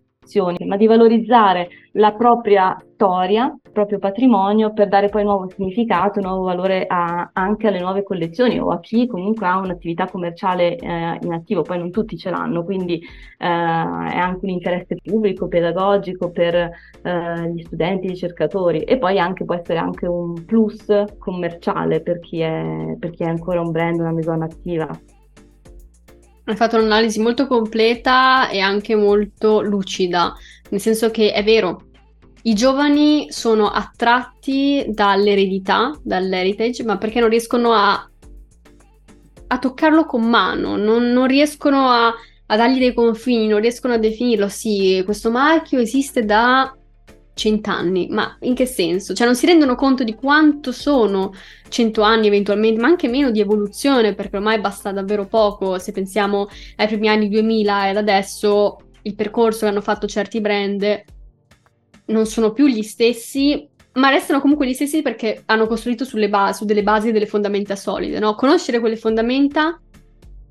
ma 0.65 0.77
di 0.77 0.87
valorizzare 0.87 1.69
la 1.93 2.13
propria 2.13 2.77
storia, 2.93 3.45
il 3.45 3.71
proprio 3.71 3.99
patrimonio 3.99 4.73
per 4.73 4.87
dare 4.87 5.09
poi 5.09 5.23
nuovo 5.23 5.49
significato, 5.49 6.19
nuovo 6.19 6.43
valore 6.43 6.85
a, 6.87 7.29
anche 7.33 7.67
alle 7.67 7.79
nuove 7.79 8.03
collezioni 8.03 8.59
o 8.59 8.69
a 8.69 8.79
chi 8.79 9.07
comunque 9.07 9.45
ha 9.47 9.57
un'attività 9.57 10.07
commerciale 10.07 10.75
eh, 10.77 11.19
in 11.21 11.33
attivo, 11.33 11.61
poi 11.61 11.77
non 11.77 11.91
tutti 11.91 12.17
ce 12.17 12.29
l'hanno, 12.29 12.63
quindi 12.63 12.95
eh, 12.95 13.47
è 13.47 13.47
anche 13.47 14.39
un 14.41 14.49
interesse 14.49 14.97
pubblico, 15.01 15.47
pedagogico 15.47 16.31
per 16.31 16.55
eh, 16.55 17.51
gli 17.53 17.63
studenti, 17.63 18.07
i 18.07 18.09
ricercatori 18.09 18.81
e 18.81 18.97
poi 18.97 19.19
anche, 19.19 19.45
può 19.45 19.55
essere 19.55 19.79
anche 19.79 20.07
un 20.07 20.45
plus 20.45 20.85
commerciale 21.17 22.01
per 22.01 22.19
chi 22.19 22.39
è, 22.39 22.95
per 22.99 23.11
chi 23.11 23.23
è 23.23 23.27
ancora 23.27 23.61
un 23.61 23.71
brand, 23.71 23.99
una 23.99 24.11
maison 24.11 24.41
attiva. 24.41 24.89
Hai 26.47 26.55
fatto 26.55 26.77
un'analisi 26.77 27.19
molto 27.19 27.47
completa 27.47 28.49
e 28.49 28.59
anche 28.59 28.95
molto 28.95 29.61
lucida, 29.61 30.35
nel 30.69 30.79
senso 30.79 31.09
che 31.09 31.31
è 31.31 31.43
vero, 31.43 31.89
i 32.43 32.53
giovani 32.53 33.31
sono 33.31 33.71
attratti 33.71 34.85
dall'eredità, 34.87 35.91
dall'heritage, 36.03 36.83
ma 36.83 36.99
perché 36.99 37.19
non 37.19 37.29
riescono 37.29 37.71
a, 37.73 38.07
a 39.47 39.57
toccarlo 39.57 40.05
con 40.05 40.29
mano, 40.29 40.75
non, 40.75 41.11
non 41.11 41.25
riescono 41.25 41.89
a, 41.89 42.13
a 42.45 42.55
dargli 42.55 42.77
dei 42.77 42.93
confini, 42.93 43.47
non 43.47 43.59
riescono 43.61 43.95
a 43.95 43.97
definirlo. 43.97 44.47
Sì, 44.47 45.01
questo 45.03 45.31
marchio 45.31 45.79
esiste 45.79 46.23
da 46.23 46.71
cent'anni, 47.35 48.07
ma 48.09 48.35
in 48.41 48.55
che 48.55 48.65
senso? 48.65 49.13
Cioè 49.13 49.27
non 49.27 49.35
si 49.35 49.45
rendono 49.45 49.75
conto 49.75 50.03
di 50.03 50.15
quanto 50.15 50.71
sono 50.71 51.33
cento 51.67 52.01
anni 52.01 52.27
eventualmente, 52.27 52.79
ma 52.79 52.87
anche 52.87 53.07
meno 53.07 53.29
di 53.29 53.41
evoluzione, 53.41 54.15
perché 54.15 54.37
ormai 54.37 54.59
basta 54.59 54.91
davvero 54.91 55.27
poco, 55.27 55.77
se 55.77 55.91
pensiamo 55.91 56.47
ai 56.77 56.87
primi 56.87 57.09
anni 57.09 57.29
2000 57.29 57.89
ed 57.89 57.97
adesso 57.97 58.77
il 59.03 59.15
percorso 59.15 59.59
che 59.59 59.65
hanno 59.67 59.81
fatto 59.81 60.07
certi 60.07 60.41
brand 60.41 61.03
non 62.07 62.25
sono 62.25 62.51
più 62.51 62.67
gli 62.67 62.81
stessi, 62.81 63.67
ma 63.93 64.09
restano 64.09 64.39
comunque 64.39 64.67
gli 64.67 64.73
stessi 64.73 65.01
perché 65.01 65.43
hanno 65.45 65.67
costruito 65.67 66.05
basi, 66.29 66.57
su 66.57 66.65
delle 66.65 66.83
basi 66.83 67.09
e 67.09 67.11
delle 67.11 67.27
fondamenta 67.27 67.75
solide, 67.75 68.19
no? 68.19 68.35
Conoscere 68.35 68.79
quelle 68.79 68.95
fondamenta 68.95 69.79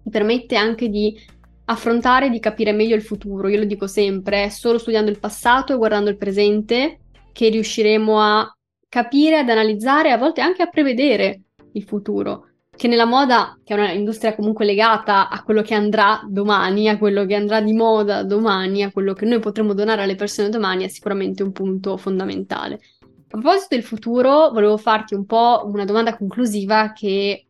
ti 0.03 0.11
permette 0.11 0.57
anche 0.57 0.89
di 0.89 1.19
affrontare 1.67 2.31
di 2.31 2.41
capire 2.41 2.73
meglio 2.73 2.95
il 2.95 3.03
futuro. 3.03 3.49
Io 3.49 3.59
lo 3.59 3.65
dico 3.65 3.87
sempre, 3.87 4.45
è 4.45 4.49
solo 4.49 4.79
studiando 4.79 5.11
il 5.11 5.19
passato 5.19 5.73
e 5.73 5.77
guardando 5.77 6.11
il 6.11 6.17
presente 6.17 7.01
che 7.33 7.49
riusciremo 7.49 8.21
a 8.21 8.57
capire, 8.89 9.39
ad 9.39 9.49
analizzare, 9.49 10.13
a 10.13 10.19
volte 10.19 10.41
anche 10.41 10.63
a 10.63 10.69
prevedere 10.69 11.41
il 11.73 11.83
futuro. 11.83 12.49
Che 12.77 12.89
nella 12.89 13.05
moda, 13.05 13.59
che 13.63 13.75
è 13.75 13.79
un'industria 13.79 14.35
comunque 14.35 14.65
legata 14.65 15.29
a 15.29 15.43
quello 15.43 15.63
che 15.63 15.75
andrà 15.75 16.21
domani, 16.29 16.89
a 16.89 16.99
quello 16.99 17.25
che 17.25 17.35
andrà 17.35 17.61
di 17.61 17.73
moda 17.73 18.25
domani, 18.25 18.83
a 18.83 18.91
quello 18.91 19.13
che 19.13 19.27
noi 19.27 19.39
potremo 19.39 19.75
donare 19.75 20.03
alle 20.03 20.17
persone 20.17 20.49
domani, 20.49 20.85
è 20.85 20.89
sicuramente 20.89 21.43
un 21.43 21.53
punto 21.53 21.97
fondamentale. 21.97 22.81
A 23.03 23.41
proposito 23.41 23.67
del 23.71 23.85
futuro, 23.85 24.51
volevo 24.51 24.77
farti 24.77 25.15
un 25.15 25.25
po' 25.25 25.63
una 25.67 25.85
domanda 25.85 26.17
conclusiva 26.17 26.93
che 26.93 27.47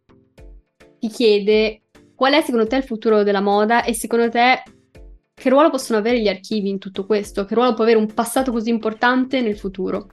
ti 0.98 1.08
chiede 1.08 1.83
Qual 2.16 2.32
è 2.32 2.40
secondo 2.42 2.68
te 2.68 2.76
il 2.76 2.84
futuro 2.84 3.24
della 3.24 3.40
moda 3.40 3.82
e 3.82 3.92
secondo 3.92 4.30
te 4.30 4.62
che 5.34 5.48
ruolo 5.48 5.70
possono 5.70 5.98
avere 5.98 6.20
gli 6.20 6.28
archivi 6.28 6.68
in 6.68 6.78
tutto 6.78 7.06
questo? 7.06 7.44
Che 7.44 7.54
ruolo 7.56 7.74
può 7.74 7.82
avere 7.82 7.98
un 7.98 8.14
passato 8.14 8.52
così 8.52 8.70
importante 8.70 9.40
nel 9.40 9.58
futuro? 9.58 10.06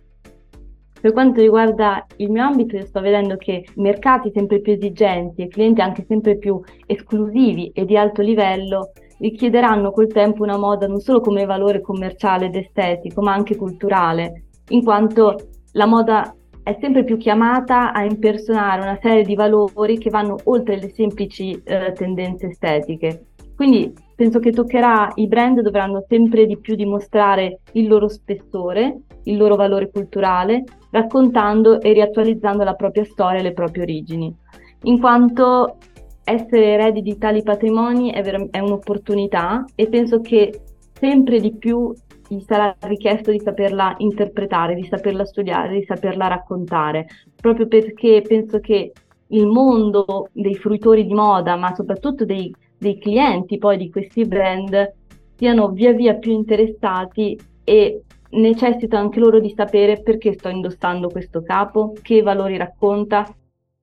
Per 0.99 1.14
quanto 1.14 1.41
riguarda 1.41 2.06
il 2.18 2.32
mio 2.32 2.43
ambito, 2.43 2.76
io 2.76 2.88
sto 2.88 3.02
vedendo 3.02 3.38
che 3.38 3.66
mercati 3.76 4.32
sempre 4.34 4.62
più 4.62 4.74
esigenti 4.74 5.43
e 5.43 5.47
clienti 5.47 5.82
anche 5.82 6.04
sempre 6.08 6.38
più 6.38 6.60
esclusivi 6.88 7.70
e 7.72 7.86
di 7.86 7.95
alto 7.95 8.24
livello 8.24 8.93
richiederanno 9.20 9.91
col 9.91 10.08
tempo 10.08 10.41
una 10.41 10.58
moda 10.58 10.88
non 10.88 10.99
solo 10.99 11.20
come 11.20 11.45
valore 11.45 11.82
commerciale 11.82 12.47
ed 12.47 12.56
estetico, 12.56 13.22
ma 13.22 13.34
anche 13.34 13.56
culturale, 13.56 14.45
in 14.70 14.84
quanto 14.84 15.36
la 15.74 15.86
moda 15.86 16.36
è 16.64 16.78
sempre 16.80 17.03
più 17.03 17.18
chiamata 17.18 17.91
a 17.91 18.03
impersonare 18.03 18.82
una 18.82 18.99
serie 19.01 19.24
di 19.24 19.36
valori 19.36 19.97
che 19.97 20.09
vanno 20.09 20.38
oltre 20.43 20.78
le 20.80 20.89
semplici 20.89 21.59
eh, 21.64 21.91
tendenze 21.93 22.47
estetiche. 22.47 23.26
Quindi 23.55 23.93
penso 24.16 24.39
che 24.39 24.51
toccherà, 24.51 25.12
i 25.16 25.28
brand 25.28 25.62
dovranno 25.62 26.03
sempre 26.07 26.45
di 26.45 26.57
più 26.57 26.76
dimostrare 26.76 27.59
il 27.74 27.88
loro 27.88 28.07
spessore, 28.07 29.01
il 29.24 29.38
loro 29.38 29.55
valore 29.55 29.91
culturale, 29.91 30.64
raccontando 30.89 31.80
e 31.80 31.93
riattualizzando 31.93 32.64
la 32.64 32.74
propria 32.74 33.03
storia 33.03 33.39
e 33.39 33.43
le 33.43 33.53
proprie 33.53 33.84
origini, 33.84 34.36
in 34.84 34.99
quanto 34.99 35.78
essere 36.24 36.74
eredi 36.74 37.01
di 37.01 37.18
tali 37.18 37.43
patrimoni 37.43 38.12
è, 38.12 38.22
ver- 38.22 38.49
è 38.51 38.59
un'opportunità 38.59 39.66
e 39.76 39.88
penso 39.88 40.22
che 40.22 40.62
sempre 40.93 41.39
di 41.39 41.55
più 41.55 41.93
gli 42.34 42.39
sarà 42.41 42.75
richiesto 42.82 43.32
di 43.32 43.39
saperla 43.39 43.95
interpretare, 43.97 44.75
di 44.75 44.86
saperla 44.86 45.25
studiare, 45.25 45.79
di 45.79 45.86
saperla 45.86 46.27
raccontare, 46.27 47.07
proprio 47.36 47.67
perché 47.67 48.21
penso 48.25 48.59
che 48.59 48.91
il 49.27 49.45
mondo 49.47 50.29
dei 50.32 50.55
fruitori 50.55 51.05
di 51.05 51.13
moda, 51.13 51.55
ma 51.55 51.73
soprattutto 51.73 52.25
dei 52.25 52.53
dei 52.82 52.97
clienti 52.97 53.59
poi 53.59 53.77
di 53.77 53.91
questi 53.91 54.25
brand 54.25 54.93
siano 55.36 55.69
via 55.69 55.93
via 55.93 56.15
più 56.15 56.32
interessati 56.32 57.39
e 57.63 58.01
necessitano 58.32 59.03
anche 59.03 59.19
loro 59.19 59.39
di 59.39 59.53
sapere 59.55 60.01
perché 60.01 60.34
sto 60.34 60.49
indossando 60.49 61.09
questo 61.09 61.43
capo, 61.43 61.93
che 62.01 62.23
valori 62.23 62.57
racconta, 62.57 63.32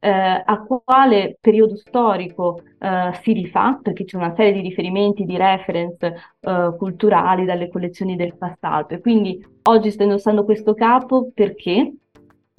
eh, 0.00 0.08
a 0.44 0.62
quale 0.62 1.36
periodo 1.40 1.76
storico 1.76 2.60
eh, 2.78 3.10
si 3.22 3.32
rifà, 3.32 3.78
perché 3.82 4.04
c'è 4.04 4.16
una 4.16 4.34
serie 4.34 4.52
di 4.52 4.60
riferimenti, 4.60 5.24
di 5.24 5.36
reference 5.36 6.14
eh, 6.40 6.74
culturali 6.76 7.44
dalle 7.44 7.68
collezioni 7.68 8.16
del 8.16 8.36
passato. 8.36 8.94
E 8.94 9.00
quindi 9.00 9.44
oggi 9.64 9.90
sto 9.90 10.02
indossando 10.04 10.44
questo 10.44 10.74
capo 10.74 11.30
perché 11.34 11.92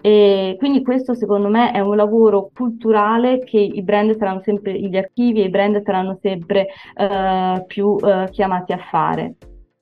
e 0.02 0.56
quindi 0.58 0.82
questo 0.82 1.14
secondo 1.14 1.50
me 1.50 1.72
è 1.72 1.80
un 1.82 1.96
lavoro 1.96 2.50
culturale 2.54 3.44
che 3.44 3.60
i 3.60 3.82
brand 3.82 4.16
saranno 4.18 4.42
sempre, 4.44 4.80
gli 4.80 4.96
archivi 4.96 5.42
e 5.42 5.46
i 5.46 5.50
brand 5.50 5.82
saranno 5.84 6.18
sempre 6.22 6.68
uh, 6.96 7.66
più 7.66 7.88
uh, 7.88 8.26
chiamati 8.30 8.72
a 8.72 8.78
fare. 8.78 9.36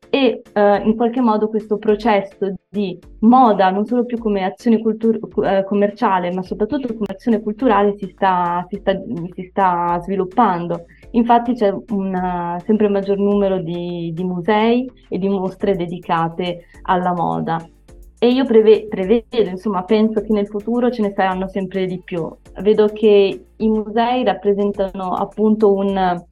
E 0.10 0.42
uh, 0.54 0.88
in 0.88 0.96
qualche 0.96 1.20
modo 1.20 1.50
questo 1.50 1.78
processo 1.78 2.54
di 2.70 2.98
moda, 3.20 3.70
non 3.70 3.86
solo 3.86 4.06
più 4.06 4.18
come 4.18 4.44
azione 4.46 4.80
cultur- 4.80 5.64
commerciale, 5.66 6.32
ma 6.32 6.42
soprattutto 6.44 6.88
come 6.94 7.08
azione 7.12 7.42
culturale, 7.42 7.96
si 7.98 8.08
sta, 8.14 8.66
si 8.70 8.78
sta, 8.78 8.94
si 9.34 9.44
sta 9.50 10.00
sviluppando. 10.04 10.86
Infatti 11.12 11.54
c'è 11.54 11.74
un 11.90 12.58
sempre 12.66 12.90
maggior 12.90 13.18
numero 13.18 13.60
di, 13.60 14.12
di 14.14 14.24
musei 14.24 14.90
e 15.10 15.18
di 15.18 15.28
mostre 15.28 15.76
dedicate 15.76 16.66
alla 16.84 17.14
moda. 17.14 17.58
E 18.20 18.30
io 18.30 18.46
preve- 18.46 18.88
prevedo, 18.88 19.50
insomma, 19.50 19.84
penso 19.84 20.22
che 20.22 20.34
nel 20.34 20.48
futuro 20.48 20.90
ce 20.90 21.04
ne 21.04 21.14
saranno 21.16 21.48
sempre 21.48 21.86
di 21.86 22.02
più. 22.04 22.28
Vedo 22.62 22.88
che 22.88 23.46
i 23.56 23.70
musei 23.70 24.24
rappresentano 24.24 25.14
appunto 25.14 25.72
un, 25.72 26.26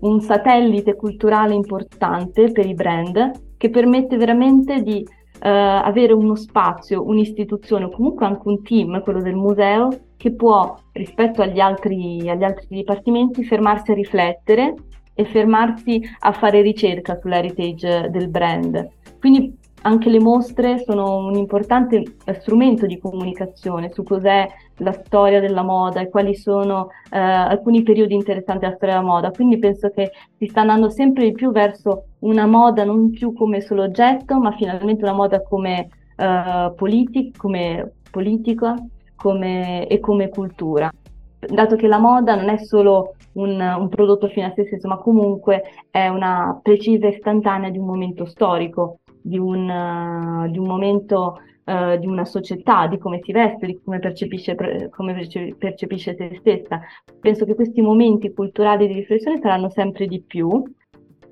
un 0.00 0.20
satellite 0.20 0.94
culturale 0.94 1.54
importante 1.54 2.50
per 2.52 2.66
i 2.66 2.74
brand 2.74 3.56
che 3.56 3.70
permette 3.70 4.16
veramente 4.16 4.82
di 4.82 5.04
Uh, 5.36 5.84
avere 5.84 6.14
uno 6.14 6.34
spazio, 6.34 7.06
un'istituzione 7.06 7.84
o 7.84 7.90
comunque 7.90 8.24
anche 8.24 8.48
un 8.48 8.62
team, 8.62 9.02
quello 9.02 9.20
del 9.20 9.34
museo, 9.34 9.90
che 10.16 10.32
può 10.32 10.74
rispetto 10.92 11.42
agli 11.42 11.60
altri, 11.60 12.26
agli 12.26 12.42
altri 12.42 12.66
dipartimenti 12.70 13.44
fermarsi 13.44 13.90
a 13.90 13.94
riflettere 13.94 14.74
e 15.12 15.24
fermarsi 15.26 16.00
a 16.20 16.32
fare 16.32 16.62
ricerca 16.62 17.18
sull'heritage 17.20 18.08
del 18.10 18.28
brand. 18.28 18.88
Quindi 19.20 19.54
anche 19.82 20.08
le 20.08 20.20
mostre 20.20 20.82
sono 20.84 21.18
un 21.18 21.34
importante 21.34 22.02
eh, 22.24 22.34
strumento 22.40 22.86
di 22.86 22.98
comunicazione 22.98 23.90
su 23.92 24.02
cos'è 24.02 24.48
la 24.78 24.92
storia 24.92 25.40
della 25.40 25.62
moda 25.62 26.00
e 26.00 26.08
quali 26.08 26.34
sono 26.34 26.88
eh, 27.10 27.18
alcuni 27.18 27.82
periodi 27.82 28.14
interessanti 28.14 28.64
della 28.64 28.76
storia 28.76 28.94
della 28.96 29.06
moda. 29.06 29.30
Quindi 29.30 29.58
penso 29.58 29.90
che 29.90 30.10
si 30.36 30.46
sta 30.46 30.60
andando 30.60 30.90
sempre 30.90 31.24
di 31.24 31.32
più 31.32 31.50
verso 31.50 32.06
una 32.20 32.46
moda 32.46 32.84
non 32.84 33.10
più 33.10 33.32
come 33.32 33.60
solo 33.60 33.82
oggetto, 33.82 34.38
ma 34.38 34.52
finalmente 34.52 35.02
una 35.02 35.14
moda 35.14 35.42
come, 35.42 35.88
eh, 36.16 36.72
politic, 36.76 37.36
come 37.36 37.92
politica 38.10 38.74
come, 39.16 39.86
e 39.86 39.98
come 40.00 40.28
cultura. 40.28 40.90
Dato 41.38 41.76
che 41.76 41.86
la 41.86 41.98
moda 41.98 42.34
non 42.34 42.48
è 42.48 42.56
solo 42.58 43.14
un, 43.34 43.60
un 43.60 43.88
prodotto 43.88 44.28
fine 44.28 44.46
a 44.46 44.52
se 44.54 44.64
stesso, 44.66 44.88
ma 44.88 44.96
comunque 44.96 45.62
è 45.90 46.08
una 46.08 46.58
precisa 46.62 47.06
istantanea 47.06 47.70
di 47.70 47.78
un 47.78 47.86
momento 47.86 48.24
storico 48.24 48.98
di 49.26 49.38
un, 49.38 49.68
uh, 49.68 50.50
di 50.50 50.58
un 50.58 50.66
momento 50.66 51.40
uh, 51.66 51.98
di 51.98 52.06
una 52.06 52.24
società, 52.24 52.86
di 52.86 52.98
come 52.98 53.20
si 53.22 53.32
veste, 53.32 53.66
di 53.66 53.80
come 53.84 53.98
percepisce, 53.98 54.56
come 54.90 55.26
percepisce 55.58 56.14
se 56.16 56.36
stessa. 56.38 56.80
Penso 57.20 57.44
che 57.44 57.54
questi 57.54 57.80
momenti 57.80 58.32
culturali 58.32 58.86
di 58.86 58.94
riflessione 58.94 59.38
saranno 59.40 59.68
sempre 59.70 60.06
di 60.06 60.22
più 60.22 60.62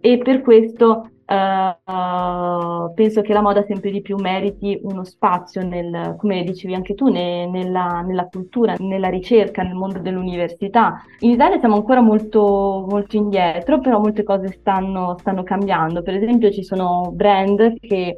e 0.01 0.18
per 0.18 0.43
questo 0.43 1.09
Uh, 1.26 2.93
penso 2.93 3.22
che 3.22 3.32
la 3.32 3.41
moda 3.41 3.64
sempre 3.64 3.91
di 3.91 4.03
più 4.03 4.16
meriti 4.18 4.78
uno 4.82 5.05
spazio, 5.05 5.66
nel, 5.66 6.16
come 6.18 6.45
dicevi 6.45 6.74
anche 6.74 6.95
tu, 6.95 7.09
ne, 7.09 7.47
nella, 7.47 8.03
nella, 8.07 8.26
cultura, 8.26 8.74
nella 8.78 9.09
ricerca, 9.09 9.62
nel 9.62 9.74
mondo 9.74 10.01
dell'università. 10.01 11.03
In 11.20 11.30
Italia 11.30 11.59
siamo 11.59 11.76
ancora 11.76 12.03
molto, 12.03 12.85
molto 12.87 13.16
indietro, 13.16 13.80
però 13.80 14.01
molte 14.01 14.22
cose 14.22 14.49
stanno, 14.49 15.16
stanno 15.18 15.43
cambiando. 15.43 16.03
Per 16.03 16.14
esempio 16.14 16.51
ci 16.51 16.62
sono 16.62 17.11
brand 17.11 17.78
che 17.80 18.16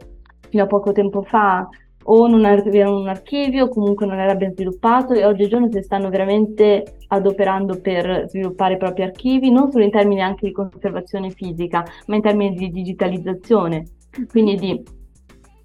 fino 0.48 0.64
a 0.64 0.66
poco 0.66 0.90
tempo 0.90 1.22
fa 1.22 1.68
o 2.08 2.26
non 2.26 2.44
avevano 2.44 3.00
un 3.00 3.08
archivio 3.08 3.64
o 3.64 3.68
comunque 3.68 4.06
non 4.06 4.18
era 4.18 4.34
ben 4.34 4.52
sviluppato 4.52 5.12
e 5.12 5.24
oggigiorno 5.24 5.68
si 5.70 5.82
stanno 5.82 6.08
veramente 6.08 6.96
adoperando 7.08 7.80
per 7.80 8.26
sviluppare 8.28 8.74
i 8.74 8.78
propri 8.78 9.02
archivi, 9.02 9.50
non 9.50 9.70
solo 9.70 9.84
in 9.84 9.90
termini 9.90 10.22
anche 10.22 10.46
di 10.46 10.52
conservazione 10.52 11.30
fisica, 11.30 11.84
ma 12.06 12.16
in 12.16 12.22
termini 12.22 12.54
di 12.56 12.70
digitalizzazione, 12.70 13.84
quindi 14.28 14.56
di 14.56 14.82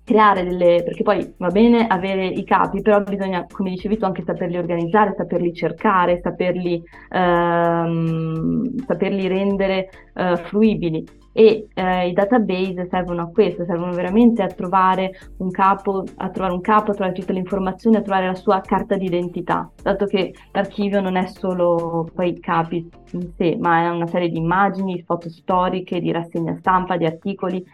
creare 0.03 0.43
delle, 0.43 0.81
perché 0.83 1.03
poi 1.03 1.33
va 1.37 1.49
bene 1.49 1.87
avere 1.87 2.25
i 2.25 2.43
capi, 2.43 2.81
però 2.81 3.01
bisogna, 3.01 3.45
come 3.49 3.69
dicevi 3.69 3.97
tu, 3.97 4.05
anche 4.05 4.23
saperli 4.25 4.57
organizzare, 4.57 5.13
saperli 5.15 5.53
cercare, 5.53 6.19
saperli, 6.21 6.81
ehm, 7.11 8.83
saperli 8.85 9.27
rendere 9.27 9.89
eh, 10.15 10.35
fruibili 10.37 11.19
e 11.33 11.67
eh, 11.73 12.07
i 12.07 12.13
database 12.13 12.87
servono 12.89 13.23
a 13.23 13.27
questo, 13.27 13.65
servono 13.65 13.91
veramente 13.93 14.41
a 14.41 14.47
trovare 14.47 15.11
un 15.37 15.49
capo, 15.49 16.03
a 16.17 16.29
trovare 16.29 16.53
un 16.53 16.61
capo, 16.61 16.91
a 16.91 16.93
trovare 16.93 17.15
tutte 17.15 17.33
le 17.33 17.39
informazioni, 17.39 17.95
a 17.95 18.01
trovare 18.01 18.27
la 18.27 18.35
sua 18.35 18.61
carta 18.61 18.95
d'identità, 18.95 19.69
dato 19.81 20.05
che 20.05 20.33
l'archivio 20.51 21.01
non 21.01 21.15
è 21.15 21.25
solo 21.27 22.09
poi 22.13 22.39
capi 22.39 22.89
in 23.11 23.31
sé, 23.35 23.57
ma 23.59 23.83
è 23.83 23.89
una 23.89 24.07
serie 24.07 24.29
di 24.29 24.37
immagini, 24.37 25.03
foto 25.03 25.29
storiche, 25.29 25.99
di 25.99 26.11
rassegna 26.11 26.55
stampa, 26.59 26.97
di 26.97 27.05
articoli. 27.05 27.65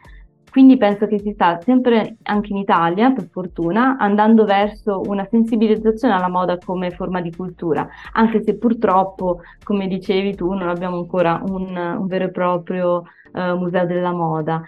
Quindi 0.57 0.77
penso 0.77 1.05
che 1.05 1.19
si 1.19 1.33
sta 1.33 1.61
sempre, 1.61 2.17
anche 2.23 2.51
in 2.51 2.57
Italia, 2.57 3.11
per 3.11 3.29
fortuna, 3.29 3.95
andando 3.99 4.43
verso 4.43 5.03
una 5.05 5.23
sensibilizzazione 5.29 6.15
alla 6.15 6.29
moda 6.29 6.57
come 6.57 6.89
forma 6.89 7.21
di 7.21 7.31
cultura, 7.31 7.87
anche 8.13 8.41
se 8.41 8.57
purtroppo, 8.57 9.41
come 9.63 9.85
dicevi 9.85 10.33
tu, 10.33 10.51
non 10.53 10.67
abbiamo 10.67 10.97
ancora 10.97 11.39
un, 11.45 11.77
un 11.99 12.07
vero 12.07 12.23
e 12.23 12.31
proprio 12.31 13.03
uh, 13.33 13.55
museo 13.55 13.85
della 13.85 14.11
moda. 14.11 14.63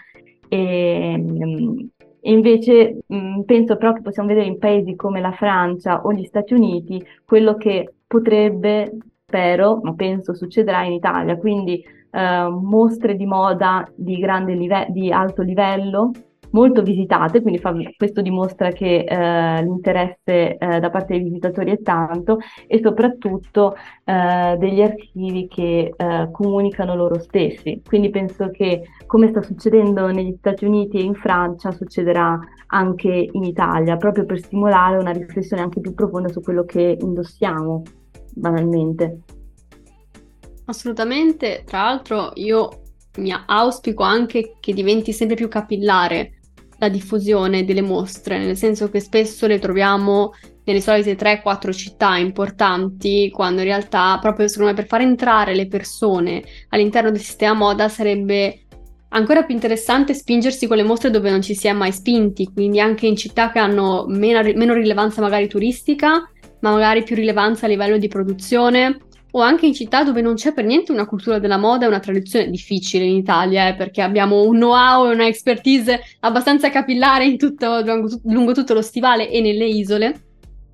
E, 0.48 1.16
um, 1.18 1.90
e 2.22 2.32
invece 2.34 3.00
mh, 3.08 3.16
mm, 3.18 3.42
penso 3.42 3.76
però 3.76 3.94
che 3.94 4.04
possiamo 4.04 4.30
vedere 4.30 4.46
in 4.46 4.60
paesi 4.60 4.96
come 4.96 5.20
la 5.20 5.32
Francia 5.32 6.04
o 6.04 6.14
gli 6.14 6.26
Stati 6.26 6.54
Uniti 6.54 7.04
quello 7.26 7.56
che 7.56 7.96
potrebbe, 8.06 8.96
spero, 9.26 9.80
ma 9.82 9.96
penso 9.96 10.36
succederà 10.36 10.84
in 10.84 10.94
Italia, 10.94 11.36
quindi 11.36 11.84
uh, 12.12 12.50
mostre 12.50 13.16
di 13.16 13.26
moda 13.26 13.90
di, 13.96 14.18
live- 14.18 14.88
di 14.90 15.12
alto 15.12 15.42
livello 15.42 16.12
molto 16.52 16.82
visitate, 16.82 17.42
quindi 17.42 17.60
fa, 17.60 17.74
questo 17.98 18.22
dimostra 18.22 18.70
che 18.70 19.04
eh, 19.04 19.64
l'interesse 19.64 20.58
eh, 20.58 20.80
da 20.80 20.90
parte 20.90 21.14
dei 21.14 21.24
visitatori 21.24 21.72
è 21.72 21.82
tanto 21.82 22.38
e 22.68 22.80
soprattutto 22.82 23.76
eh, 24.04 24.56
degli 24.58 24.82
archivi 24.82 25.48
che 25.48 25.94
eh, 25.96 26.30
comunicano 26.32 26.96
loro 26.96 27.20
stessi. 27.20 27.82
Quindi 27.86 28.10
penso 28.10 28.50
che 28.50 28.84
come 29.06 29.28
sta 29.28 29.42
succedendo 29.42 30.08
negli 30.08 30.36
Stati 30.38 30.66
Uniti 30.66 30.98
e 30.98 31.04
in 31.04 31.16
Francia 31.16 31.72
succederà 31.72 32.40
anche 32.68 33.30
in 33.32 33.44
Italia, 33.44 33.98
proprio 33.98 34.26
per 34.26 34.40
stimolare 34.40 34.98
una 34.98 35.12
riflessione 35.12 35.62
anche 35.62 35.82
più 35.82 35.94
profonda 35.94 36.30
su 36.30 36.42
quello 36.42 36.64
che 36.64 36.98
indossiamo 37.00 37.84
banalmente. 38.36 39.22
Assolutamente, 40.70 41.64
tra 41.66 41.82
l'altro 41.86 42.32
io 42.36 42.84
mi 43.18 43.34
auspico 43.48 44.04
anche 44.04 44.58
che 44.60 44.72
diventi 44.72 45.12
sempre 45.14 45.36
più 45.36 45.48
capillare 45.48 46.34
la 46.78 46.90
diffusione 46.90 47.66
delle 47.66 47.82
mostre, 47.82 48.38
nel 48.38 48.56
senso 48.56 48.88
che 48.92 49.00
spesso 49.00 49.48
le 49.48 49.58
troviamo 49.58 50.32
nelle 50.66 50.80
solite 50.80 51.18
3-4 51.18 51.72
città 51.72 52.18
importanti, 52.18 53.32
quando 53.32 53.62
in 53.62 53.68
realtà 53.68 54.20
proprio 54.22 54.48
secondo 54.48 54.70
me 54.70 54.76
per 54.76 54.86
far 54.86 55.02
entrare 55.02 55.56
le 55.56 55.68
persone 55.68 56.44
all'interno 56.70 57.10
del 57.10 57.20
sistema 57.20 57.54
moda 57.54 57.90
sarebbe 57.90 58.66
ancora 59.10 59.42
più 59.42 59.56
interessante 59.56 60.14
spingersi 60.14 60.68
con 60.68 60.78
le 60.78 60.84
mostre 60.84 61.10
dove 61.10 61.32
non 61.32 61.42
ci 61.42 61.56
si 61.56 61.66
è 61.66 61.74
mai 61.74 61.92
spinti, 61.92 62.46
quindi 62.54 62.80
anche 62.80 63.08
in 63.08 63.16
città 63.16 63.50
che 63.52 63.58
hanno 63.58 64.06
meno, 64.08 64.44
meno 64.54 64.74
rilevanza 64.76 65.20
magari 65.20 65.48
turistica, 65.48 66.30
ma 66.60 66.72
magari 66.72 67.02
più 67.02 67.16
rilevanza 67.16 67.66
a 67.66 67.70
livello 67.70 67.98
di 67.98 68.08
produzione 68.08 69.00
o 69.32 69.42
anche 69.42 69.66
in 69.66 69.74
città 69.74 70.04
dove 70.04 70.22
non 70.22 70.36
c'è 70.36 70.54
per 70.54 70.66
niente 70.66 70.92
una 70.92 71.06
cultura 71.06 71.40
della 71.40 71.58
moda 71.58 71.86
e 71.86 71.88
una 71.88 72.00
tradizione 72.00 72.50
difficile 72.50 73.06
in 73.06 73.16
Italia, 73.16 73.68
eh, 73.68 73.76
perché 73.76 74.02
abbiamo 74.02 74.44
un 74.44 74.56
know-how 74.56 75.08
e 75.08 75.14
una 75.14 75.28
expertise 75.28 76.02
abbastanza 76.22 76.70
capillare 76.70 77.36
tutto, 77.36 77.82
lungo 78.24 78.54
tutto 78.54 78.74
lo 78.74 78.82
stivale 78.82 79.30
e 79.30 79.42
nelle 79.42 79.66
isole. 79.66 80.22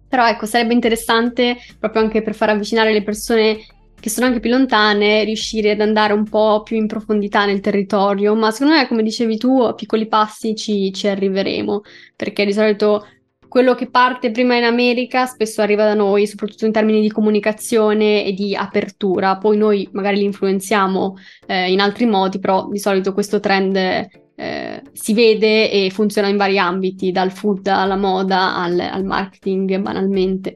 Però 0.07 0.27
ecco, 0.27 0.45
sarebbe 0.45 0.73
interessante 0.73 1.57
proprio 1.79 2.01
anche 2.01 2.21
per 2.21 2.35
far 2.35 2.49
avvicinare 2.49 2.93
le 2.93 3.03
persone 3.03 3.59
che 3.99 4.11
sono 4.11 4.27
anche 4.27 4.39
più 4.39 4.51
lontane, 4.51 5.23
riuscire 5.23 5.71
ad 5.71 5.81
andare 5.81 6.13
un 6.13 6.29
po' 6.29 6.61
più 6.63 6.77
in 6.77 6.85
profondità 6.85 7.45
nel 7.45 7.59
territorio, 7.59 8.35
ma 8.35 8.51
secondo 8.51 8.75
me, 8.75 8.87
come 8.87 9.01
dicevi 9.01 9.35
tu, 9.37 9.61
a 9.61 9.73
piccoli 9.73 10.07
passi 10.07 10.53
ci, 10.55 10.93
ci 10.93 11.07
arriveremo, 11.07 11.81
perché 12.15 12.45
di 12.45 12.53
solito 12.53 13.07
quello 13.55 13.73
che 13.73 13.89
parte 13.89 14.31
prima 14.31 14.57
in 14.57 14.65
America 14.65 15.25
spesso 15.25 15.61
arriva 15.61 15.85
da 15.85 15.93
noi, 15.93 16.27
soprattutto 16.27 16.65
in 16.65 16.73
termini 16.73 16.99
di 16.99 17.09
comunicazione 17.09 18.25
e 18.25 18.33
di 18.33 18.53
apertura. 18.53 19.37
Poi 19.37 19.55
noi 19.55 19.87
magari 19.93 20.17
li 20.17 20.25
influenziamo 20.25 21.15
eh, 21.47 21.71
in 21.71 21.79
altri 21.79 22.05
modi, 22.05 22.39
però 22.39 22.67
di 22.67 22.77
solito 22.79 23.13
questo 23.13 23.39
trend 23.39 23.77
eh, 23.77 24.81
si 24.91 25.13
vede 25.13 25.71
e 25.71 25.89
funziona 25.89 26.27
in 26.27 26.35
vari 26.35 26.59
ambiti, 26.59 27.13
dal 27.13 27.31
food 27.31 27.65
alla 27.67 27.95
moda 27.95 28.57
al, 28.57 28.77
al 28.77 29.05
marketing 29.05 29.79
banalmente. 29.79 30.53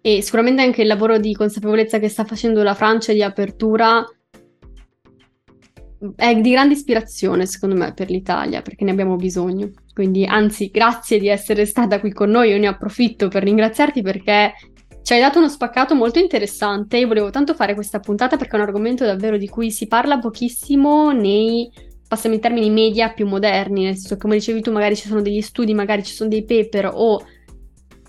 E 0.00 0.22
sicuramente 0.22 0.62
anche 0.62 0.80
il 0.80 0.88
lavoro 0.88 1.18
di 1.18 1.34
consapevolezza 1.34 1.98
che 1.98 2.08
sta 2.08 2.24
facendo 2.24 2.62
la 2.62 2.72
Francia 2.72 3.12
di 3.12 3.22
apertura 3.22 4.02
è 6.16 6.34
di 6.34 6.50
grande 6.50 6.72
ispirazione, 6.72 7.44
secondo 7.44 7.76
me, 7.76 7.92
per 7.92 8.08
l'Italia, 8.08 8.62
perché 8.62 8.84
ne 8.84 8.92
abbiamo 8.92 9.16
bisogno. 9.16 9.70
Quindi, 9.94 10.24
anzi, 10.24 10.70
grazie 10.70 11.18
di 11.18 11.28
essere 11.28 11.66
stata 11.66 12.00
qui 12.00 12.12
con 12.12 12.30
noi. 12.30 12.50
Io 12.50 12.58
ne 12.58 12.66
approfitto 12.66 13.28
per 13.28 13.42
ringraziarti 13.42 14.02
perché 14.02 14.54
ci 15.02 15.12
hai 15.12 15.20
dato 15.20 15.38
uno 15.38 15.48
spaccato 15.48 15.94
molto 15.94 16.18
interessante. 16.18 16.96
Io 16.96 17.08
volevo 17.08 17.30
tanto 17.30 17.54
fare 17.54 17.74
questa 17.74 18.00
puntata 18.00 18.36
perché 18.36 18.52
è 18.52 18.60
un 18.60 18.66
argomento 18.66 19.04
davvero 19.04 19.36
di 19.36 19.48
cui 19.48 19.70
si 19.70 19.86
parla 19.86 20.18
pochissimo 20.18 21.12
nei, 21.12 21.70
passami 22.08 22.36
i 22.36 22.40
termini, 22.40 22.70
media 22.70 23.10
più 23.10 23.26
moderni. 23.26 23.84
Nel 23.84 23.96
senso, 23.96 24.16
come 24.16 24.36
dicevi 24.36 24.62
tu, 24.62 24.72
magari 24.72 24.96
ci 24.96 25.08
sono 25.08 25.20
degli 25.20 25.42
studi, 25.42 25.74
magari 25.74 26.04
ci 26.04 26.14
sono 26.14 26.30
dei 26.30 26.44
paper 26.44 26.90
o 26.94 27.22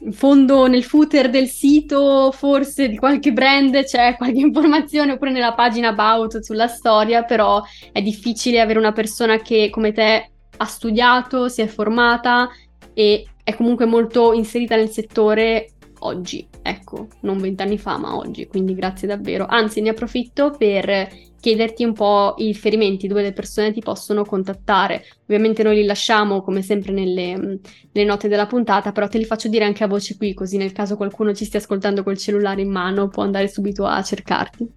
in 0.05 0.11
fondo 0.11 0.67
nel 0.67 0.83
footer 0.83 1.29
del 1.29 1.47
sito, 1.47 2.31
forse 2.33 2.89
di 2.89 2.97
qualche 2.97 3.31
brand 3.31 3.83
c'è 3.83 4.15
qualche 4.17 4.39
informazione, 4.41 5.13
oppure 5.13 5.31
nella 5.31 5.53
pagina 5.53 5.89
about 5.89 6.39
sulla 6.39 6.67
storia, 6.67 7.23
però 7.23 7.61
è 7.91 8.01
difficile 8.01 8.59
avere 8.59 8.79
una 8.79 8.91
persona 8.91 9.37
che 9.37 9.69
come 9.71 9.93
te 9.93 10.32
ha 10.57 10.65
studiato, 10.65 11.49
si 11.49 11.61
è 11.61 11.67
formata 11.67 12.49
e 12.93 13.27
è 13.43 13.55
comunque 13.55 13.85
molto 13.85 14.33
inserita 14.33 14.75
nel 14.75 14.89
settore 14.89 15.73
oggi, 15.99 16.47
ecco, 16.61 17.07
non 17.21 17.39
vent'anni 17.39 17.77
fa, 17.77 17.97
ma 17.97 18.15
oggi, 18.15 18.47
quindi 18.47 18.73
grazie 18.73 19.07
davvero. 19.07 19.45
Anzi, 19.47 19.81
ne 19.81 19.89
approfitto 19.89 20.51
per 20.57 21.09
chiederti 21.43 21.83
un 21.83 21.91
po' 21.91 22.35
i 22.37 22.45
riferimenti 22.45 23.05
dove 23.07 23.21
le 23.21 23.33
persone 23.33 23.73
ti 23.73 23.81
possono 23.81 24.23
contattare. 24.23 25.03
Ovviamente 25.23 25.61
noi 25.61 25.75
li 25.75 25.85
lasciamo 25.85 26.41
come 26.41 26.61
sempre 26.61 26.93
nelle, 26.93 27.35
nelle, 27.35 28.07
note 28.07 28.29
della 28.29 28.45
puntata, 28.45 28.93
però 28.93 29.09
te 29.09 29.17
li 29.17 29.25
faccio 29.25 29.49
dire 29.49 29.65
anche 29.65 29.83
a 29.83 29.87
voce 29.87 30.15
qui, 30.15 30.33
così 30.33 30.55
nel 30.55 30.71
caso 30.71 30.95
qualcuno 30.95 31.33
ci 31.33 31.43
stia 31.43 31.59
ascoltando 31.59 32.03
col 32.03 32.17
cellulare 32.17 32.61
in 32.61 32.71
mano 32.71 33.09
può 33.09 33.23
andare 33.23 33.49
subito 33.49 33.85
a 33.85 34.01
cercarti. 34.01 34.71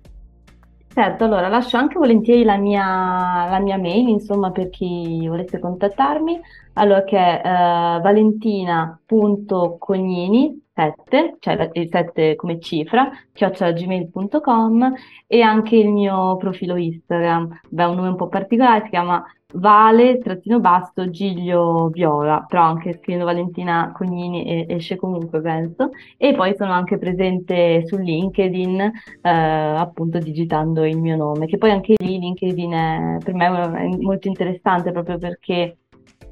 Certo, 0.97 1.25
allora 1.25 1.49
lascio 1.49 1.77
anche 1.77 1.99
volentieri 1.99 2.43
la 2.43 2.57
mia, 2.57 3.47
la 3.51 3.59
mia 3.61 3.77
mail, 3.77 4.09
insomma, 4.09 4.51
per 4.51 4.71
chi 4.71 5.27
volesse 5.29 5.59
contattarmi, 5.59 6.41
allora 6.73 7.05
che 7.05 7.19
è 7.19 7.43
uh, 7.45 8.01
valentina.cognini 8.01 10.69
7, 10.73 11.37
cioè 11.39 11.69
il 11.75 11.91
7 11.93 12.35
come 12.37 12.59
cifra, 12.61 13.11
chiocciolagmail.com 13.31 14.95
e 15.27 15.43
anche 15.43 15.77
il 15.77 15.91
mio 15.91 16.39
profilo 16.39 16.77
Instagram. 16.77 17.61
Beh, 17.69 17.85
un 17.85 17.97
nome 17.97 18.09
un 18.09 18.17
po' 18.17 18.29
particolare, 18.29 18.85
si 18.85 18.89
chiama 18.89 19.23
Vale, 19.55 20.19
trattino 20.19 20.59
basso, 20.61 21.09
Giglio 21.09 21.89
Viola, 21.89 22.45
però 22.47 22.63
anche 22.63 22.95
scrivendo 22.95 23.25
Valentina 23.25 23.93
Cognini 23.95 24.67
esce 24.69 24.97
comunque, 24.97 25.41
penso. 25.41 25.91
E 26.17 26.35
poi 26.35 26.55
sono 26.57 26.73
anche 26.73 26.99
presente 26.99 27.87
su 27.87 27.97
LinkedIn, 27.97 28.81
eh, 28.81 29.31
appunto 29.31 30.19
digitando 30.19 30.85
il 30.85 30.99
mio 30.99 31.17
nome, 31.17 31.47
che 31.47 31.59
poi 31.59 31.71
anche 31.71 31.95
lì 31.97 32.19
LinkedIn 32.19 32.73
è, 32.73 33.17
per 33.25 33.35
me 33.35 33.47
è 33.47 33.97
molto 33.97 34.29
interessante 34.29 34.91
proprio 34.93 35.17
perché 35.17 35.79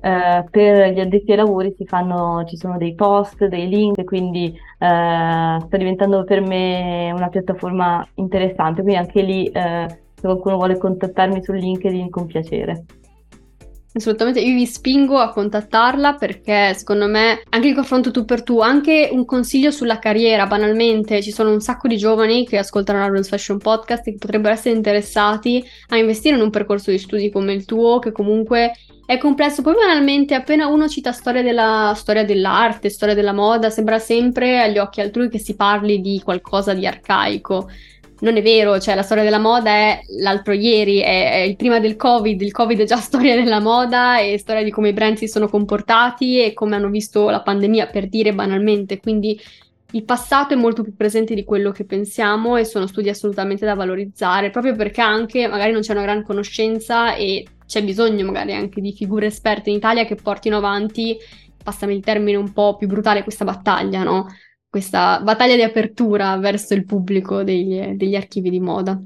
eh, 0.01 0.45
per 0.51 0.93
gli 0.93 1.01
addetti 1.01 1.31
ai 1.31 1.37
lavori 1.37 1.75
fanno, 1.87 2.45
ci 2.45 2.57
sono 2.57 2.77
dei 2.77 2.95
post, 2.95 3.47
dei 3.47 3.69
link, 3.69 4.05
quindi 4.05 4.49
eh, 4.49 5.57
sta 5.61 5.77
diventando 5.79 6.25
per 6.25 6.41
me 6.43 7.11
una 7.15 7.29
piattaforma 7.29 8.07
interessante, 8.17 8.83
quindi 8.83 8.99
anche 8.99 9.23
lì 9.23 9.47
eh, 9.47 9.87
se 9.89 10.21
qualcuno 10.21 10.57
vuole 10.57 10.77
contattarmi 10.79 11.43
su 11.43 11.53
LinkedIn 11.53 12.11
con 12.11 12.27
piacere. 12.27 12.85
Assolutamente, 13.97 14.41
io 14.41 14.55
vi 14.55 14.67
spingo 14.67 15.19
a 15.19 15.31
contattarla 15.31 16.15
perché 16.15 16.75
secondo 16.75 17.07
me 17.07 17.43
anche 17.51 17.69
il 17.69 17.77
confronto 17.77 18.11
tu 18.11 18.25
per 18.25 18.43
tu, 18.43 18.59
anche 18.59 19.09
un 19.13 19.25
consiglio 19.25 19.71
sulla 19.71 20.01
carriera, 20.01 20.49
banalmente, 20.49 21.23
ci 21.23 21.31
sono 21.31 21.53
un 21.53 21.61
sacco 21.61 21.87
di 21.87 21.97
giovani 21.97 22.45
che 22.45 22.59
ascoltano 22.59 22.99
la 22.99 23.07
Rose 23.07 23.29
Fashion 23.29 23.59
Podcast 23.59 24.09
e 24.09 24.11
che 24.11 24.19
potrebbero 24.19 24.53
essere 24.53 24.75
interessati 24.75 25.65
a 25.91 25.97
investire 25.97 26.35
in 26.35 26.43
un 26.43 26.51
percorso 26.51 26.91
di 26.91 26.99
studi 26.99 27.31
come 27.31 27.53
il 27.53 27.67
tuo, 27.67 28.01
che 28.01 28.11
comunque 28.11 28.73
è 29.07 29.17
complesso. 29.17 29.63
Poi 29.63 29.75
banalmente, 29.75 30.35
appena 30.35 30.67
uno 30.67 30.89
cita 30.89 31.13
storia 31.13 31.43
della 31.43 31.93
storia 31.95 32.25
dell'arte, 32.25 32.91
storia 32.91 33.15
della 33.15 33.33
moda, 33.33 33.71
sembra 33.71 34.01
sempre 34.01 34.61
agli 34.61 34.79
occhi 34.79 35.03
altrui 35.03 35.29
che 35.29 35.39
si 35.39 35.55
parli 35.55 36.01
di 36.01 36.21
qualcosa 36.25 36.75
di 36.75 36.85
arcaico 36.85 37.69
non 38.25 38.39
è 38.39 38.43
vero, 38.43 38.81
cioè 38.81 38.95
la 38.95 39.03
storia 39.03 39.23
della 39.23 39.39
moda 39.39 39.71
è 39.71 40.01
l'altro 40.19 40.55
ieri, 40.55 41.01
è, 41.01 41.33
è, 41.33 41.37
il 41.41 41.57
prima 41.57 41.79
del 41.79 41.95
Covid, 41.95 42.41
il 42.41 42.53
Covid 42.53 42.81
è 42.81 42.85
già 42.85 42.97
storia 42.99 43.37
della 43.37 43.61
moda 43.61 44.19
e 44.19 44.39
storia 44.39 44.65
di 44.65 44.71
come 44.71 44.89
i 44.89 44.93
brand 44.95 45.17
si 45.19 45.29
sono 45.29 45.47
comportati 45.47 46.43
e 46.43 46.55
come 46.55 46.75
hanno 46.75 46.89
visto 46.89 47.29
la 47.29 47.43
pandemia, 47.43 47.89
per 47.89 48.09
dire 48.09 48.33
banalmente, 48.33 48.99
quindi 48.99 49.39
il 49.93 50.05
passato 50.05 50.55
è 50.55 50.57
molto 50.57 50.83
più 50.83 50.97
presente 50.97 51.35
di 51.35 51.45
quello 51.45 51.71
che 51.71 51.85
pensiamo 51.85 52.57
e 52.57 52.65
sono 52.65 52.87
studi 52.87 53.11
assolutamente 53.11 53.67
da 53.67 53.75
valorizzare, 53.75 54.51
proprio 54.51 54.75
perché 54.75 55.03
anche 55.03 55.47
magari 55.47 55.71
non 55.73 55.83
c'è 55.83 55.93
una 55.93 56.03
gran 56.03 56.25
conoscenza 56.25 57.15
e 57.15 57.47
c'è 57.67 57.85
bisogno 57.85 58.25
magari 58.25 58.55
anche 58.55 58.81
di 58.81 58.93
figure 58.93 59.27
esperte 59.27 59.69
in 59.71 59.77
Italia 59.77 60.05
che 60.07 60.17
portino 60.17 60.57
avanti, 60.57 61.17
passami 61.63 61.95
il 61.95 62.03
termine 62.03 62.39
un 62.39 62.53
po' 62.53 62.77
più 62.77 62.89
brutale, 62.89 63.23
questa 63.23 63.45
battaglia, 63.45 64.03
no? 64.03 64.27
Questa 64.75 65.21
battaglia 65.21 65.55
di 65.55 65.63
apertura 65.63 66.37
verso 66.37 66.75
il 66.75 66.85
pubblico 66.85 67.45
degli, 67.45 67.95
degli 67.95 68.17
archivi 68.17 68.51
di 68.51 68.59
moda. 68.59 69.01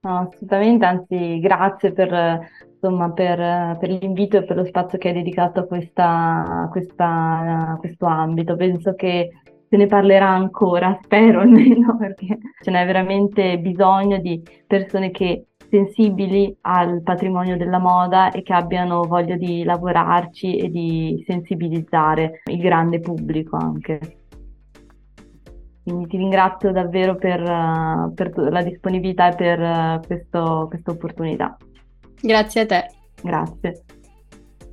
No, 0.00 0.18
assolutamente, 0.18 0.86
anzi 0.86 1.40
grazie 1.40 1.92
per, 1.92 2.48
insomma, 2.72 3.12
per, 3.12 3.76
per, 3.76 3.90
l'invito 3.90 4.38
e 4.38 4.44
per 4.44 4.56
lo 4.56 4.64
spazio 4.64 4.96
che 4.96 5.08
hai 5.08 5.14
dedicato 5.14 5.60
a, 5.60 5.66
questa, 5.66 6.68
questa, 6.70 7.06
a 7.72 7.76
questo 7.78 8.06
ambito. 8.06 8.56
Penso 8.56 8.94
che 8.94 9.42
se 9.68 9.76
ne 9.76 9.86
parlerà 9.86 10.30
ancora, 10.30 10.98
spero 11.04 11.40
almeno, 11.40 11.98
perché 11.98 12.38
ce 12.62 12.70
n'è 12.70 12.86
veramente 12.86 13.58
bisogno 13.58 14.16
di 14.20 14.42
persone 14.66 15.10
che 15.10 15.48
sensibili 15.68 16.56
al 16.62 17.02
patrimonio 17.02 17.58
della 17.58 17.78
moda 17.78 18.30
e 18.30 18.42
che 18.42 18.54
abbiano 18.54 19.02
voglia 19.02 19.36
di 19.36 19.64
lavorarci 19.64 20.56
e 20.56 20.70
di 20.70 21.22
sensibilizzare 21.26 22.40
il 22.50 22.58
grande 22.58 23.00
pubblico 23.00 23.58
anche. 23.58 24.16
Quindi 25.82 26.06
ti 26.06 26.16
ringrazio 26.16 26.70
davvero 26.70 27.16
per, 27.16 27.40
uh, 27.40 28.12
per 28.14 28.32
la 28.36 28.62
disponibilità 28.62 29.32
e 29.32 29.34
per 29.34 29.60
uh, 29.60 30.06
questo, 30.06 30.66
questa 30.68 30.90
opportunità. 30.92 31.56
Grazie 32.20 32.60
a 32.60 32.66
te. 32.66 32.90
Grazie. 33.20 33.82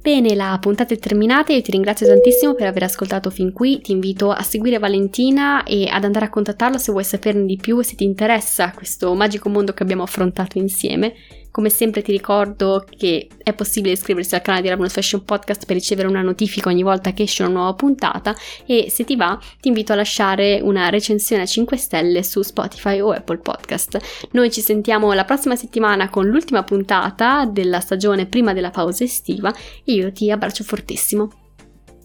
Bene, 0.02 0.34
la 0.34 0.58
puntata 0.62 0.94
è 0.94 0.98
terminata. 0.98 1.52
Io 1.52 1.62
ti 1.62 1.72
ringrazio 1.72 2.08
tantissimo 2.08 2.54
per 2.54 2.68
aver 2.68 2.84
ascoltato 2.84 3.30
fin 3.30 3.52
qui. 3.52 3.82
Ti 3.82 3.92
invito 3.92 4.32
a 4.32 4.42
seguire 4.44 4.80
Valentina 4.80 5.64
e 5.64 5.90
ad 5.92 6.06
andare 6.06 6.26
a 6.26 6.30
contattarla 6.30 6.78
se 6.78 6.92
vuoi 6.92 7.04
saperne 7.04 7.46
di 7.46 7.58
più 7.58 7.80
e 7.80 7.84
se 7.84 7.96
ti 7.96 8.06
interessa 8.06 8.72
questo 8.72 9.14
magico 9.14 9.50
mondo 9.50 9.74
che 9.74 9.84
abbiamo 9.84 10.04
affrontato 10.04 10.58
insieme. 10.58 11.14
Come 11.52 11.70
sempre 11.70 12.02
ti 12.02 12.12
ricordo 12.12 12.86
che 12.90 13.28
è 13.42 13.54
possibile 13.54 13.94
iscriversi 13.94 14.36
al 14.36 14.42
canale 14.42 14.64
di 14.64 14.70
Ravenous 14.70 14.94
Fashion 14.94 15.24
Podcast 15.24 15.66
per 15.66 15.76
ricevere 15.76 16.08
una 16.08 16.22
notifica 16.22 16.70
ogni 16.70 16.84
volta 16.84 17.12
che 17.12 17.24
esce 17.24 17.44
una 17.44 17.54
nuova 17.54 17.74
puntata 17.74 18.36
e 18.66 18.88
se 18.90 19.04
ti 19.04 19.16
va 19.16 19.38
ti 19.60 19.70
invito 19.70 19.92
a 19.92 19.96
lasciare 19.96 20.60
una 20.62 20.90
recensione 20.90 21.44
a 21.44 21.48
5 21.48 21.78
stelle 21.78 22.24
su 22.24 22.42
Spotify 22.42 23.00
o 23.00 23.12
Apple 23.12 23.40
Podcast. 23.40 24.28
Noi 24.32 24.52
ci 24.52 24.62
sentiamo 24.62 25.12
la 25.14 25.26
prossima 25.26 25.56
settimana 25.56 26.10
con 26.10 26.28
l'ultima 26.28 26.64
puntata 26.64 27.46
della 27.46 27.80
stagione 27.80 28.28
prima 28.28 28.54
della 28.54 28.70
pausa 28.70 29.04
estiva 29.04 29.54
e 29.84 29.94
io 29.94 30.12
ti 30.12 30.30
abbraccio 30.30 30.64
fortissimo. 30.64 31.30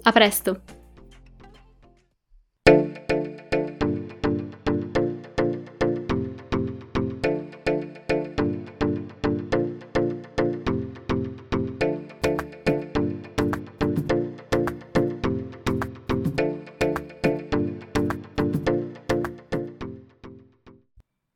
A 0.03 0.13
presto! 0.13 0.61